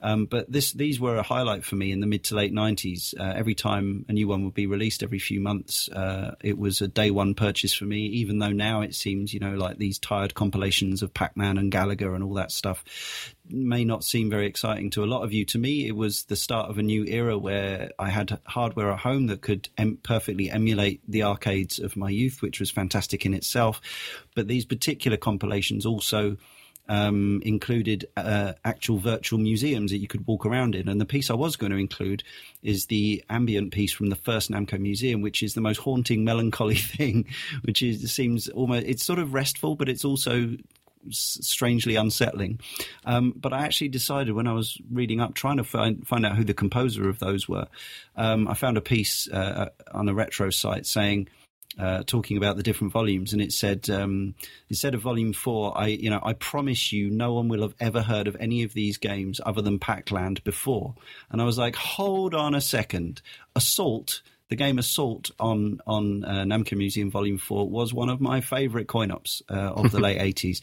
Um, 0.00 0.26
but 0.26 0.50
this 0.50 0.72
these 0.72 1.00
were 1.00 1.16
a 1.16 1.22
highlight 1.22 1.64
for 1.64 1.76
me 1.76 1.92
in 1.92 2.00
the 2.00 2.06
mid 2.06 2.24
to 2.24 2.34
late 2.34 2.52
nineties. 2.52 3.14
Uh, 3.18 3.32
every 3.36 3.54
time 3.54 4.04
a 4.08 4.12
new 4.12 4.28
one 4.28 4.44
would 4.44 4.54
be 4.54 4.66
released, 4.66 5.02
every 5.02 5.18
few 5.18 5.40
months, 5.40 5.88
uh, 5.88 6.34
it 6.42 6.58
was 6.58 6.80
a 6.80 6.88
day 6.88 7.10
one 7.10 7.34
purchase 7.34 7.74
for 7.74 7.84
me. 7.84 8.06
Even 8.06 8.38
though 8.38 8.52
now 8.52 8.80
it 8.80 8.94
seems, 8.94 9.34
you 9.34 9.40
know, 9.40 9.54
like 9.54 9.78
these 9.78 9.98
tired 9.98 10.34
compilations 10.34 11.02
of 11.02 11.12
Pac 11.12 11.36
Man 11.36 11.58
and 11.58 11.72
Galaga 11.72 12.14
and 12.14 12.24
all 12.24 12.34
that 12.34 12.52
stuff 12.52 12.84
may 13.48 13.84
not 13.84 14.04
seem 14.04 14.30
very 14.30 14.46
exciting 14.46 14.90
to 14.90 15.04
a 15.04 15.06
lot 15.06 15.22
of 15.22 15.32
you. 15.32 15.44
To 15.44 15.58
me, 15.58 15.86
it 15.86 15.94
was 15.94 16.24
the 16.24 16.36
start 16.36 16.70
of 16.70 16.78
a 16.78 16.82
new 16.82 17.04
era 17.04 17.36
where 17.36 17.90
I 17.98 18.08
had 18.08 18.38
hardware 18.44 18.90
at 18.92 19.00
home 19.00 19.26
that 19.26 19.42
could 19.42 19.68
em- 19.76 19.98
perfectly 20.02 20.50
emulate 20.54 21.00
the 21.08 21.22
arcades 21.22 21.78
of 21.78 21.96
my 21.96 22.08
youth, 22.08 22.42
which 22.42 22.60
was 22.60 22.70
fantastic 22.70 23.26
in 23.26 23.34
itself. 23.34 23.80
But 24.34 24.48
these 24.48 24.64
particular 24.64 25.16
compilations 25.16 25.84
also 25.84 26.36
um, 26.88 27.40
included 27.44 28.06
uh, 28.16 28.52
actual 28.64 28.98
virtual 28.98 29.38
museums 29.38 29.90
that 29.90 29.98
you 29.98 30.08
could 30.08 30.26
walk 30.26 30.44
around 30.44 30.74
in. 30.74 30.88
And 30.88 31.00
the 31.00 31.06
piece 31.06 31.30
I 31.30 31.34
was 31.34 31.56
going 31.56 31.72
to 31.72 31.78
include 31.78 32.22
is 32.62 32.86
the 32.86 33.24
ambient 33.30 33.72
piece 33.72 33.92
from 33.92 34.10
the 34.10 34.16
first 34.16 34.50
Namco 34.50 34.78
Museum, 34.78 35.22
which 35.22 35.42
is 35.42 35.54
the 35.54 35.60
most 35.60 35.78
haunting, 35.78 36.24
melancholy 36.24 36.74
thing, 36.96 37.26
which 37.62 37.82
is 37.82 38.12
seems 38.12 38.48
almost 38.48 38.86
it's 38.86 39.04
sort 39.04 39.18
of 39.18 39.34
restful, 39.34 39.76
but 39.76 39.88
it's 39.88 40.04
also 40.04 40.56
strangely 41.10 41.96
unsettling. 41.96 42.60
Um, 43.04 43.32
but 43.36 43.52
I 43.52 43.64
actually 43.64 43.88
decided 43.88 44.34
when 44.34 44.46
I 44.46 44.52
was 44.52 44.78
reading 44.90 45.20
up, 45.20 45.34
trying 45.34 45.58
to 45.58 45.64
find 45.64 46.06
find 46.06 46.24
out 46.24 46.36
who 46.36 46.44
the 46.44 46.54
composer 46.54 47.08
of 47.08 47.18
those 47.18 47.48
were, 47.48 47.66
um, 48.16 48.48
I 48.48 48.54
found 48.54 48.76
a 48.76 48.80
piece 48.80 49.28
uh, 49.28 49.70
on 49.92 50.08
a 50.08 50.14
retro 50.14 50.50
site 50.50 50.86
saying. 50.86 51.28
Uh, 51.76 52.04
talking 52.04 52.36
about 52.36 52.56
the 52.56 52.62
different 52.62 52.92
volumes, 52.92 53.32
and 53.32 53.42
it 53.42 53.52
said 53.52 53.90
um, 53.90 54.36
instead 54.70 54.94
of 54.94 55.00
volume 55.00 55.32
four, 55.32 55.76
I 55.76 55.88
you 55.88 56.08
know 56.08 56.20
I 56.22 56.32
promise 56.34 56.92
you, 56.92 57.10
no 57.10 57.32
one 57.32 57.48
will 57.48 57.62
have 57.62 57.74
ever 57.80 58.00
heard 58.00 58.28
of 58.28 58.36
any 58.38 58.62
of 58.62 58.74
these 58.74 58.96
games 58.96 59.40
other 59.44 59.60
than 59.60 59.80
Pac-Land 59.80 60.44
before. 60.44 60.94
And 61.32 61.42
I 61.42 61.44
was 61.44 61.58
like, 61.58 61.74
hold 61.74 62.32
on 62.32 62.54
a 62.54 62.60
second, 62.60 63.22
Assault. 63.56 64.22
The 64.54 64.58
game 64.58 64.78
Assault 64.78 65.32
on 65.40 65.80
on 65.84 66.24
uh, 66.24 66.44
Namco 66.44 66.78
Museum 66.78 67.10
Volume 67.10 67.38
Four 67.38 67.68
was 67.68 67.92
one 67.92 68.08
of 68.08 68.20
my 68.20 68.40
favourite 68.40 68.86
coin 68.86 69.10
ops 69.10 69.42
uh, 69.50 69.54
of 69.54 69.90
the 69.90 69.98
late 69.98 70.20
eighties. 70.20 70.60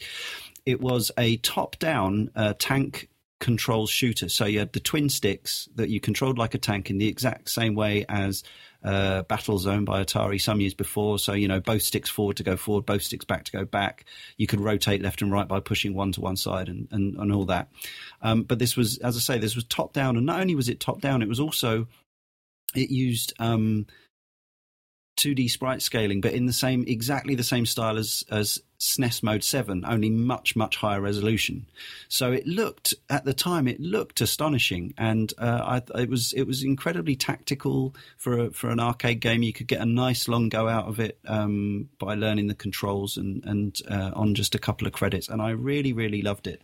It 0.64 0.80
was 0.80 1.10
a 1.18 1.36
top-down 1.36 2.30
uh, 2.34 2.54
tank 2.58 3.10
control 3.38 3.86
shooter. 3.86 4.30
So 4.30 4.46
you 4.46 4.60
had 4.60 4.72
the 4.72 4.80
twin 4.80 5.10
sticks 5.10 5.68
that 5.74 5.90
you 5.90 6.00
controlled 6.00 6.38
like 6.38 6.54
a 6.54 6.58
tank 6.58 6.88
in 6.88 6.96
the 6.96 7.06
exact 7.06 7.50
same 7.50 7.74
way 7.74 8.06
as 8.08 8.44
uh, 8.82 9.24
Battlezone 9.24 9.84
by 9.84 10.02
Atari 10.02 10.40
some 10.40 10.60
years 10.60 10.72
before. 10.72 11.18
So 11.18 11.34
you 11.34 11.46
know 11.46 11.60
both 11.60 11.82
sticks 11.82 12.08
forward 12.08 12.38
to 12.38 12.44
go 12.44 12.56
forward, 12.56 12.86
both 12.86 13.02
sticks 13.02 13.26
back 13.26 13.44
to 13.44 13.52
go 13.52 13.66
back. 13.66 14.06
You 14.38 14.46
could 14.46 14.60
rotate 14.60 15.02
left 15.02 15.20
and 15.20 15.30
right 15.30 15.46
by 15.46 15.60
pushing 15.60 15.92
one 15.92 16.12
to 16.12 16.22
one 16.22 16.36
side 16.36 16.70
and 16.70 16.88
and, 16.92 17.14
and 17.18 17.30
all 17.30 17.44
that. 17.44 17.68
Um, 18.22 18.44
but 18.44 18.58
this 18.58 18.74
was, 18.74 18.96
as 18.98 19.18
I 19.18 19.20
say, 19.20 19.38
this 19.38 19.54
was 19.54 19.64
top 19.64 19.92
down, 19.92 20.16
and 20.16 20.24
not 20.24 20.40
only 20.40 20.54
was 20.54 20.70
it 20.70 20.80
top 20.80 21.02
down, 21.02 21.20
it 21.20 21.28
was 21.28 21.40
also 21.40 21.88
it 22.74 22.90
used 22.90 23.32
um, 23.38 23.86
2D 25.16 25.50
sprite 25.50 25.82
scaling, 25.82 26.20
but 26.20 26.32
in 26.32 26.46
the 26.46 26.52
same 26.52 26.84
exactly 26.86 27.34
the 27.34 27.44
same 27.44 27.66
style 27.66 27.98
as 27.98 28.24
as 28.30 28.60
SNES 28.80 29.22
Mode 29.22 29.44
Seven, 29.44 29.84
only 29.86 30.10
much 30.10 30.56
much 30.56 30.76
higher 30.76 31.00
resolution. 31.00 31.66
So 32.08 32.32
it 32.32 32.46
looked 32.46 32.94
at 33.10 33.24
the 33.24 33.34
time 33.34 33.68
it 33.68 33.78
looked 33.78 34.20
astonishing, 34.20 34.94
and 34.96 35.32
uh, 35.38 35.80
I, 35.94 36.00
it 36.00 36.08
was 36.08 36.32
it 36.32 36.44
was 36.44 36.64
incredibly 36.64 37.14
tactical 37.14 37.94
for 38.16 38.38
a, 38.38 38.50
for 38.50 38.70
an 38.70 38.80
arcade 38.80 39.20
game. 39.20 39.42
You 39.42 39.52
could 39.52 39.68
get 39.68 39.80
a 39.80 39.86
nice 39.86 40.28
long 40.28 40.48
go 40.48 40.66
out 40.66 40.88
of 40.88 40.98
it 40.98 41.18
um, 41.26 41.90
by 41.98 42.14
learning 42.14 42.46
the 42.46 42.54
controls 42.54 43.16
and 43.18 43.44
and 43.44 43.78
uh, 43.88 44.12
on 44.14 44.34
just 44.34 44.54
a 44.54 44.58
couple 44.58 44.86
of 44.86 44.92
credits, 44.92 45.28
and 45.28 45.42
I 45.42 45.50
really 45.50 45.92
really 45.92 46.22
loved 46.22 46.46
it. 46.46 46.62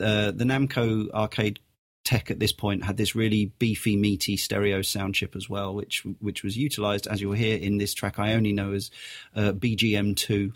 Uh, 0.00 0.32
the 0.32 0.44
Namco 0.44 1.10
arcade 1.12 1.60
tech 2.04 2.30
at 2.30 2.38
this 2.38 2.52
point 2.52 2.84
had 2.84 2.96
this 2.96 3.14
really 3.14 3.46
beefy, 3.58 3.96
meaty 3.96 4.36
stereo 4.36 4.82
sound 4.82 5.14
chip 5.14 5.34
as 5.34 5.48
well, 5.48 5.74
which 5.74 6.04
which 6.20 6.42
was 6.42 6.56
utilized 6.56 7.06
as 7.06 7.20
you'll 7.20 7.32
hear 7.32 7.56
in 7.56 7.78
this 7.78 7.94
track. 7.94 8.18
I 8.18 8.34
only 8.34 8.52
know 8.52 8.72
as 8.72 8.90
uh, 9.34 9.52
BGM 9.52 10.16
two. 10.16 10.52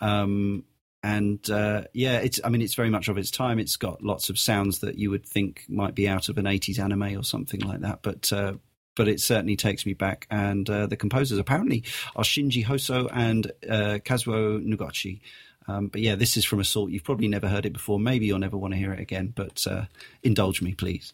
Um, 0.00 0.64
and 1.02 1.48
uh, 1.50 1.84
yeah, 1.92 2.18
it's. 2.18 2.40
I 2.42 2.48
mean, 2.48 2.62
it's 2.62 2.74
very 2.74 2.88
much 2.88 3.08
of 3.08 3.18
its 3.18 3.30
time. 3.30 3.58
It's 3.58 3.76
got 3.76 4.02
lots 4.02 4.30
of 4.30 4.38
sounds 4.38 4.78
that 4.78 4.96
you 4.96 5.10
would 5.10 5.26
think 5.26 5.64
might 5.68 5.94
be 5.94 6.08
out 6.08 6.28
of 6.28 6.38
an 6.38 6.46
'80s 6.46 6.78
anime 6.78 7.18
or 7.18 7.22
something 7.22 7.60
like 7.60 7.80
that. 7.80 8.00
But 8.00 8.32
uh, 8.32 8.54
but 8.94 9.08
it 9.08 9.20
certainly 9.20 9.56
takes 9.56 9.84
me 9.84 9.92
back. 9.92 10.26
And 10.30 10.68
uh, 10.68 10.86
the 10.86 10.96
composers 10.96 11.38
apparently 11.38 11.84
are 12.16 12.24
Shinji 12.24 12.64
Hosoe 12.64 13.08
and 13.12 13.46
uh, 13.68 13.98
Kazuo 14.04 14.64
Noguchi. 14.64 15.20
Um, 15.66 15.88
but 15.88 16.00
yeah, 16.00 16.14
this 16.14 16.36
is 16.36 16.44
from 16.44 16.60
Assault. 16.60 16.90
You've 16.90 17.04
probably 17.04 17.28
never 17.28 17.48
heard 17.48 17.66
it 17.66 17.72
before. 17.72 17.98
Maybe 17.98 18.26
you'll 18.26 18.38
never 18.38 18.56
want 18.56 18.74
to 18.74 18.78
hear 18.78 18.92
it 18.92 19.00
again. 19.00 19.32
But 19.34 19.66
uh, 19.66 19.84
indulge 20.22 20.60
me, 20.60 20.74
please. 20.74 21.12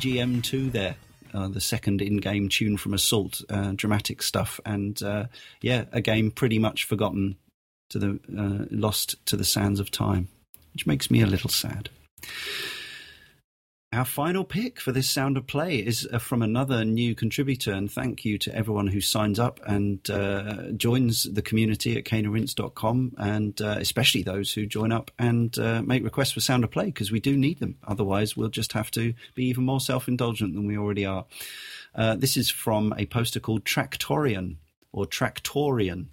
BGM2 0.00 0.72
there. 0.72 0.96
Uh, 1.32 1.46
the 1.46 1.60
second 1.60 2.02
in-game 2.02 2.48
tune 2.48 2.76
from 2.76 2.92
Assault, 2.92 3.42
uh, 3.48 3.72
dramatic 3.76 4.20
stuff, 4.20 4.58
and 4.66 5.00
uh, 5.00 5.26
yeah, 5.62 5.84
a 5.92 6.00
game 6.00 6.32
pretty 6.32 6.58
much 6.58 6.82
forgotten 6.82 7.36
to 7.90 8.00
the 8.00 8.20
uh, 8.36 8.66
lost 8.72 9.24
to 9.26 9.36
the 9.36 9.44
sands 9.44 9.78
of 9.78 9.92
time, 9.92 10.26
which 10.72 10.88
makes 10.88 11.08
me 11.08 11.20
a 11.20 11.26
little 11.26 11.50
sad. 11.50 11.88
Our 13.92 14.04
final 14.04 14.44
pick 14.44 14.80
for 14.80 14.92
this 14.92 15.10
sound 15.10 15.36
of 15.36 15.48
play 15.48 15.78
is 15.78 16.08
uh, 16.12 16.20
from 16.20 16.42
another 16.42 16.84
new 16.84 17.16
contributor, 17.16 17.72
and 17.72 17.90
thank 17.90 18.24
you 18.24 18.38
to 18.38 18.54
everyone 18.54 18.86
who 18.86 19.00
signs 19.00 19.40
up 19.40 19.58
and 19.66 20.08
uh, 20.08 20.70
joins 20.76 21.24
the 21.24 21.42
community 21.42 21.98
at 21.98 22.04
caneandrinse.com, 22.04 23.14
and 23.18 23.60
uh, 23.60 23.78
especially 23.80 24.22
those 24.22 24.52
who 24.52 24.64
join 24.64 24.92
up 24.92 25.10
and 25.18 25.58
uh, 25.58 25.82
make 25.82 26.04
requests 26.04 26.30
for 26.30 26.40
sound 26.40 26.62
of 26.62 26.70
play 26.70 26.84
because 26.84 27.10
we 27.10 27.18
do 27.18 27.36
need 27.36 27.58
them. 27.58 27.78
Otherwise, 27.84 28.36
we'll 28.36 28.48
just 28.48 28.74
have 28.74 28.92
to 28.92 29.12
be 29.34 29.46
even 29.46 29.64
more 29.64 29.80
self 29.80 30.06
indulgent 30.06 30.54
than 30.54 30.68
we 30.68 30.78
already 30.78 31.04
are. 31.04 31.26
Uh, 31.92 32.14
this 32.14 32.36
is 32.36 32.48
from 32.48 32.94
a 32.96 33.06
poster 33.06 33.40
called 33.40 33.64
Traktorion 33.64 34.58
or 34.92 35.04
Traktorion 35.04 36.06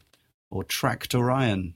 or 0.50 0.64
Traktorion. 0.64 1.74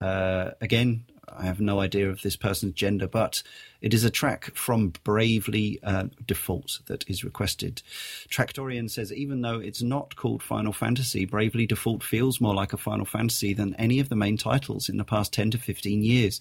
Uh, 0.00 0.50
again, 0.60 1.04
I 1.36 1.44
have 1.44 1.60
no 1.60 1.80
idea 1.80 2.10
of 2.10 2.22
this 2.22 2.36
person's 2.36 2.74
gender, 2.74 3.06
but 3.06 3.42
it 3.80 3.94
is 3.94 4.04
a 4.04 4.10
track 4.10 4.54
from 4.54 4.92
Bravely 5.04 5.78
uh, 5.82 6.04
Default 6.26 6.80
that 6.86 7.08
is 7.08 7.24
requested. 7.24 7.82
Traktorion 8.28 8.90
says, 8.90 9.12
even 9.12 9.40
though 9.40 9.58
it's 9.58 9.82
not 9.82 10.16
called 10.16 10.42
Final 10.42 10.72
Fantasy, 10.72 11.24
Bravely 11.24 11.66
Default 11.66 12.02
feels 12.02 12.40
more 12.40 12.54
like 12.54 12.72
a 12.72 12.78
Final 12.78 13.06
Fantasy 13.06 13.54
than 13.54 13.74
any 13.76 14.00
of 14.00 14.08
the 14.08 14.16
main 14.16 14.36
titles 14.36 14.88
in 14.88 14.96
the 14.96 15.04
past 15.04 15.32
10 15.32 15.52
to 15.52 15.58
15 15.58 16.02
years. 16.02 16.40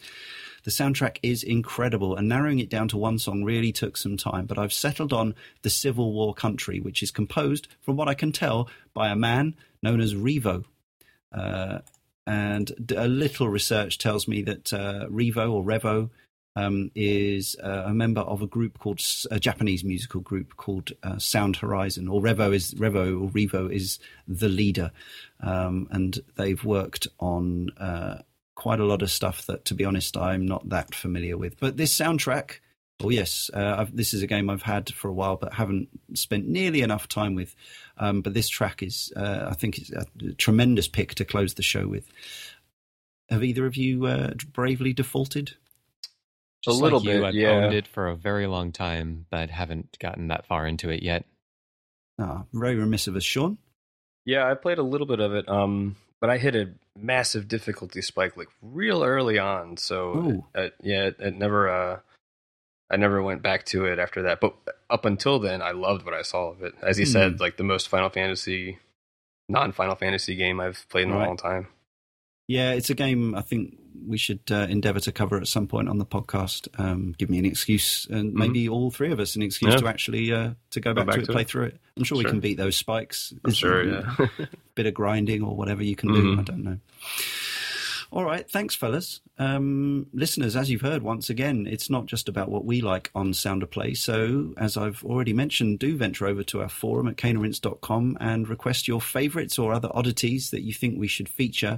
The 0.64 0.72
soundtrack 0.72 1.18
is 1.24 1.44
incredible, 1.44 2.16
and 2.16 2.28
narrowing 2.28 2.60
it 2.60 2.70
down 2.70 2.90
to 2.90 2.98
one 2.98 3.20
song 3.20 3.44
really 3.44 3.72
took 3.72 3.96
some 3.96 4.18
time, 4.18 4.46
but 4.46 4.58
I've 4.58 4.74
settled 4.74 5.14
on 5.14 5.36
The 5.62 5.70
Civil 5.70 6.12
War 6.14 6.34
Country, 6.34 6.80
which 6.80 7.02
is 7.02 7.12
composed, 7.12 7.68
from 7.82 7.96
what 7.96 8.10
I 8.10 8.14
can 8.14 8.32
tell, 8.32 8.70
by 8.94 9.10
a 9.10 9.16
man 9.16 9.56
known 9.82 10.02
as 10.02 10.14
Revo. 10.14 10.66
Uh, 11.32 11.80
and 12.30 12.93
a 12.95 13.07
little 13.07 13.49
research 13.49 13.97
tells 13.97 14.27
me 14.27 14.43
that 14.43 14.71
uh, 14.71 15.07
Revo 15.09 15.51
or 15.51 15.63
Revo 15.63 16.11
um, 16.55 16.91
is 16.93 17.55
uh, 17.63 17.86
a 17.88 17.93
member 17.93 18.21
of 18.21 18.43
a 18.43 18.47
group 18.47 18.77
called 18.77 19.01
a 19.32 19.39
Japanese 19.39 19.84
musical 19.84 20.21
group 20.21 20.55
called 20.55 20.91
uh, 21.01 21.17
Sound 21.17 21.55
Horizon, 21.55 22.07
or 22.07 22.21
Revo 22.21 22.53
is 22.53 22.75
Revo 22.75 23.19
or 23.19 23.30
Revo 23.32 23.73
is 23.73 23.97
the 24.27 24.47
leader, 24.47 24.91
um, 25.39 25.88
and 25.89 26.19
they've 26.36 26.63
worked 26.63 27.07
on 27.19 27.71
uh, 27.80 28.19
quite 28.53 28.80
a 28.80 28.86
lot 28.86 29.01
of 29.01 29.09
stuff 29.09 29.47
that, 29.47 29.65
to 29.65 29.73
be 29.73 29.84
honest, 29.84 30.15
I'm 30.15 30.45
not 30.45 30.69
that 30.69 30.93
familiar 30.93 31.36
with. 31.36 31.59
But 31.59 31.77
this 31.77 31.97
soundtrack 31.97 32.59
Oh 33.02 33.10
yes, 33.10 33.50
uh, 33.54 33.86
this 33.93 34.14
is 34.14 34.22
a 34.24 34.28
game 34.28 34.50
I've 34.50 34.62
had 34.62 34.89
for 34.93 35.08
a 35.08 35.14
while, 35.14 35.38
but 35.38 35.54
haven't 35.54 35.88
spent 36.16 36.47
nearly 36.47 36.82
enough 36.82 37.08
time 37.08 37.34
with. 37.34 37.56
Um, 37.97 38.22
but 38.22 38.34
this 38.34 38.50
track 38.50 38.84
is, 38.84 39.14
uh, 39.16 39.47
I 39.50 39.54
think, 39.54 39.78
it's 39.78 39.91
a 39.91 40.06
tremendous 40.38 40.88
pick 40.89 41.16
to 41.16 41.26
close 41.26 41.54
the 41.54 41.64
show 41.64 41.88
with. 41.88 42.06
Have 43.30 43.43
either 43.43 43.66
of 43.66 43.78
you 43.78 44.06
uh, 44.06 44.32
bravely 44.52 44.91
defaulted? 44.91 45.56
Just 46.62 46.78
a 46.80 46.84
little 46.84 47.00
like 47.00 47.08
you, 47.08 47.20
bit, 47.20 47.24
I've 47.24 47.34
yeah. 47.36 47.50
owned 47.52 47.74
it 47.74 47.88
for 47.88 48.08
a 48.10 48.16
very 48.16 48.47
long 48.47 48.74
time, 48.74 49.26
but 49.30 49.50
haven't 49.50 49.97
gotten 50.00 50.28
that 50.28 50.45
far 50.45 50.68
into 50.68 50.89
it 50.89 51.02
yet. 51.02 51.24
Ah, 52.20 52.43
very 52.52 52.76
remiss 52.76 53.08
of 53.08 53.16
us, 53.16 53.24
Sean. 53.24 53.58
Yeah, 54.26 54.50
I 54.50 54.56
played 54.56 54.78
a 54.78 54.84
little 54.84 55.08
bit 55.08 55.22
of 55.22 55.34
it, 55.34 55.47
um, 55.47 55.95
but 56.20 56.30
I 56.30 56.38
hit 56.38 56.56
a 56.56 56.72
massive 56.97 57.47
difficulty 57.47 58.02
spike 58.02 58.36
like 58.36 58.50
real 58.62 59.04
early 59.04 59.39
on. 59.39 59.78
So 59.78 60.43
it, 60.54 60.60
it- 60.60 60.76
yeah, 60.84 61.04
it, 61.06 61.16
it 61.20 61.36
never. 61.36 62.04
I 62.92 62.98
never 62.98 63.22
went 63.22 63.42
back 63.42 63.66
to 63.68 63.86
it 63.86 64.00
after 64.00 64.24
that. 64.24 64.40
But 64.42 64.56
up 64.90 65.06
until 65.06 65.40
then, 65.40 65.62
I 65.62 65.72
loved 65.72 66.06
what 66.06 66.14
I 66.14 66.24
saw 66.24 66.50
of 66.50 66.64
it. 66.64 66.74
As 66.82 66.98
he 66.98 67.04
Hmm. 67.06 67.12
said, 67.12 67.40
like 67.40 67.58
the 67.58 67.64
most 67.64 67.88
Final 67.88 68.10
Fantasy, 68.10 68.80
non 69.48 69.72
Final 69.72 69.96
Fantasy 69.96 70.36
game 70.36 70.60
I've 70.60 70.88
played 70.90 71.04
in 71.08 71.12
Right. 71.12 71.24
a 71.24 71.28
long 71.28 71.38
time. 71.38 71.68
Yeah, 72.48 72.72
it's 72.72 72.90
a 72.90 72.96
game 72.96 73.36
I 73.36 73.42
think 73.42 73.78
we 74.08 74.18
should 74.18 74.40
uh, 74.50 74.66
endeavour 74.70 75.00
to 75.02 75.12
cover 75.12 75.38
at 75.38 75.48
some 75.48 75.68
point 75.68 75.88
on 75.88 76.00
the 76.00 76.06
podcast. 76.06 76.68
Um, 76.80 77.14
give 77.20 77.30
me 77.30 77.38
an 77.38 77.46
excuse, 77.46 78.08
and 78.10 78.34
maybe 78.34 78.68
all 78.68 78.90
three 78.90 79.12
of 79.12 79.20
us 79.20 79.36
an 79.36 79.44
excuse 79.44 79.76
Mm-hmm. 79.76 79.86
Yeah. 79.86 79.90
to 79.92 79.94
actually 79.94 80.32
uh, 80.34 80.50
to 80.72 80.80
go 80.80 80.94
Go 80.96 81.02
back, 81.02 81.06
back 81.08 81.16
to 81.18 81.22
it, 81.22 81.26
to 81.28 81.32
play 81.32 81.42
it. 81.44 81.48
through 81.48 81.66
it. 81.66 81.78
I'm 81.96 82.04
sure 82.06 82.18
we 82.18 82.24
can 82.24 82.40
beat 82.40 82.58
those 82.58 82.76
spikes. 82.76 83.34
I'm 83.46 83.52
sure, 83.54 83.82
a 83.82 84.16
yeah. 84.20 84.46
bit 84.74 84.88
of 84.88 84.96
grinding 84.96 85.44
or 85.44 85.56
whatever 85.56 85.84
you 85.84 85.96
can 85.96 86.12
do. 86.14 86.24
Mhm. 86.36 86.40
I 86.40 86.42
don't 86.44 86.64
know. 86.64 86.78
All 88.12 88.26
right, 88.26 88.49
thanks, 88.49 88.74
fellas. 88.74 89.22
Um, 89.38 90.07
listeners, 90.14 90.55
as 90.55 90.72
you've 90.72 90.82
heard 90.82 91.03
once 91.03 91.30
again, 91.30 91.68
it's 91.70 91.91
not 91.91 92.07
just 92.07 92.28
about 92.28 92.49
what 92.49 92.66
we 92.66 92.82
like 92.82 93.12
on 93.14 93.36
Sound 93.36 93.62
of 93.62 93.70
Play. 93.70 93.93
So, 93.93 94.53
as 94.57 94.78
I've 94.78 95.03
already 95.05 95.32
mentioned, 95.32 95.78
do 95.78 95.95
venture 95.95 96.26
over 96.26 96.41
to 96.45 96.62
our 96.62 96.70
forum 96.70 97.07
at 97.07 97.18
caneandrinse.com 97.18 98.18
and 98.20 98.49
request 98.49 98.88
your 98.88 98.99
favourites 98.99 99.60
or 99.60 99.74
other 99.74 99.91
oddities 99.93 100.49
that 100.49 100.64
you 100.64 100.74
think 100.74 100.97
we 100.97 101.07
should 101.07 101.30
feature. 101.30 101.78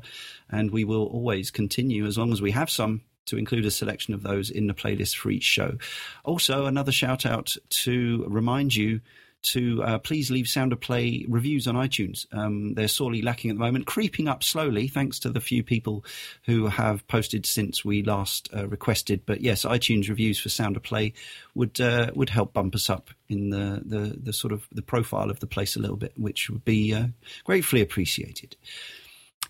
And 0.50 0.72
we 0.72 0.86
will 0.86 1.04
always 1.08 1.52
continue, 1.52 2.06
as 2.06 2.18
long 2.18 2.32
as 2.32 2.42
we 2.42 2.52
have 2.52 2.70
some, 2.70 3.02
to 3.26 3.38
include 3.38 3.66
a 3.66 3.72
selection 3.72 4.14
of 4.14 4.24
those 4.24 4.50
in 4.50 4.68
the 4.68 4.74
playlist 4.74 5.18
for 5.18 5.32
each 5.32 5.44
show. 5.44 5.78
Also, 6.24 6.66
another 6.66 6.94
shout 6.94 7.26
out 7.26 7.58
to 7.70 8.26
remind 8.30 8.74
you 8.74 9.02
to 9.44 9.84
uh, 9.84 9.98
please 10.00 10.30
leave 10.32 10.48
Sound 10.48 10.74
of 10.74 10.80
Play 10.80 11.26
reviews 11.28 11.68
on 11.68 11.76
iTunes. 11.76 12.26
Um, 12.34 12.74
they're 12.74 12.88
sorely 12.88 13.22
lacking 13.22 13.52
at 13.52 13.58
the 13.58 13.64
moment, 13.64 13.86
creeping 13.86 14.28
up 14.28 14.44
slowly, 14.44 14.88
thanks 14.88 15.20
to 15.20 15.30
the 15.30 15.42
few 15.42 15.64
people 15.64 16.06
who 16.46 16.68
have 16.68 17.08
posted 17.08 17.46
since 17.46 17.84
we 17.84 18.04
last 18.04 18.50
uh, 18.56 18.68
requested. 18.68 19.26
But 19.26 19.42
yes, 19.42 19.66
iTunes 19.66 20.10
reviews 20.10 20.40
for 20.40 20.50
Sound 20.50 20.78
of 20.78 20.84
Play 20.84 21.14
would 21.56 21.80
uh, 21.82 22.12
would 22.16 22.30
help 22.30 22.54
bump 22.54 22.76
us 22.76 22.90
up 22.90 23.10
in 23.30 23.50
the, 23.50 23.82
the 23.86 24.18
the 24.22 24.34
sort 24.34 24.54
of 24.54 24.68
the 24.72 24.82
profile 24.82 25.30
of 25.30 25.40
the 25.40 25.48
place 25.48 25.76
a 25.76 25.80
little 25.80 25.98
bit, 25.98 26.14
which 26.16 26.50
would 26.50 26.66
be 26.66 26.94
uh, 26.94 27.08
gratefully 27.44 27.82
appreciated. 27.82 28.56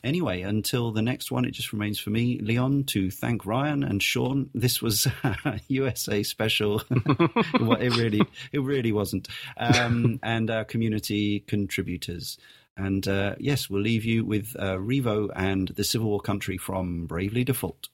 Anyway, 0.03 0.41
until 0.41 0.91
the 0.91 1.01
next 1.01 1.31
one, 1.31 1.45
it 1.45 1.51
just 1.51 1.73
remains 1.73 1.99
for 1.99 2.09
me, 2.09 2.39
Leon, 2.39 2.85
to 2.85 3.11
thank 3.11 3.45
Ryan 3.45 3.83
and 3.83 4.01
Sean. 4.01 4.49
This 4.53 4.81
was 4.81 5.07
USA 5.67 6.23
special. 6.23 6.81
It 7.81 7.97
really, 7.97 8.21
it 8.51 8.61
really 8.61 8.91
wasn't. 8.91 9.27
Um, 9.57 10.19
and 10.23 10.51
our 10.51 10.63
community 10.65 11.39
contributors. 11.39 12.37
And 12.77 13.07
uh, 13.07 13.35
yes, 13.39 13.69
we'll 13.69 13.81
leave 13.81 14.05
you 14.05 14.23
with 14.23 14.55
uh, 14.57 14.77
Revo 14.77 15.29
and 15.35 15.69
the 15.69 15.83
Civil 15.83 16.09
War 16.09 16.19
Country 16.19 16.57
from 16.57 17.05
Bravely 17.05 17.43
Default. 17.43 17.89